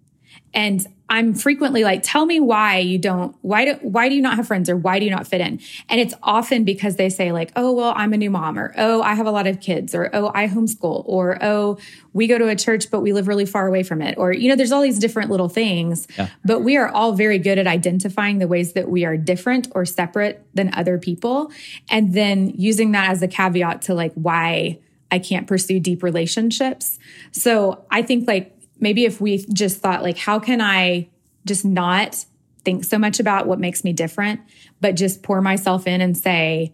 And 0.53 0.85
I'm 1.11 1.35
frequently 1.35 1.85
like, 1.85 2.03
tell 2.03 2.27
me 2.27 2.39
why 2.39 2.79
you 2.79 2.99
don't, 2.99 3.35
why 3.41 3.65
do, 3.65 3.75
why 3.81 4.11
do 4.11 4.15
you 4.15 4.21
not 4.21 4.37
have 4.37 4.47
friends 4.47 4.69
or 4.69 4.77
why 4.77 4.99
do 4.99 5.07
you 5.07 5.11
not 5.11 5.27
fit 5.27 5.41
in? 5.41 5.61
And 5.89 6.01
it's 6.01 6.15
often 6.23 6.65
because 6.65 6.97
they 6.97 7.09
say 7.09 7.33
like, 7.33 7.51
oh, 7.57 7.73
well, 7.73 7.95
I'm 7.97 8.13
a 8.13 8.19
new 8.19 8.31
mom 8.31 8.59
or, 8.59 8.75
oh, 8.77 9.01
I 9.01 9.15
have 9.15 9.27
a 9.27 9.31
lot 9.31 9.47
of 9.47 9.61
kids 9.61 9.95
or, 9.95 10.11
oh, 10.13 10.31
I 10.35 10.49
homeschool 10.49 11.05
or, 11.07 11.39
oh, 11.43 11.79
we 12.13 12.27
go 12.27 12.37
to 12.37 12.49
a 12.49 12.57
church, 12.57 12.91
but 12.91 13.01
we 13.01 13.15
live 13.15 13.27
really 13.27 13.47
far 13.47 13.67
away 13.67 13.83
from 13.83 14.03
it. 14.03 14.19
Or, 14.19 14.33
you 14.33 14.51
know, 14.51 14.57
there's 14.57 14.73
all 14.73 14.83
these 14.83 14.99
different 14.99 15.31
little 15.31 15.49
things, 15.49 16.07
yeah. 16.19 16.29
but 16.45 16.61
we 16.61 16.77
are 16.77 16.89
all 16.89 17.13
very 17.13 17.39
good 17.39 17.59
at 17.59 17.67
identifying 17.67 18.39
the 18.39 18.49
ways 18.49 18.75
that 18.75 18.91
we 18.91 19.07
are 19.07 19.17
different 19.17 19.69
or 19.75 19.87
separate 19.87 20.45
than 20.53 20.75
other 20.75 20.99
people. 20.99 21.51
And 21.89 22.13
then 22.13 22.51
using 22.51 22.93
that 22.93 23.11
as 23.11 23.23
a 23.23 23.29
caveat 23.29 23.83
to 23.83 23.95
like 23.95 24.13
why 24.15 24.79
I 25.11 25.19
can't 25.19 25.47
pursue 25.47 25.81
deep 25.81 26.03
relationships. 26.03 26.99
So 27.33 27.87
I 27.91 28.03
think 28.03 28.29
like 28.29 28.55
maybe 28.81 29.05
if 29.05 29.21
we 29.21 29.45
just 29.53 29.81
thought 29.81 30.03
like 30.03 30.19
how 30.19 30.39
can 30.39 30.61
i 30.61 31.09
just 31.45 31.65
not 31.65 32.25
think 32.65 32.85
so 32.85 32.99
much 32.99 33.21
about 33.21 33.47
what 33.47 33.59
makes 33.59 33.85
me 33.85 33.93
different 33.93 34.41
but 34.81 34.95
just 34.95 35.23
pour 35.23 35.41
myself 35.41 35.87
in 35.87 36.01
and 36.01 36.17
say 36.17 36.73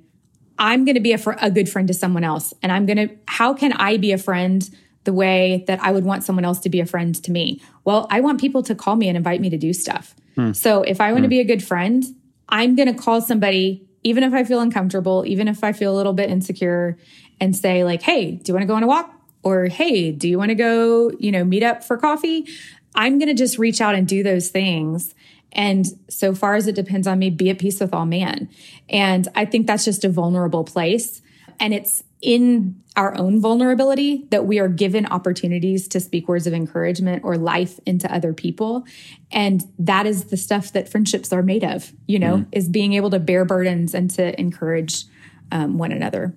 I'm 0.58 0.84
going 0.84 0.94
to 0.94 1.00
be 1.00 1.12
a, 1.12 1.18
fr- 1.18 1.32
a 1.40 1.50
good 1.50 1.68
friend 1.68 1.88
to 1.88 1.94
someone 1.94 2.24
else. 2.24 2.54
And 2.62 2.70
I'm 2.70 2.86
going 2.86 3.08
to, 3.08 3.14
how 3.26 3.54
can 3.54 3.72
I 3.72 3.96
be 3.96 4.12
a 4.12 4.18
friend 4.18 4.68
the 5.04 5.12
way 5.12 5.64
that 5.66 5.80
I 5.82 5.90
would 5.90 6.04
want 6.04 6.24
someone 6.24 6.44
else 6.44 6.60
to 6.60 6.70
be 6.70 6.80
a 6.80 6.86
friend 6.86 7.14
to 7.24 7.30
me? 7.30 7.60
Well, 7.84 8.06
I 8.10 8.20
want 8.20 8.40
people 8.40 8.62
to 8.64 8.74
call 8.74 8.96
me 8.96 9.08
and 9.08 9.16
invite 9.16 9.40
me 9.40 9.50
to 9.50 9.58
do 9.58 9.72
stuff. 9.72 10.14
Hmm. 10.36 10.52
So 10.52 10.82
if 10.82 11.00
I 11.00 11.12
want 11.12 11.20
hmm. 11.20 11.24
to 11.24 11.28
be 11.28 11.40
a 11.40 11.44
good 11.44 11.62
friend, 11.62 12.04
I'm 12.48 12.76
going 12.76 12.94
to 12.94 13.00
call 13.00 13.20
somebody, 13.20 13.86
even 14.02 14.22
if 14.22 14.32
I 14.32 14.44
feel 14.44 14.60
uncomfortable, 14.60 15.24
even 15.26 15.48
if 15.48 15.64
I 15.64 15.72
feel 15.72 15.92
a 15.92 15.96
little 15.96 16.12
bit 16.12 16.30
insecure, 16.30 16.98
and 17.40 17.56
say, 17.56 17.82
like, 17.82 18.00
hey, 18.00 18.32
do 18.32 18.42
you 18.46 18.54
want 18.54 18.62
to 18.62 18.66
go 18.66 18.74
on 18.74 18.82
a 18.84 18.86
walk? 18.86 19.12
Or 19.44 19.66
hey, 19.66 20.10
do 20.10 20.28
you 20.28 20.38
want 20.38 20.48
to 20.48 20.54
go, 20.54 21.10
you 21.18 21.30
know, 21.30 21.44
meet 21.44 21.62
up 21.62 21.84
for 21.84 21.96
coffee? 21.96 22.46
I'm 22.94 23.18
going 23.18 23.28
to 23.28 23.34
just 23.34 23.58
reach 23.58 23.80
out 23.80 23.94
and 23.94 24.06
do 24.06 24.22
those 24.22 24.48
things. 24.48 25.14
And 25.52 25.86
so 26.08 26.34
far 26.34 26.54
as 26.54 26.66
it 26.66 26.74
depends 26.74 27.06
on 27.06 27.18
me, 27.18 27.30
be 27.30 27.50
at 27.50 27.58
peace 27.58 27.80
with 27.80 27.94
all 27.94 28.06
man. 28.06 28.48
And 28.88 29.28
I 29.34 29.44
think 29.44 29.66
that's 29.66 29.84
just 29.84 30.04
a 30.04 30.08
vulnerable 30.08 30.64
place. 30.64 31.22
And 31.60 31.72
it's 31.72 32.02
in 32.20 32.82
our 32.96 33.16
own 33.18 33.40
vulnerability 33.40 34.26
that 34.30 34.46
we 34.46 34.58
are 34.58 34.68
given 34.68 35.04
opportunities 35.06 35.86
to 35.88 36.00
speak 36.00 36.28
words 36.28 36.46
of 36.46 36.54
encouragement 36.54 37.22
or 37.24 37.36
life 37.36 37.78
into 37.86 38.12
other 38.12 38.32
people. 38.32 38.84
And 39.30 39.62
that 39.78 40.06
is 40.06 40.26
the 40.26 40.36
stuff 40.36 40.72
that 40.72 40.88
friendships 40.88 41.32
are 41.32 41.42
made 41.42 41.64
of, 41.64 41.92
you 42.06 42.18
know, 42.18 42.38
mm. 42.38 42.46
is 42.52 42.68
being 42.68 42.94
able 42.94 43.10
to 43.10 43.18
bear 43.18 43.44
burdens 43.44 43.94
and 43.94 44.10
to 44.12 44.38
encourage 44.40 45.04
um, 45.52 45.76
one 45.76 45.92
another. 45.92 46.34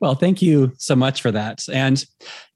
Well, 0.00 0.14
thank 0.14 0.42
you 0.42 0.72
so 0.78 0.94
much 0.94 1.22
for 1.22 1.30
that. 1.32 1.64
And 1.72 2.04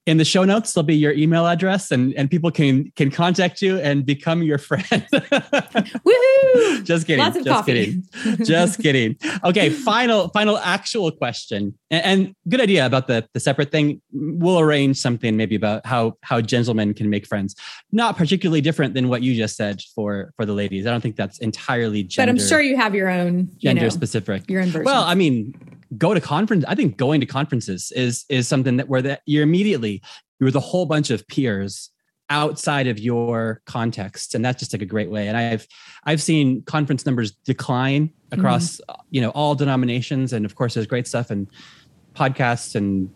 in 0.05 0.17
the 0.17 0.25
show 0.25 0.45
notes 0.45 0.73
there'll 0.73 0.85
be 0.85 0.97
your 0.97 1.13
email 1.13 1.47
address 1.47 1.91
and 1.93 2.13
and 2.15 2.31
people 2.31 2.51
can 2.51 2.91
can 2.97 3.11
contact 3.11 3.63
you 3.63 3.79
and 3.79 4.05
become 4.05 4.43
your 4.43 4.59
friend 4.59 4.85
Woohoo! 5.13 6.85
just 6.85 7.07
kidding 7.07 7.25
Lots 7.25 7.37
of 7.37 7.45
just 7.45 7.57
coffee. 7.57 7.73
kidding 7.73 8.45
just 8.45 8.83
kidding 8.83 9.17
okay 9.45 9.71
final 9.71 10.29
final 10.31 10.59
actual 10.59 11.13
question 11.13 11.79
and, 11.91 12.05
and, 12.05 12.35
good 12.49 12.61
idea 12.61 12.85
about 12.85 13.07
the 13.07 13.27
the 13.33 13.41
separate 13.41 13.71
thing 13.71 14.03
we'll 14.13 14.59
arrange 14.59 14.97
something 14.97 15.37
maybe 15.37 15.55
about 15.55 15.87
how 15.87 16.15
how 16.23 16.41
gentlemen 16.41 16.95
can 16.95 17.09
make 17.09 17.27
friends 17.27 17.55
not 17.93 18.17
particularly 18.17 18.61
different 18.61 18.95
than 18.95 19.09
what 19.09 19.23
you 19.23 19.37
just 19.37 19.57
said 19.57 19.81
for 19.95 20.33
for 20.37 20.45
the 20.45 20.53
ladies 20.53 20.87
i 20.87 20.91
don't 20.91 21.01
think 21.01 21.15
that's 21.15 21.39
entirely 21.39 22.03
gender 22.03 22.33
but 22.33 22.41
i'm 22.41 22.49
sure 22.49 22.61
you 22.61 22.77
have 22.77 22.95
your 22.95 23.09
own 23.09 23.49
gender 23.59 23.83
know, 23.83 23.89
specific 23.89 24.43
your 24.51 24.61
own 24.61 24.69
version. 24.69 24.85
well 24.85 25.05
i 25.05 25.15
mean 25.15 25.55
go 25.99 26.15
to 26.15 26.21
conference. 26.21 26.65
I 26.67 26.75
think 26.75 26.97
going 26.97 27.21
to 27.21 27.27
conferences 27.27 27.93
is 27.95 28.25
is 28.29 28.49
something 28.49 28.77
that 28.77 28.89
where 28.89 29.03
that 29.03 29.23
you're 29.27 29.43
immediately 29.43 30.03
you're 30.39 30.47
with 30.47 30.57
a 30.57 30.61
whole 30.61 30.87
bunch 30.87 31.11
of 31.11 31.27
peers 31.29 31.91
outside 32.31 32.87
of 32.87 32.99
your 32.99 33.61
context 33.67 34.35
and 34.35 34.43
that's 34.43 34.59
just 34.59 34.73
like 34.73 34.81
a 34.81 34.87
great 34.87 35.11
way 35.11 35.29
and 35.29 35.37
i've 35.37 35.67
i've 36.05 36.23
seen 36.23 36.63
conference 36.63 37.05
numbers 37.05 37.33
decline 37.45 38.11
across 38.31 38.81
mm-hmm. 38.89 39.01
you 39.11 39.21
know 39.21 39.29
all 39.31 39.55
denominations 39.55 40.33
and 40.33 40.47
of 40.47 40.55
course 40.55 40.73
there's 40.73 40.87
great 40.87 41.07
stuff 41.07 41.31
and 41.31 41.47
podcasts 42.15 42.75
and 42.75 43.11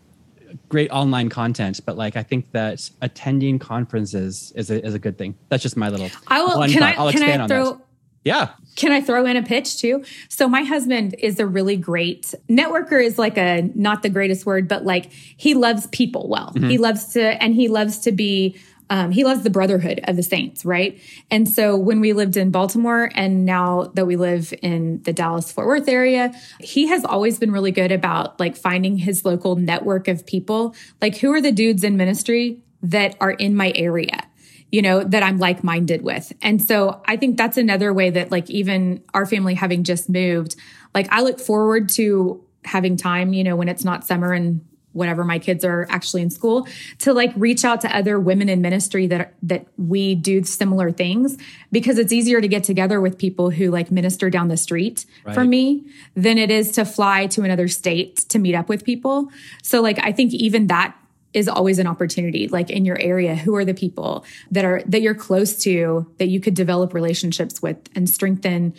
great 0.69 0.91
online 0.91 1.29
content 1.29 1.79
but 1.83 1.97
like 1.97 2.15
i 2.15 2.21
think 2.21 2.51
that 2.51 2.87
attending 3.01 3.57
conferences 3.57 4.53
is 4.55 4.69
a, 4.69 4.85
is 4.85 4.93
a 4.93 4.99
good 4.99 5.17
thing 5.17 5.33
that's 5.49 5.63
just 5.63 5.77
my 5.77 5.89
little 5.89 6.09
i 6.27 6.39
will 6.39 6.61
can 6.67 6.73
thought. 6.73 6.83
i 6.83 6.93
I'll 6.93 7.11
can 7.11 7.41
i 7.41 7.47
throw 7.47 7.81
yeah. 8.23 8.49
Can 8.75 8.91
I 8.91 9.01
throw 9.01 9.25
in 9.25 9.37
a 9.37 9.43
pitch 9.43 9.79
too? 9.79 10.03
So 10.29 10.47
my 10.47 10.63
husband 10.63 11.15
is 11.19 11.39
a 11.39 11.47
really 11.47 11.77
great 11.77 12.33
networker 12.49 13.03
is 13.03 13.17
like 13.17 13.37
a 13.37 13.69
not 13.73 14.03
the 14.03 14.09
greatest 14.09 14.45
word, 14.45 14.67
but 14.67 14.85
like 14.85 15.11
he 15.11 15.53
loves 15.53 15.87
people 15.87 16.27
well. 16.29 16.51
Mm-hmm. 16.53 16.69
He 16.69 16.77
loves 16.77 17.13
to 17.13 17.41
and 17.41 17.55
he 17.55 17.67
loves 17.67 17.99
to 17.99 18.11
be 18.11 18.57
um, 18.89 19.11
he 19.11 19.23
loves 19.23 19.43
the 19.43 19.49
brotherhood 19.49 19.99
of 20.05 20.15
the 20.15 20.23
saints, 20.23 20.63
right? 20.63 20.99
And 21.29 21.47
so 21.47 21.75
when 21.75 21.99
we 21.99 22.13
lived 22.13 22.37
in 22.37 22.51
Baltimore 22.51 23.11
and 23.15 23.45
now 23.45 23.91
that 23.95 24.05
we 24.05 24.15
live 24.15 24.53
in 24.61 25.01
the 25.03 25.13
Dallas 25.13 25.51
Fort 25.51 25.67
Worth 25.67 25.89
area, 25.89 26.33
he 26.59 26.87
has 26.87 27.03
always 27.03 27.37
been 27.37 27.51
really 27.51 27.71
good 27.71 27.91
about 27.91 28.39
like 28.39 28.55
finding 28.55 28.97
his 28.97 29.25
local 29.25 29.55
network 29.55 30.07
of 30.07 30.25
people. 30.25 30.75
Like, 31.01 31.17
who 31.17 31.33
are 31.33 31.41
the 31.41 31.51
dudes 31.51 31.83
in 31.83 31.97
ministry 31.97 32.61
that 32.81 33.15
are 33.19 33.31
in 33.31 33.55
my 33.55 33.73
area? 33.75 34.27
You 34.71 34.81
know, 34.81 35.03
that 35.03 35.23
I'm 35.23 35.37
like 35.37 35.63
minded 35.63 36.01
with. 36.01 36.33
And 36.41 36.61
so 36.61 37.01
I 37.05 37.15
think 37.17 37.37
that's 37.37 37.57
another 37.57 37.93
way 37.93 38.09
that, 38.09 38.31
like, 38.31 38.49
even 38.49 39.03
our 39.13 39.25
family 39.25 39.53
having 39.53 39.83
just 39.83 40.09
moved, 40.09 40.55
like, 40.93 41.07
I 41.11 41.21
look 41.21 41.39
forward 41.39 41.89
to 41.89 42.43
having 42.65 42.97
time, 42.97 43.33
you 43.33 43.43
know, 43.43 43.55
when 43.55 43.69
it's 43.69 43.85
not 43.85 44.05
summer 44.05 44.33
and 44.33 44.61
whatever 44.97 45.23
my 45.23 45.37
kids 45.37 45.63
are 45.63 45.85
actually 45.89 46.23
in 46.23 46.29
school 46.31 46.67
to 46.97 47.13
like 47.13 47.31
reach 47.35 47.63
out 47.63 47.81
to 47.81 47.95
other 47.95 48.19
women 48.19 48.49
in 48.49 48.61
ministry 48.61 49.05
that 49.05 49.33
that 49.43 49.67
we 49.77 50.15
do 50.15 50.43
similar 50.43 50.91
things 50.91 51.37
because 51.71 51.99
it's 51.99 52.11
easier 52.11 52.41
to 52.41 52.47
get 52.47 52.63
together 52.63 52.99
with 52.99 53.17
people 53.17 53.51
who 53.51 53.69
like 53.69 53.91
minister 53.91 54.29
down 54.31 54.47
the 54.47 54.57
street 54.57 55.05
right. 55.23 55.35
for 55.35 55.45
me 55.45 55.85
than 56.15 56.39
it 56.39 56.49
is 56.49 56.71
to 56.71 56.83
fly 56.83 57.27
to 57.27 57.43
another 57.43 57.67
state 57.67 58.15
to 58.15 58.39
meet 58.39 58.55
up 58.55 58.69
with 58.69 58.83
people 58.83 59.29
so 59.61 59.81
like 59.81 59.99
i 60.03 60.11
think 60.11 60.33
even 60.33 60.65
that 60.65 60.95
is 61.33 61.47
always 61.47 61.79
an 61.79 61.87
opportunity 61.87 62.47
like 62.47 62.69
in 62.69 62.85
your 62.85 62.99
area 62.99 63.35
who 63.35 63.55
are 63.55 63.65
the 63.65 63.73
people 63.73 64.25
that 64.51 64.65
are 64.65 64.81
that 64.85 65.01
you're 65.01 65.15
close 65.15 65.57
to 65.57 66.09
that 66.17 66.27
you 66.27 66.39
could 66.39 66.53
develop 66.53 66.93
relationships 66.93 67.61
with 67.61 67.77
and 67.95 68.09
strengthen 68.09 68.73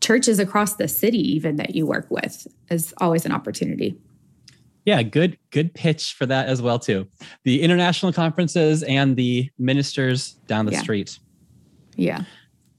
churches 0.00 0.38
across 0.38 0.76
the 0.76 0.88
city 0.88 1.18
even 1.18 1.56
that 1.56 1.74
you 1.74 1.86
work 1.86 2.06
with 2.10 2.46
is 2.70 2.92
always 2.98 3.24
an 3.24 3.32
opportunity. 3.32 3.96
Yeah 4.84 5.02
good 5.02 5.38
good 5.50 5.74
pitch 5.74 6.14
for 6.14 6.26
that 6.26 6.48
as 6.48 6.60
well 6.60 6.78
too. 6.78 7.06
The 7.44 7.62
international 7.62 8.12
conferences 8.12 8.82
and 8.82 9.16
the 9.16 9.50
ministers 9.58 10.32
down 10.46 10.66
the 10.66 10.72
yeah. 10.72 10.82
street. 10.82 11.18
Yeah. 11.96 12.24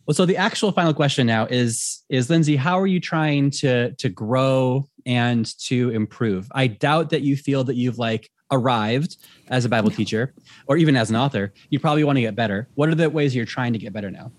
Well 0.06 0.16
so 0.16 0.26
the 0.26 0.36
actual 0.36 0.74
final 0.74 0.94
question 0.94 1.28
now 1.28 1.46
is 1.46 2.04
is 2.10 2.30
lindsey 2.30 2.58
how 2.58 2.78
are 2.80 2.88
you 2.88 3.00
trying 3.00 3.52
to 3.52 3.94
to 3.94 4.10
grow 4.10 4.90
and 5.06 5.46
to 5.66 5.92
improve? 5.92 6.48
I 6.52 6.68
doubt 6.68 7.10
that 7.12 7.22
you 7.22 7.38
feel 7.38 7.64
that 7.66 7.76
you've 7.76 8.00
like 8.00 8.30
arrived 8.52 9.18
as 9.48 9.66
a 9.66 9.70
Bible 9.70 9.90
no. 9.90 9.96
teacher 9.96 10.34
or 10.68 10.78
even 10.78 10.96
as 10.96 11.10
an 11.10 11.16
author, 11.16 11.54
you 11.70 11.80
probably 11.80 12.04
want 12.04 12.18
to 12.18 12.22
get 12.22 12.36
better. 12.36 12.68
What 12.76 12.90
are 12.90 12.96
the 12.96 13.10
ways 13.10 13.36
you're 13.36 13.46
trying 13.46 13.74
to 13.74 13.80
get 13.80 13.94
better 13.94 14.12
now? 14.12 14.32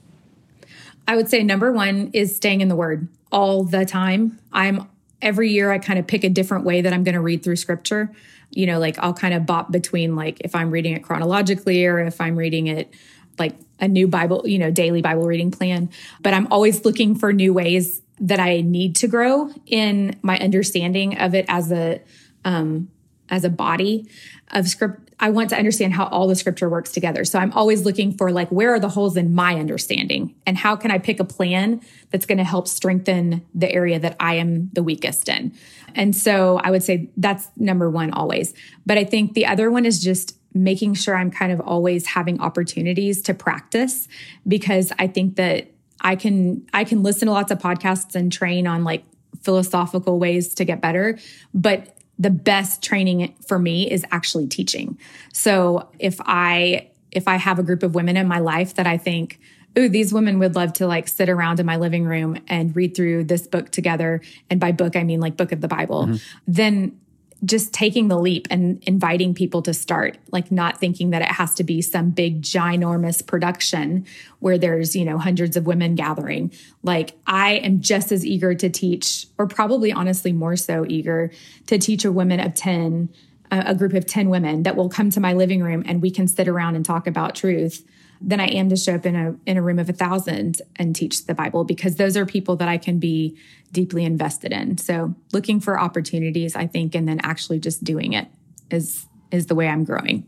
I 1.06 1.16
would 1.16 1.28
say 1.28 1.42
number 1.42 1.72
one 1.72 2.10
is 2.12 2.34
staying 2.34 2.60
in 2.60 2.68
the 2.68 2.76
Word 2.76 3.08
all 3.30 3.64
the 3.64 3.84
time. 3.84 4.38
I'm 4.52 4.88
every 5.20 5.50
year 5.50 5.72
I 5.72 5.78
kind 5.78 5.98
of 5.98 6.06
pick 6.06 6.24
a 6.24 6.28
different 6.28 6.64
way 6.64 6.80
that 6.80 6.92
I'm 6.92 7.04
going 7.04 7.14
to 7.14 7.20
read 7.20 7.42
through 7.42 7.56
Scripture. 7.56 8.10
You 8.50 8.66
know, 8.66 8.78
like 8.78 8.98
I'll 8.98 9.14
kind 9.14 9.34
of 9.34 9.46
bop 9.46 9.70
between 9.72 10.16
like 10.16 10.40
if 10.40 10.54
I'm 10.54 10.70
reading 10.70 10.94
it 10.94 11.02
chronologically 11.02 11.84
or 11.86 11.98
if 11.98 12.20
I'm 12.20 12.36
reading 12.36 12.68
it 12.68 12.92
like 13.38 13.56
a 13.80 13.88
new 13.88 14.06
Bible, 14.06 14.42
you 14.44 14.58
know, 14.58 14.70
daily 14.70 15.02
Bible 15.02 15.26
reading 15.26 15.50
plan. 15.50 15.90
But 16.22 16.34
I'm 16.34 16.46
always 16.50 16.84
looking 16.84 17.14
for 17.14 17.32
new 17.32 17.52
ways 17.52 18.00
that 18.20 18.38
I 18.38 18.60
need 18.60 18.94
to 18.96 19.08
grow 19.08 19.50
in 19.66 20.18
my 20.22 20.38
understanding 20.38 21.18
of 21.18 21.34
it 21.34 21.46
as 21.48 21.72
a 21.72 22.00
um, 22.44 22.88
as 23.30 23.44
a 23.44 23.50
body 23.50 24.08
of 24.52 24.68
script 24.68 25.10
i 25.20 25.30
want 25.30 25.50
to 25.50 25.56
understand 25.56 25.92
how 25.92 26.06
all 26.06 26.26
the 26.26 26.34
scripture 26.34 26.68
works 26.68 26.92
together. 26.92 27.24
So 27.24 27.38
i'm 27.38 27.52
always 27.52 27.84
looking 27.84 28.12
for 28.12 28.30
like 28.30 28.48
where 28.50 28.74
are 28.74 28.80
the 28.80 28.88
holes 28.88 29.16
in 29.16 29.34
my 29.34 29.54
understanding? 29.56 30.34
And 30.46 30.56
how 30.56 30.76
can 30.76 30.90
i 30.90 30.98
pick 30.98 31.20
a 31.20 31.24
plan 31.24 31.80
that's 32.10 32.26
going 32.26 32.38
to 32.38 32.44
help 32.44 32.68
strengthen 32.68 33.44
the 33.54 33.70
area 33.70 33.98
that 33.98 34.16
i 34.20 34.34
am 34.34 34.70
the 34.72 34.82
weakest 34.82 35.28
in? 35.28 35.52
And 35.94 36.14
so 36.14 36.58
i 36.62 36.70
would 36.70 36.82
say 36.82 37.10
that's 37.16 37.48
number 37.56 37.90
one 37.90 38.12
always. 38.12 38.54
But 38.86 38.98
i 38.98 39.04
think 39.04 39.34
the 39.34 39.46
other 39.46 39.70
one 39.70 39.86
is 39.86 40.02
just 40.02 40.36
making 40.52 40.94
sure 40.94 41.16
i'm 41.16 41.30
kind 41.30 41.52
of 41.52 41.60
always 41.60 42.06
having 42.06 42.40
opportunities 42.40 43.22
to 43.22 43.34
practice 43.34 44.06
because 44.46 44.92
i 45.00 45.06
think 45.06 45.34
that 45.34 45.68
i 46.00 46.14
can 46.14 46.64
i 46.72 46.84
can 46.84 47.02
listen 47.02 47.26
to 47.26 47.32
lots 47.32 47.50
of 47.50 47.58
podcasts 47.58 48.14
and 48.14 48.30
train 48.30 48.64
on 48.66 48.84
like 48.84 49.04
philosophical 49.44 50.18
ways 50.18 50.54
to 50.54 50.64
get 50.64 50.80
better. 50.80 51.18
But 51.52 51.96
the 52.18 52.30
best 52.30 52.82
training 52.82 53.34
for 53.46 53.58
me 53.58 53.90
is 53.90 54.04
actually 54.10 54.46
teaching. 54.46 54.98
So 55.32 55.88
if 55.98 56.20
I 56.20 56.90
if 57.10 57.28
I 57.28 57.36
have 57.36 57.58
a 57.58 57.62
group 57.62 57.82
of 57.82 57.94
women 57.94 58.16
in 58.16 58.26
my 58.26 58.40
life 58.40 58.74
that 58.74 58.86
I 58.86 58.98
think, 58.98 59.38
ooh, 59.78 59.88
these 59.88 60.12
women 60.12 60.38
would 60.40 60.56
love 60.56 60.72
to 60.74 60.86
like 60.86 61.06
sit 61.06 61.28
around 61.28 61.60
in 61.60 61.66
my 61.66 61.76
living 61.76 62.04
room 62.04 62.38
and 62.48 62.74
read 62.74 62.96
through 62.96 63.24
this 63.24 63.46
book 63.46 63.70
together. 63.70 64.20
And 64.50 64.58
by 64.58 64.72
book, 64.72 64.96
I 64.96 65.04
mean 65.04 65.20
like 65.20 65.36
book 65.36 65.52
of 65.52 65.60
the 65.60 65.68
Bible. 65.68 66.06
Mm-hmm. 66.06 66.16
Then 66.48 67.00
just 67.44 67.72
taking 67.72 68.08
the 68.08 68.18
leap 68.18 68.46
and 68.50 68.82
inviting 68.84 69.34
people 69.34 69.62
to 69.62 69.74
start, 69.74 70.18
like 70.30 70.50
not 70.50 70.78
thinking 70.78 71.10
that 71.10 71.22
it 71.22 71.30
has 71.32 71.54
to 71.54 71.64
be 71.64 71.82
some 71.82 72.10
big, 72.10 72.42
ginormous 72.42 73.26
production 73.26 74.06
where 74.38 74.58
there's, 74.58 74.94
you 74.94 75.04
know, 75.04 75.18
hundreds 75.18 75.56
of 75.56 75.66
women 75.66 75.94
gathering. 75.94 76.52
Like 76.82 77.16
I 77.26 77.54
am 77.54 77.80
just 77.80 78.12
as 78.12 78.24
eager 78.24 78.54
to 78.54 78.68
teach, 78.70 79.26
or 79.38 79.46
probably 79.46 79.92
honestly 79.92 80.32
more 80.32 80.56
so 80.56 80.84
eager 80.88 81.30
to 81.66 81.78
teach 81.78 82.04
a 82.04 82.12
women 82.12 82.40
of 82.40 82.54
10, 82.54 83.08
a 83.50 83.74
group 83.74 83.92
of 83.92 84.06
10 84.06 84.30
women 84.30 84.62
that 84.64 84.76
will 84.76 84.88
come 84.88 85.10
to 85.10 85.20
my 85.20 85.32
living 85.32 85.62
room 85.62 85.82
and 85.86 86.02
we 86.02 86.10
can 86.10 86.26
sit 86.26 86.48
around 86.48 86.76
and 86.76 86.84
talk 86.84 87.06
about 87.06 87.34
truth 87.34 87.84
than 88.26 88.40
I 88.40 88.46
am 88.46 88.70
to 88.70 88.76
show 88.76 88.94
up 88.94 89.04
in 89.04 89.14
a 89.14 89.36
in 89.46 89.56
a 89.56 89.62
room 89.62 89.78
of 89.78 89.88
a 89.88 89.92
thousand 89.92 90.62
and 90.76 90.96
teach 90.96 91.26
the 91.26 91.34
Bible 91.34 91.64
because 91.64 91.96
those 91.96 92.16
are 92.16 92.24
people 92.24 92.56
that 92.56 92.68
I 92.68 92.78
can 92.78 92.98
be 92.98 93.36
deeply 93.70 94.04
invested 94.04 94.52
in. 94.52 94.78
So 94.78 95.14
looking 95.32 95.60
for 95.60 95.78
opportunities, 95.78 96.56
I 96.56 96.66
think, 96.66 96.94
and 96.94 97.06
then 97.06 97.20
actually 97.22 97.58
just 97.58 97.84
doing 97.84 98.14
it 98.14 98.28
is 98.70 99.06
is 99.30 99.46
the 99.46 99.54
way 99.54 99.68
I'm 99.68 99.84
growing. 99.84 100.26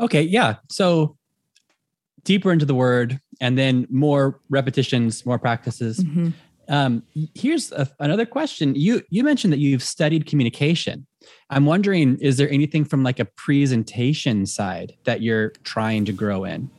Okay, 0.00 0.22
yeah. 0.22 0.56
So 0.70 1.16
deeper 2.24 2.52
into 2.52 2.64
the 2.64 2.74
word 2.74 3.20
and 3.40 3.58
then 3.58 3.86
more 3.90 4.40
repetitions, 4.48 5.26
more 5.26 5.38
practices. 5.38 6.02
Mm-hmm. 6.02 6.30
Um, 6.70 7.02
here's 7.34 7.72
a, 7.72 7.86
another 7.98 8.24
question. 8.24 8.74
You 8.74 9.02
you 9.10 9.22
mentioned 9.24 9.52
that 9.52 9.58
you've 9.58 9.82
studied 9.82 10.24
communication. 10.24 11.06
I'm 11.50 11.66
wondering, 11.66 12.16
is 12.18 12.38
there 12.38 12.48
anything 12.48 12.84
from 12.84 13.02
like 13.02 13.18
a 13.18 13.26
presentation 13.26 14.46
side 14.46 14.94
that 15.04 15.20
you're 15.20 15.50
trying 15.64 16.06
to 16.06 16.12
grow 16.12 16.44
in? 16.44 16.70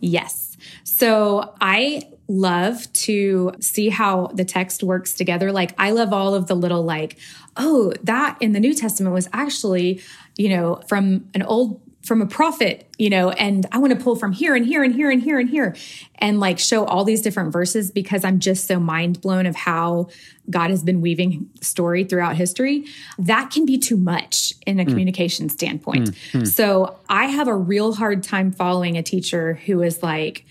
Yes. 0.00 0.56
So 0.84 1.54
I 1.60 2.08
love 2.28 2.90
to 2.92 3.52
see 3.60 3.88
how 3.88 4.28
the 4.28 4.44
text 4.44 4.82
works 4.82 5.12
together. 5.12 5.52
Like, 5.52 5.74
I 5.78 5.90
love 5.90 6.12
all 6.12 6.34
of 6.34 6.46
the 6.46 6.54
little, 6.54 6.82
like, 6.82 7.18
oh, 7.56 7.92
that 8.04 8.38
in 8.40 8.52
the 8.52 8.60
New 8.60 8.72
Testament 8.72 9.14
was 9.14 9.28
actually, 9.32 10.00
you 10.38 10.48
know, 10.48 10.80
from 10.88 11.28
an 11.34 11.42
old 11.42 11.80
from 12.04 12.20
a 12.20 12.26
prophet, 12.26 12.88
you 12.98 13.08
know, 13.08 13.30
and 13.30 13.66
I 13.70 13.78
want 13.78 13.96
to 13.96 14.02
pull 14.02 14.16
from 14.16 14.32
here 14.32 14.56
and 14.56 14.66
here 14.66 14.82
and 14.82 14.94
here 14.94 15.10
and 15.10 15.22
here 15.22 15.38
and 15.38 15.48
here 15.48 15.76
and 16.16 16.40
like 16.40 16.58
show 16.58 16.84
all 16.84 17.04
these 17.04 17.22
different 17.22 17.52
verses 17.52 17.90
because 17.90 18.24
I'm 18.24 18.40
just 18.40 18.66
so 18.66 18.80
mind 18.80 19.20
blown 19.20 19.46
of 19.46 19.54
how 19.54 20.08
God 20.50 20.70
has 20.70 20.82
been 20.82 21.00
weaving 21.00 21.48
story 21.60 22.02
throughout 22.04 22.34
history. 22.34 22.84
That 23.18 23.50
can 23.50 23.64
be 23.66 23.78
too 23.78 23.96
much 23.96 24.52
in 24.66 24.80
a 24.80 24.84
mm. 24.84 24.88
communication 24.88 25.48
standpoint. 25.48 26.10
Mm. 26.32 26.46
So 26.46 26.98
I 27.08 27.26
have 27.26 27.46
a 27.46 27.54
real 27.54 27.94
hard 27.94 28.24
time 28.24 28.50
following 28.50 28.96
a 28.96 29.02
teacher 29.02 29.54
who 29.54 29.82
is 29.82 30.02
like, 30.02 30.44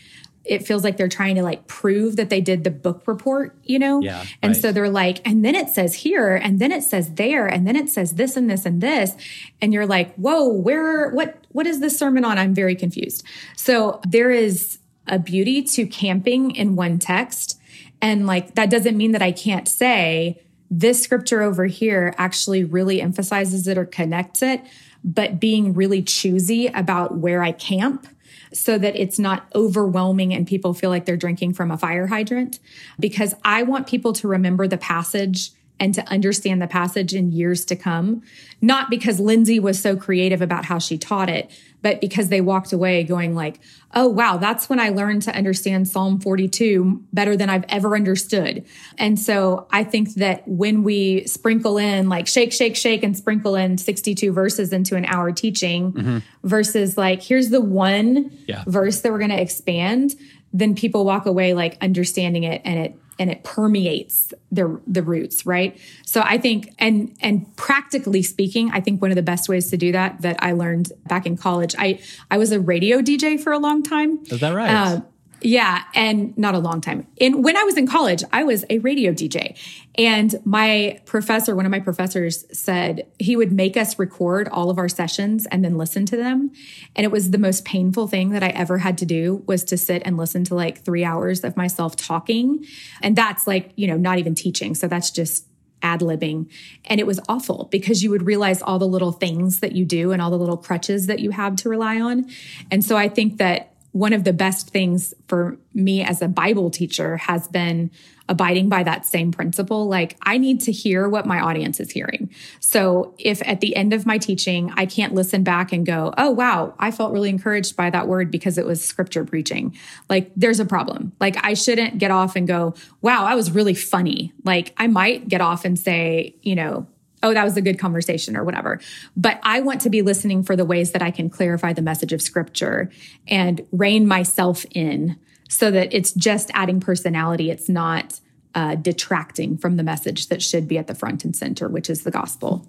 it 0.43 0.65
feels 0.65 0.83
like 0.83 0.97
they're 0.97 1.07
trying 1.07 1.35
to 1.35 1.43
like 1.43 1.67
prove 1.67 2.15
that 2.15 2.29
they 2.29 2.41
did 2.41 2.63
the 2.63 2.71
book 2.71 3.03
report, 3.05 3.55
you 3.63 3.77
know? 3.77 4.01
Yeah. 4.01 4.25
And 4.41 4.53
right. 4.53 4.61
so 4.61 4.71
they're 4.71 4.89
like, 4.89 5.25
and 5.25 5.45
then 5.45 5.55
it 5.55 5.69
says 5.69 5.93
here, 5.93 6.35
and 6.35 6.59
then 6.59 6.71
it 6.71 6.83
says 6.83 7.13
there, 7.13 7.45
and 7.45 7.67
then 7.67 7.75
it 7.75 7.89
says 7.89 8.13
this 8.13 8.35
and 8.35 8.49
this 8.49 8.65
and 8.65 8.81
this. 8.81 9.15
And 9.61 9.71
you're 9.73 9.85
like, 9.85 10.15
whoa, 10.15 10.47
where, 10.47 11.11
what, 11.11 11.37
what 11.49 11.67
is 11.67 11.79
this 11.79 11.97
sermon 11.97 12.25
on? 12.25 12.37
I'm 12.37 12.55
very 12.55 12.75
confused. 12.75 13.23
So 13.55 14.01
there 14.07 14.31
is 14.31 14.79
a 15.07 15.19
beauty 15.19 15.61
to 15.63 15.85
camping 15.85 16.55
in 16.55 16.75
one 16.75 16.97
text. 16.97 17.59
And 18.01 18.25
like, 18.25 18.55
that 18.55 18.69
doesn't 18.69 18.97
mean 18.97 19.11
that 19.11 19.21
I 19.21 19.31
can't 19.31 19.67
say 19.67 20.41
this 20.71 21.03
scripture 21.03 21.41
over 21.43 21.65
here 21.65 22.15
actually 22.17 22.63
really 22.63 23.01
emphasizes 23.01 23.67
it 23.67 23.77
or 23.77 23.85
connects 23.85 24.41
it, 24.41 24.61
but 25.03 25.39
being 25.39 25.73
really 25.73 26.01
choosy 26.01 26.67
about 26.67 27.17
where 27.17 27.43
I 27.43 27.51
camp 27.51 28.07
so 28.54 28.78
that 28.78 28.95
it's 28.95 29.18
not 29.18 29.47
overwhelming 29.56 30.34
and 30.34 30.45
people 30.45 30.74
feel 30.74 30.89
like 30.89 31.06
they're 31.06 31.18
drinking 31.18 31.54
from 31.54 31.72
a 31.72 31.78
fire 31.78 32.08
hydrant. 32.08 32.60
Because 32.99 33.34
I 33.43 33.64
want 33.64 33.88
people 33.88 34.14
to 34.14 34.28
remember 34.28 34.68
the 34.68 34.78
passage 34.78 35.52
and 35.82 35.95
to 35.95 36.07
understand 36.09 36.61
the 36.61 36.67
passage 36.67 37.15
in 37.15 37.32
years 37.32 37.65
to 37.65 37.75
come. 37.75 38.21
Not 38.61 38.91
because 38.91 39.19
Lindsey 39.19 39.59
was 39.59 39.82
so 39.82 39.97
creative 39.97 40.39
about 40.39 40.63
how 40.63 40.77
she 40.77 40.95
taught 40.95 41.27
it, 41.27 41.49
but 41.82 41.99
because 41.99 42.29
they 42.29 42.39
walked 42.39 42.71
away 42.71 43.03
going 43.03 43.34
like, 43.34 43.59
oh, 43.95 44.07
wow, 44.07 44.38
that's 44.38 44.69
when 44.69 44.79
I 44.79 44.89
learned 44.89 45.23
to 45.23 45.36
understand 45.36 45.88
Psalm 45.88 46.19
42 46.19 47.03
better 47.11 47.36
than 47.36 47.49
I've 47.49 47.65
ever 47.67 47.95
understood. 47.95 48.63
And 48.99 49.19
so 49.19 49.67
I 49.71 49.84
think 49.84 50.13
that 50.15 50.47
when 50.47 50.84
we 50.84 51.25
sprinkle 51.25 51.79
in 51.79 52.07
like 52.09 52.27
shake, 52.27 52.53
shake, 52.53 52.75
shake 52.75 53.01
and 53.01 53.17
sprinkle 53.17 53.55
in 53.55 53.79
62 53.79 54.32
verses 54.32 54.71
into 54.71 54.95
an 54.95 55.05
hour 55.05 55.32
teaching 55.32 55.93
mm-hmm. 55.93 56.17
versus 56.43 56.95
like, 56.95 57.23
here's 57.23 57.49
the 57.49 57.59
one 57.59 58.32
yeah. 58.47 58.63
verse 58.67 59.01
that 59.01 59.11
we're 59.11 59.17
going 59.17 59.32
to 59.32 59.41
expand, 59.41 60.13
then 60.53 60.75
people 60.75 61.05
walk 61.05 61.25
away 61.25 61.55
like 61.55 61.75
understanding 61.82 62.43
it 62.43 62.61
and 62.65 62.77
it 62.77 62.99
and 63.22 63.30
it 63.30 63.43
permeates 63.43 64.34
the 64.51 64.82
the 64.88 65.03
roots 65.03 65.45
right? 65.45 65.80
So 66.05 66.22
i 66.26 66.38
think 66.38 66.74
and 66.80 67.15
and 67.22 67.55
practically 67.55 68.24
speaking 68.24 68.72
i 68.74 68.82
think 68.82 69.01
one 69.01 69.11
of 69.11 69.15
the 69.15 69.22
best 69.22 69.47
ways 69.47 69.69
to 69.69 69.78
do 69.78 69.91
that 69.91 70.22
that 70.22 70.41
i 70.43 70.51
learned 70.51 70.91
back 71.07 71.26
in 71.26 71.38
college 71.38 71.76
i 71.78 71.99
i 72.32 72.38
was 72.38 72.51
a 72.51 72.59
radio 72.59 72.99
dj 72.99 73.39
for 73.39 73.53
a 73.53 73.59
long 73.59 73.84
time. 73.84 74.19
Is 74.26 74.39
that 74.39 74.53
right? 74.53 74.69
Uh, 74.69 75.01
yeah, 75.43 75.83
and 75.93 76.37
not 76.37 76.55
a 76.55 76.59
long 76.59 76.81
time. 76.81 77.07
And 77.19 77.43
when 77.43 77.57
I 77.57 77.63
was 77.63 77.77
in 77.77 77.87
college, 77.87 78.23
I 78.31 78.43
was 78.43 78.63
a 78.69 78.79
radio 78.79 79.11
DJ. 79.11 79.57
And 79.95 80.35
my 80.45 80.99
professor, 81.05 81.55
one 81.55 81.65
of 81.65 81.71
my 81.71 81.79
professors 81.79 82.45
said 82.57 83.07
he 83.19 83.35
would 83.35 83.51
make 83.51 83.75
us 83.75 83.97
record 83.99 84.47
all 84.49 84.69
of 84.69 84.77
our 84.77 84.87
sessions 84.87 85.45
and 85.47 85.63
then 85.63 85.77
listen 85.77 86.05
to 86.07 86.17
them. 86.17 86.51
And 86.95 87.05
it 87.05 87.11
was 87.11 87.31
the 87.31 87.37
most 87.37 87.65
painful 87.65 88.07
thing 88.07 88.29
that 88.29 88.43
I 88.43 88.49
ever 88.49 88.77
had 88.77 88.97
to 88.99 89.05
do 89.05 89.43
was 89.47 89.63
to 89.65 89.77
sit 89.77 90.01
and 90.05 90.17
listen 90.17 90.43
to 90.45 90.55
like 90.55 90.83
3 90.85 91.03
hours 91.03 91.43
of 91.43 91.57
myself 91.57 91.95
talking. 91.95 92.65
And 93.01 93.15
that's 93.15 93.47
like, 93.47 93.71
you 93.75 93.87
know, 93.87 93.97
not 93.97 94.19
even 94.19 94.35
teaching. 94.35 94.75
So 94.75 94.87
that's 94.87 95.11
just 95.11 95.47
ad 95.83 96.01
libbing. 96.01 96.47
And 96.85 96.99
it 96.99 97.07
was 97.07 97.19
awful 97.27 97.67
because 97.71 98.03
you 98.03 98.11
would 98.11 98.25
realize 98.25 98.61
all 98.61 98.77
the 98.77 98.87
little 98.87 99.11
things 99.11 99.61
that 99.61 99.71
you 99.71 99.83
do 99.83 100.11
and 100.11 100.21
all 100.21 100.29
the 100.29 100.37
little 100.37 100.57
crutches 100.57 101.07
that 101.07 101.19
you 101.19 101.31
have 101.31 101.55
to 101.57 101.69
rely 101.69 101.99
on. 101.99 102.29
And 102.69 102.83
so 102.83 102.95
I 102.97 103.09
think 103.09 103.37
that 103.39 103.70
one 103.91 104.13
of 104.13 104.23
the 104.23 104.33
best 104.33 104.69
things 104.69 105.13
for 105.27 105.57
me 105.73 106.01
as 106.01 106.21
a 106.21 106.27
Bible 106.27 106.69
teacher 106.69 107.17
has 107.17 107.47
been 107.47 107.91
abiding 108.29 108.69
by 108.69 108.81
that 108.83 109.05
same 109.05 109.31
principle. 109.31 109.87
Like, 109.87 110.15
I 110.21 110.37
need 110.37 110.61
to 110.61 110.71
hear 110.71 111.09
what 111.09 111.25
my 111.25 111.41
audience 111.41 111.81
is 111.81 111.91
hearing. 111.91 112.29
So, 112.61 113.13
if 113.17 113.45
at 113.45 113.59
the 113.59 113.75
end 113.75 113.91
of 113.91 114.05
my 114.05 114.17
teaching, 114.17 114.71
I 114.75 114.85
can't 114.85 115.13
listen 115.13 115.43
back 115.43 115.73
and 115.73 115.85
go, 115.85 116.13
oh, 116.17 116.31
wow, 116.31 116.73
I 116.79 116.91
felt 116.91 117.11
really 117.11 117.29
encouraged 117.29 117.75
by 117.75 117.89
that 117.89 118.07
word 118.07 118.31
because 118.31 118.57
it 118.57 118.65
was 118.65 118.83
scripture 118.83 119.25
preaching, 119.25 119.77
like, 120.09 120.31
there's 120.37 120.61
a 120.61 120.65
problem. 120.65 121.11
Like, 121.19 121.35
I 121.43 121.53
shouldn't 121.53 121.97
get 121.97 122.11
off 122.11 122.37
and 122.37 122.47
go, 122.47 122.73
wow, 123.01 123.25
I 123.25 123.35
was 123.35 123.51
really 123.51 123.75
funny. 123.75 124.31
Like, 124.45 124.73
I 124.77 124.87
might 124.87 125.27
get 125.27 125.41
off 125.41 125.65
and 125.65 125.77
say, 125.77 126.35
you 126.41 126.55
know, 126.55 126.87
oh, 127.24 127.34
that 127.34 127.43
was 127.43 127.57
a 127.57 127.61
good 127.61 127.80
conversation 127.80 128.36
or 128.36 128.43
whatever. 128.43 128.80
But 129.15 129.39
I 129.43 129.61
want 129.61 129.82
to 129.82 129.89
be 129.89 130.01
listening 130.01 130.43
for 130.43 130.55
the 130.55 130.65
ways 130.65 130.91
that 130.91 131.01
I 131.01 131.11
can 131.11 131.30
clarify 131.30 131.74
the 131.74 131.82
message 131.82 132.13
of 132.13 132.22
scripture 132.22 132.91
and 133.28 133.65
rein 133.72 134.07
myself 134.07 134.65
in 134.72 135.17
so 135.49 135.69
that 135.72 135.93
it's 135.93 136.13
just 136.13 136.49
adding 136.53 136.80
personality. 136.80 137.51
It's 137.51 137.69
not 137.69 138.19
uh, 138.55 138.76
detracting 138.76 139.57
from 139.57 139.78
the 139.78 139.84
message 139.84 140.28
that 140.28 140.41
should 140.41 140.67
be 140.67 140.78
at 140.78 140.88
the 140.88 140.95
front 140.95 141.24
and 141.24 141.36
center, 141.36 141.67
which 141.67 141.89
is 141.89 142.03
the 142.03 142.11
gospel. 142.11 142.67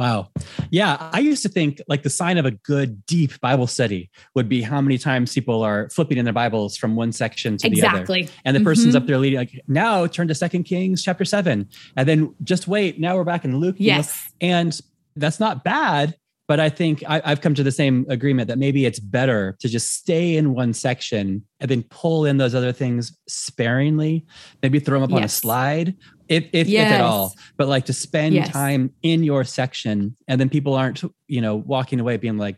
Wow. 0.00 0.30
Yeah. 0.70 1.10
I 1.12 1.18
used 1.18 1.42
to 1.42 1.50
think 1.50 1.82
like 1.86 2.04
the 2.04 2.08
sign 2.08 2.38
of 2.38 2.46
a 2.46 2.52
good, 2.52 3.04
deep 3.04 3.38
Bible 3.42 3.66
study 3.66 4.10
would 4.34 4.48
be 4.48 4.62
how 4.62 4.80
many 4.80 4.96
times 4.96 5.34
people 5.34 5.62
are 5.62 5.90
flipping 5.90 6.16
in 6.16 6.24
their 6.24 6.32
Bibles 6.32 6.74
from 6.74 6.96
one 6.96 7.12
section 7.12 7.58
to 7.58 7.66
exactly. 7.66 8.22
the 8.22 8.28
other. 8.28 8.32
And 8.46 8.56
the 8.56 8.60
mm-hmm. 8.60 8.64
person's 8.64 8.96
up 8.96 9.04
there 9.06 9.18
leading, 9.18 9.38
like, 9.38 9.62
now 9.68 10.06
turn 10.06 10.26
to 10.28 10.34
Second 10.34 10.62
Kings 10.64 11.04
chapter 11.04 11.26
seven. 11.26 11.68
And 11.96 12.08
then 12.08 12.34
just 12.42 12.66
wait. 12.66 12.98
Now 12.98 13.14
we're 13.14 13.24
back 13.24 13.44
in 13.44 13.58
Luke. 13.58 13.76
Yes. 13.78 14.32
You 14.40 14.48
know? 14.48 14.54
And 14.56 14.80
that's 15.16 15.38
not 15.38 15.64
bad. 15.64 16.16
But 16.48 16.60
I 16.60 16.70
think 16.70 17.04
I, 17.06 17.20
have 17.28 17.42
come 17.42 17.54
to 17.54 17.62
the 17.62 17.70
same 17.70 18.06
agreement 18.08 18.48
that 18.48 18.58
maybe 18.58 18.84
it's 18.84 18.98
better 18.98 19.56
to 19.60 19.68
just 19.68 19.92
stay 19.92 20.34
in 20.34 20.52
one 20.54 20.72
section 20.72 21.44
and 21.60 21.70
then 21.70 21.84
pull 21.84 22.24
in 22.24 22.38
those 22.38 22.56
other 22.56 22.72
things 22.72 23.16
sparingly, 23.28 24.26
maybe 24.60 24.80
throw 24.80 24.98
them 24.98 25.04
up 25.04 25.10
yes. 25.10 25.16
on 25.16 25.22
a 25.24 25.28
slide, 25.28 25.94
if 26.30 26.48
if, 26.52 26.68
yes. 26.68 26.92
if, 26.92 26.94
at 26.94 27.00
all. 27.02 27.34
But 27.58 27.68
like 27.68 27.84
to 27.86 27.92
spend 27.92 28.34
yes. 28.34 28.50
time 28.50 28.94
in 29.02 29.22
your 29.22 29.44
section, 29.44 30.16
and 30.26 30.40
then 30.40 30.48
people 30.48 30.74
aren't 30.74 31.02
you 31.26 31.40
know 31.42 31.56
walking 31.56 32.00
away 32.00 32.16
being 32.16 32.38
like, 32.38 32.56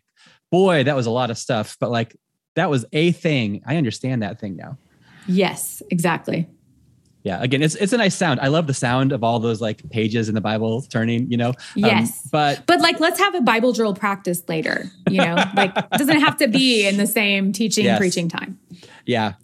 "Boy, 0.53 0.85
that 0.85 0.95
was 0.95 1.07
a 1.07 1.11
lot 1.11 1.31
of 1.31 1.39
stuff," 1.39 1.77
but 1.81 1.91
like 1.91 2.17
that 2.55 2.71
was 2.71 2.85
a 2.93 3.11
thing. 3.13 3.63
I 3.67 3.77
understand 3.77 4.23
that 4.23 4.39
thing 4.39 4.57
now. 4.57 4.79
Yes, 5.27 5.83
exactly 5.91 6.49
yeah 7.25 7.41
again 7.43 7.63
it's 7.63 7.75
it's 7.77 7.93
a 7.93 7.97
nice 7.97 8.15
sound 8.15 8.41
i 8.41 8.49
love 8.49 8.67
the 8.67 8.75
sound 8.75 9.13
of 9.13 9.23
all 9.23 9.39
those 9.39 9.61
like 9.61 9.89
pages 9.91 10.29
in 10.29 10.35
the 10.35 10.41
bible 10.41 10.83
turning 10.83 11.31
you 11.31 11.37
know 11.37 11.51
um, 11.51 11.55
yes 11.77 12.21
um, 12.25 12.29
but 12.33 12.67
but 12.67 12.81
like 12.81 12.99
let's 13.01 13.19
have 13.19 13.35
a 13.35 13.41
bible 13.41 13.73
drill 13.73 13.95
practice 13.95 14.43
later 14.49 14.91
you 15.09 15.19
know 15.19 15.37
like 15.57 15.75
doesn't 15.91 16.21
have 16.21 16.37
to 16.37 16.49
be 16.49 16.87
in 16.87 16.97
the 16.97 17.07
same 17.07 17.53
teaching 17.53 17.85
yes. 17.85 17.99
preaching 17.99 18.29
time 18.29 18.59
yeah 19.07 19.35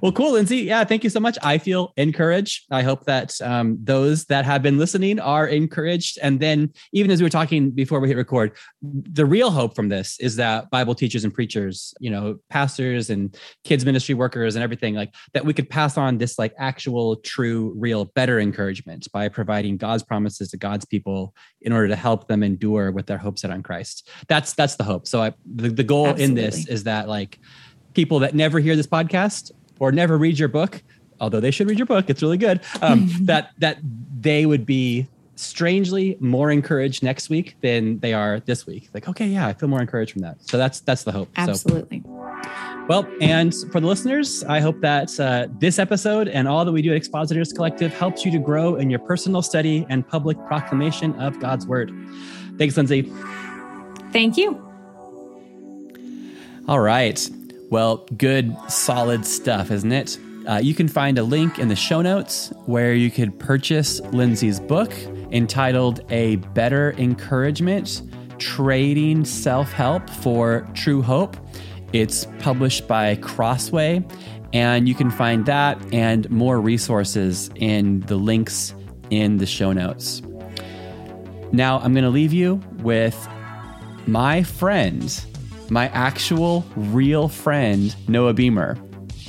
well, 0.00 0.12
cool, 0.12 0.32
Lindsey. 0.32 0.58
Yeah, 0.58 0.84
thank 0.84 1.04
you 1.04 1.10
so 1.10 1.20
much. 1.20 1.38
I 1.42 1.58
feel 1.58 1.92
encouraged. 1.96 2.66
I 2.70 2.82
hope 2.82 3.04
that 3.04 3.40
um, 3.40 3.78
those 3.82 4.24
that 4.26 4.44
have 4.44 4.62
been 4.62 4.78
listening 4.78 5.20
are 5.20 5.46
encouraged. 5.46 6.18
And 6.22 6.40
then, 6.40 6.72
even 6.92 7.10
as 7.10 7.20
we 7.20 7.24
were 7.24 7.30
talking 7.30 7.70
before 7.70 8.00
we 8.00 8.08
hit 8.08 8.16
record, 8.16 8.56
the 8.82 9.26
real 9.26 9.50
hope 9.50 9.74
from 9.74 9.88
this 9.88 10.18
is 10.20 10.36
that 10.36 10.70
Bible 10.70 10.94
teachers 10.94 11.24
and 11.24 11.32
preachers, 11.32 11.94
you 12.00 12.10
know, 12.10 12.38
pastors 12.50 13.10
and 13.10 13.36
kids 13.64 13.84
ministry 13.84 14.14
workers 14.14 14.56
and 14.56 14.62
everything 14.62 14.94
like 14.94 15.14
that, 15.34 15.44
we 15.44 15.54
could 15.54 15.68
pass 15.68 15.96
on 15.96 16.18
this 16.18 16.38
like 16.38 16.54
actual, 16.58 17.16
true, 17.16 17.74
real, 17.76 18.06
better 18.06 18.38
encouragement 18.38 19.06
by 19.12 19.28
providing 19.28 19.76
God's 19.76 20.02
promises 20.02 20.50
to 20.50 20.56
God's 20.56 20.84
people 20.84 21.34
in 21.60 21.72
order 21.72 21.88
to 21.88 21.96
help 21.96 22.28
them 22.28 22.42
endure 22.42 22.92
with 22.92 23.06
their 23.06 23.18
hopes 23.18 23.42
set 23.42 23.50
on 23.50 23.62
Christ. 23.62 24.08
That's 24.28 24.54
that's 24.54 24.76
the 24.76 24.84
hope. 24.84 25.06
So 25.06 25.22
I, 25.22 25.32
the, 25.46 25.68
the 25.68 25.84
goal 25.84 26.08
Absolutely. 26.08 26.24
in 26.24 26.34
this 26.34 26.68
is 26.68 26.84
that 26.84 27.08
like 27.08 27.38
people 27.94 28.20
that 28.20 28.34
never 28.34 28.60
hear 28.60 28.76
this 28.76 28.86
podcast 28.86 29.50
or 29.78 29.92
never 29.92 30.18
read 30.18 30.38
your 30.38 30.48
book, 30.48 30.82
although 31.20 31.40
they 31.40 31.50
should 31.50 31.68
read 31.68 31.78
your 31.78 31.86
book, 31.86 32.08
it's 32.08 32.22
really 32.22 32.38
good. 32.38 32.60
Um, 32.82 33.08
that 33.22 33.50
that 33.58 33.78
they 34.20 34.46
would 34.46 34.66
be 34.66 35.08
strangely 35.36 36.16
more 36.18 36.50
encouraged 36.50 37.02
next 37.02 37.30
week 37.30 37.56
than 37.60 38.00
they 38.00 38.12
are 38.12 38.40
this 38.40 38.66
week. 38.66 38.90
Like, 38.92 39.08
okay, 39.08 39.26
yeah, 39.26 39.46
I 39.46 39.52
feel 39.52 39.68
more 39.68 39.80
encouraged 39.80 40.12
from 40.12 40.22
that. 40.22 40.36
So 40.40 40.58
that's 40.58 40.80
that's 40.80 41.04
the 41.04 41.12
hope. 41.12 41.28
Absolutely. 41.36 42.02
So, 42.04 42.18
well, 42.88 43.06
and 43.20 43.54
for 43.70 43.80
the 43.80 43.86
listeners, 43.86 44.42
I 44.44 44.60
hope 44.60 44.80
that 44.80 45.18
uh, 45.20 45.48
this 45.58 45.78
episode 45.78 46.28
and 46.28 46.48
all 46.48 46.64
that 46.64 46.72
we 46.72 46.82
do 46.82 46.90
at 46.90 46.96
Expositors 46.96 47.52
Collective 47.52 47.92
helps 47.92 48.24
you 48.24 48.30
to 48.32 48.38
grow 48.38 48.76
in 48.76 48.88
your 48.88 48.98
personal 49.00 49.42
study 49.42 49.86
and 49.88 50.06
public 50.06 50.38
proclamation 50.46 51.14
of 51.20 51.38
God's 51.38 51.66
word. 51.66 51.92
Thanks, 52.56 52.76
Lindsey. 52.76 53.12
Thank 54.10 54.36
you. 54.36 54.64
All 56.66 56.80
right. 56.80 57.28
Well, 57.70 58.06
good, 58.16 58.56
solid 58.68 59.26
stuff, 59.26 59.70
isn't 59.70 59.92
it? 59.92 60.18
Uh, 60.48 60.56
you 60.56 60.74
can 60.74 60.88
find 60.88 61.18
a 61.18 61.22
link 61.22 61.58
in 61.58 61.68
the 61.68 61.76
show 61.76 62.00
notes 62.00 62.50
where 62.64 62.94
you 62.94 63.10
could 63.10 63.38
purchase 63.38 64.00
Lindsey's 64.00 64.58
book 64.58 64.90
entitled 65.30 66.00
A 66.10 66.36
Better 66.36 66.94
Encouragement 66.96 68.00
Trading 68.38 69.26
Self 69.26 69.70
Help 69.72 70.08
for 70.08 70.66
True 70.72 71.02
Hope. 71.02 71.36
It's 71.92 72.26
published 72.38 72.88
by 72.88 73.16
Crossway, 73.16 74.02
and 74.54 74.88
you 74.88 74.94
can 74.94 75.10
find 75.10 75.44
that 75.44 75.78
and 75.92 76.30
more 76.30 76.60
resources 76.60 77.50
in 77.56 78.00
the 78.00 78.16
links 78.16 78.74
in 79.10 79.36
the 79.36 79.46
show 79.46 79.74
notes. 79.74 80.22
Now, 81.52 81.80
I'm 81.80 81.92
going 81.92 82.04
to 82.04 82.10
leave 82.10 82.32
you 82.32 82.62
with 82.78 83.28
my 84.06 84.42
friend, 84.42 85.02
my 85.70 85.88
actual 85.88 86.64
real 86.76 87.28
friend, 87.28 87.94
Noah 88.08 88.34
Beamer, 88.34 88.76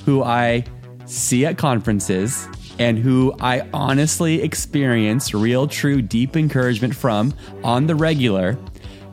who 0.06 0.24
I 0.24 0.64
see 1.06 1.46
at 1.46 1.58
conferences 1.58 2.48
and 2.78 2.98
who 2.98 3.36
I 3.42 3.68
honestly 3.74 4.42
experience 4.42 5.34
real, 5.34 5.68
true, 5.68 6.02
deep 6.02 6.38
encouragement 6.38 6.96
from 6.96 7.34
on 7.64 7.88
the 7.88 7.96
regular, 7.96 8.58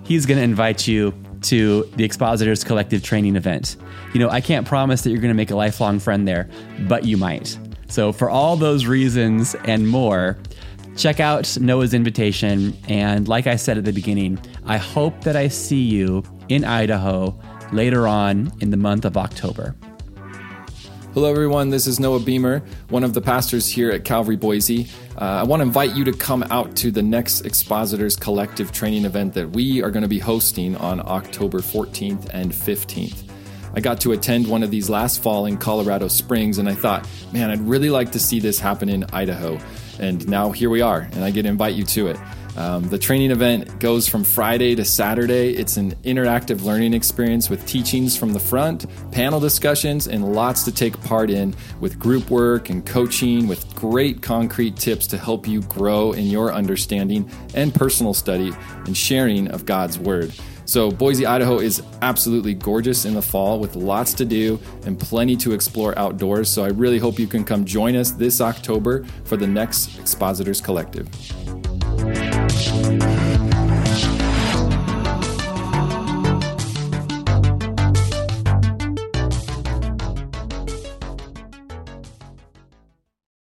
he's 0.04 0.24
going 0.24 0.38
to 0.38 0.44
invite 0.44 0.86
you 0.86 1.12
to 1.42 1.82
the 1.96 2.04
Expositors 2.04 2.64
Collective 2.64 3.02
Training 3.02 3.36
event. 3.36 3.76
You 4.14 4.20
know, 4.20 4.30
I 4.30 4.40
can't 4.40 4.66
promise 4.66 5.02
that 5.02 5.10
you're 5.10 5.20
going 5.20 5.32
to 5.32 5.36
make 5.36 5.50
a 5.50 5.56
lifelong 5.56 5.98
friend 5.98 6.26
there, 6.26 6.48
but 6.88 7.04
you 7.04 7.16
might. 7.16 7.58
So, 7.88 8.12
for 8.12 8.30
all 8.30 8.56
those 8.56 8.86
reasons 8.86 9.54
and 9.64 9.86
more, 9.86 10.38
check 10.96 11.20
out 11.20 11.58
Noah's 11.60 11.94
invitation. 11.94 12.76
And 12.88 13.28
like 13.28 13.46
I 13.46 13.56
said 13.56 13.78
at 13.78 13.84
the 13.84 13.92
beginning, 13.92 14.40
I 14.64 14.76
hope 14.76 15.22
that 15.22 15.36
I 15.36 15.48
see 15.48 15.82
you 15.82 16.24
in 16.48 16.64
Idaho 16.64 17.38
later 17.72 18.06
on 18.06 18.52
in 18.60 18.70
the 18.70 18.76
month 18.76 19.04
of 19.04 19.16
October. 19.16 19.74
Hello, 21.16 21.30
everyone. 21.30 21.70
This 21.70 21.86
is 21.86 21.98
Noah 21.98 22.20
Beamer, 22.20 22.62
one 22.90 23.02
of 23.02 23.14
the 23.14 23.22
pastors 23.22 23.66
here 23.66 23.90
at 23.90 24.04
Calvary 24.04 24.36
Boise. 24.36 24.86
Uh, 25.16 25.24
I 25.24 25.44
want 25.44 25.60
to 25.60 25.64
invite 25.64 25.96
you 25.96 26.04
to 26.04 26.12
come 26.12 26.42
out 26.50 26.76
to 26.76 26.90
the 26.90 27.02
next 27.02 27.46
Expositors 27.46 28.16
Collective 28.16 28.70
training 28.70 29.06
event 29.06 29.32
that 29.32 29.48
we 29.48 29.82
are 29.82 29.90
going 29.90 30.02
to 30.02 30.08
be 30.08 30.18
hosting 30.18 30.76
on 30.76 31.00
October 31.00 31.60
14th 31.60 32.28
and 32.34 32.52
15th. 32.52 33.22
I 33.72 33.80
got 33.80 33.98
to 34.02 34.12
attend 34.12 34.46
one 34.46 34.62
of 34.62 34.70
these 34.70 34.90
last 34.90 35.22
fall 35.22 35.46
in 35.46 35.56
Colorado 35.56 36.08
Springs, 36.08 36.58
and 36.58 36.68
I 36.68 36.74
thought, 36.74 37.08
man, 37.32 37.50
I'd 37.50 37.60
really 37.60 37.88
like 37.88 38.12
to 38.12 38.18
see 38.18 38.38
this 38.38 38.58
happen 38.58 38.90
in 38.90 39.04
Idaho. 39.12 39.58
And 39.98 40.28
now 40.28 40.50
here 40.50 40.68
we 40.68 40.82
are, 40.82 41.08
and 41.12 41.24
I 41.24 41.30
get 41.30 41.42
to 41.42 41.48
invite 41.48 41.76
you 41.76 41.84
to 41.84 42.08
it. 42.08 42.18
Um, 42.56 42.88
the 42.88 42.98
training 42.98 43.30
event 43.30 43.78
goes 43.80 44.08
from 44.08 44.24
Friday 44.24 44.74
to 44.76 44.84
Saturday. 44.84 45.54
It's 45.54 45.76
an 45.76 45.94
interactive 45.96 46.64
learning 46.64 46.94
experience 46.94 47.50
with 47.50 47.66
teachings 47.66 48.16
from 48.16 48.32
the 48.32 48.40
front, 48.40 48.86
panel 49.12 49.38
discussions, 49.38 50.08
and 50.08 50.32
lots 50.34 50.62
to 50.64 50.72
take 50.72 50.98
part 51.02 51.28
in 51.28 51.54
with 51.80 51.98
group 51.98 52.30
work 52.30 52.70
and 52.70 52.84
coaching 52.84 53.46
with 53.46 53.74
great 53.74 54.22
concrete 54.22 54.76
tips 54.76 55.06
to 55.08 55.18
help 55.18 55.46
you 55.46 55.60
grow 55.62 56.12
in 56.12 56.26
your 56.26 56.52
understanding 56.52 57.30
and 57.54 57.74
personal 57.74 58.14
study 58.14 58.52
and 58.86 58.96
sharing 58.96 59.48
of 59.48 59.66
God's 59.66 59.98
Word. 59.98 60.32
So, 60.64 60.90
Boise, 60.90 61.26
Idaho 61.26 61.60
is 61.60 61.82
absolutely 62.02 62.54
gorgeous 62.54 63.04
in 63.04 63.14
the 63.14 63.22
fall 63.22 63.60
with 63.60 63.76
lots 63.76 64.12
to 64.14 64.24
do 64.24 64.58
and 64.84 64.98
plenty 64.98 65.36
to 65.36 65.52
explore 65.52 65.96
outdoors. 65.96 66.48
So, 66.48 66.64
I 66.64 66.68
really 66.68 66.98
hope 66.98 67.20
you 67.20 67.28
can 67.28 67.44
come 67.44 67.64
join 67.64 67.94
us 67.94 68.10
this 68.10 68.40
October 68.40 69.04
for 69.24 69.36
the 69.36 69.46
next 69.46 69.96
Expositors 69.98 70.60
Collective. 70.60 71.08
Thank 72.66 73.02
you. 73.02 73.15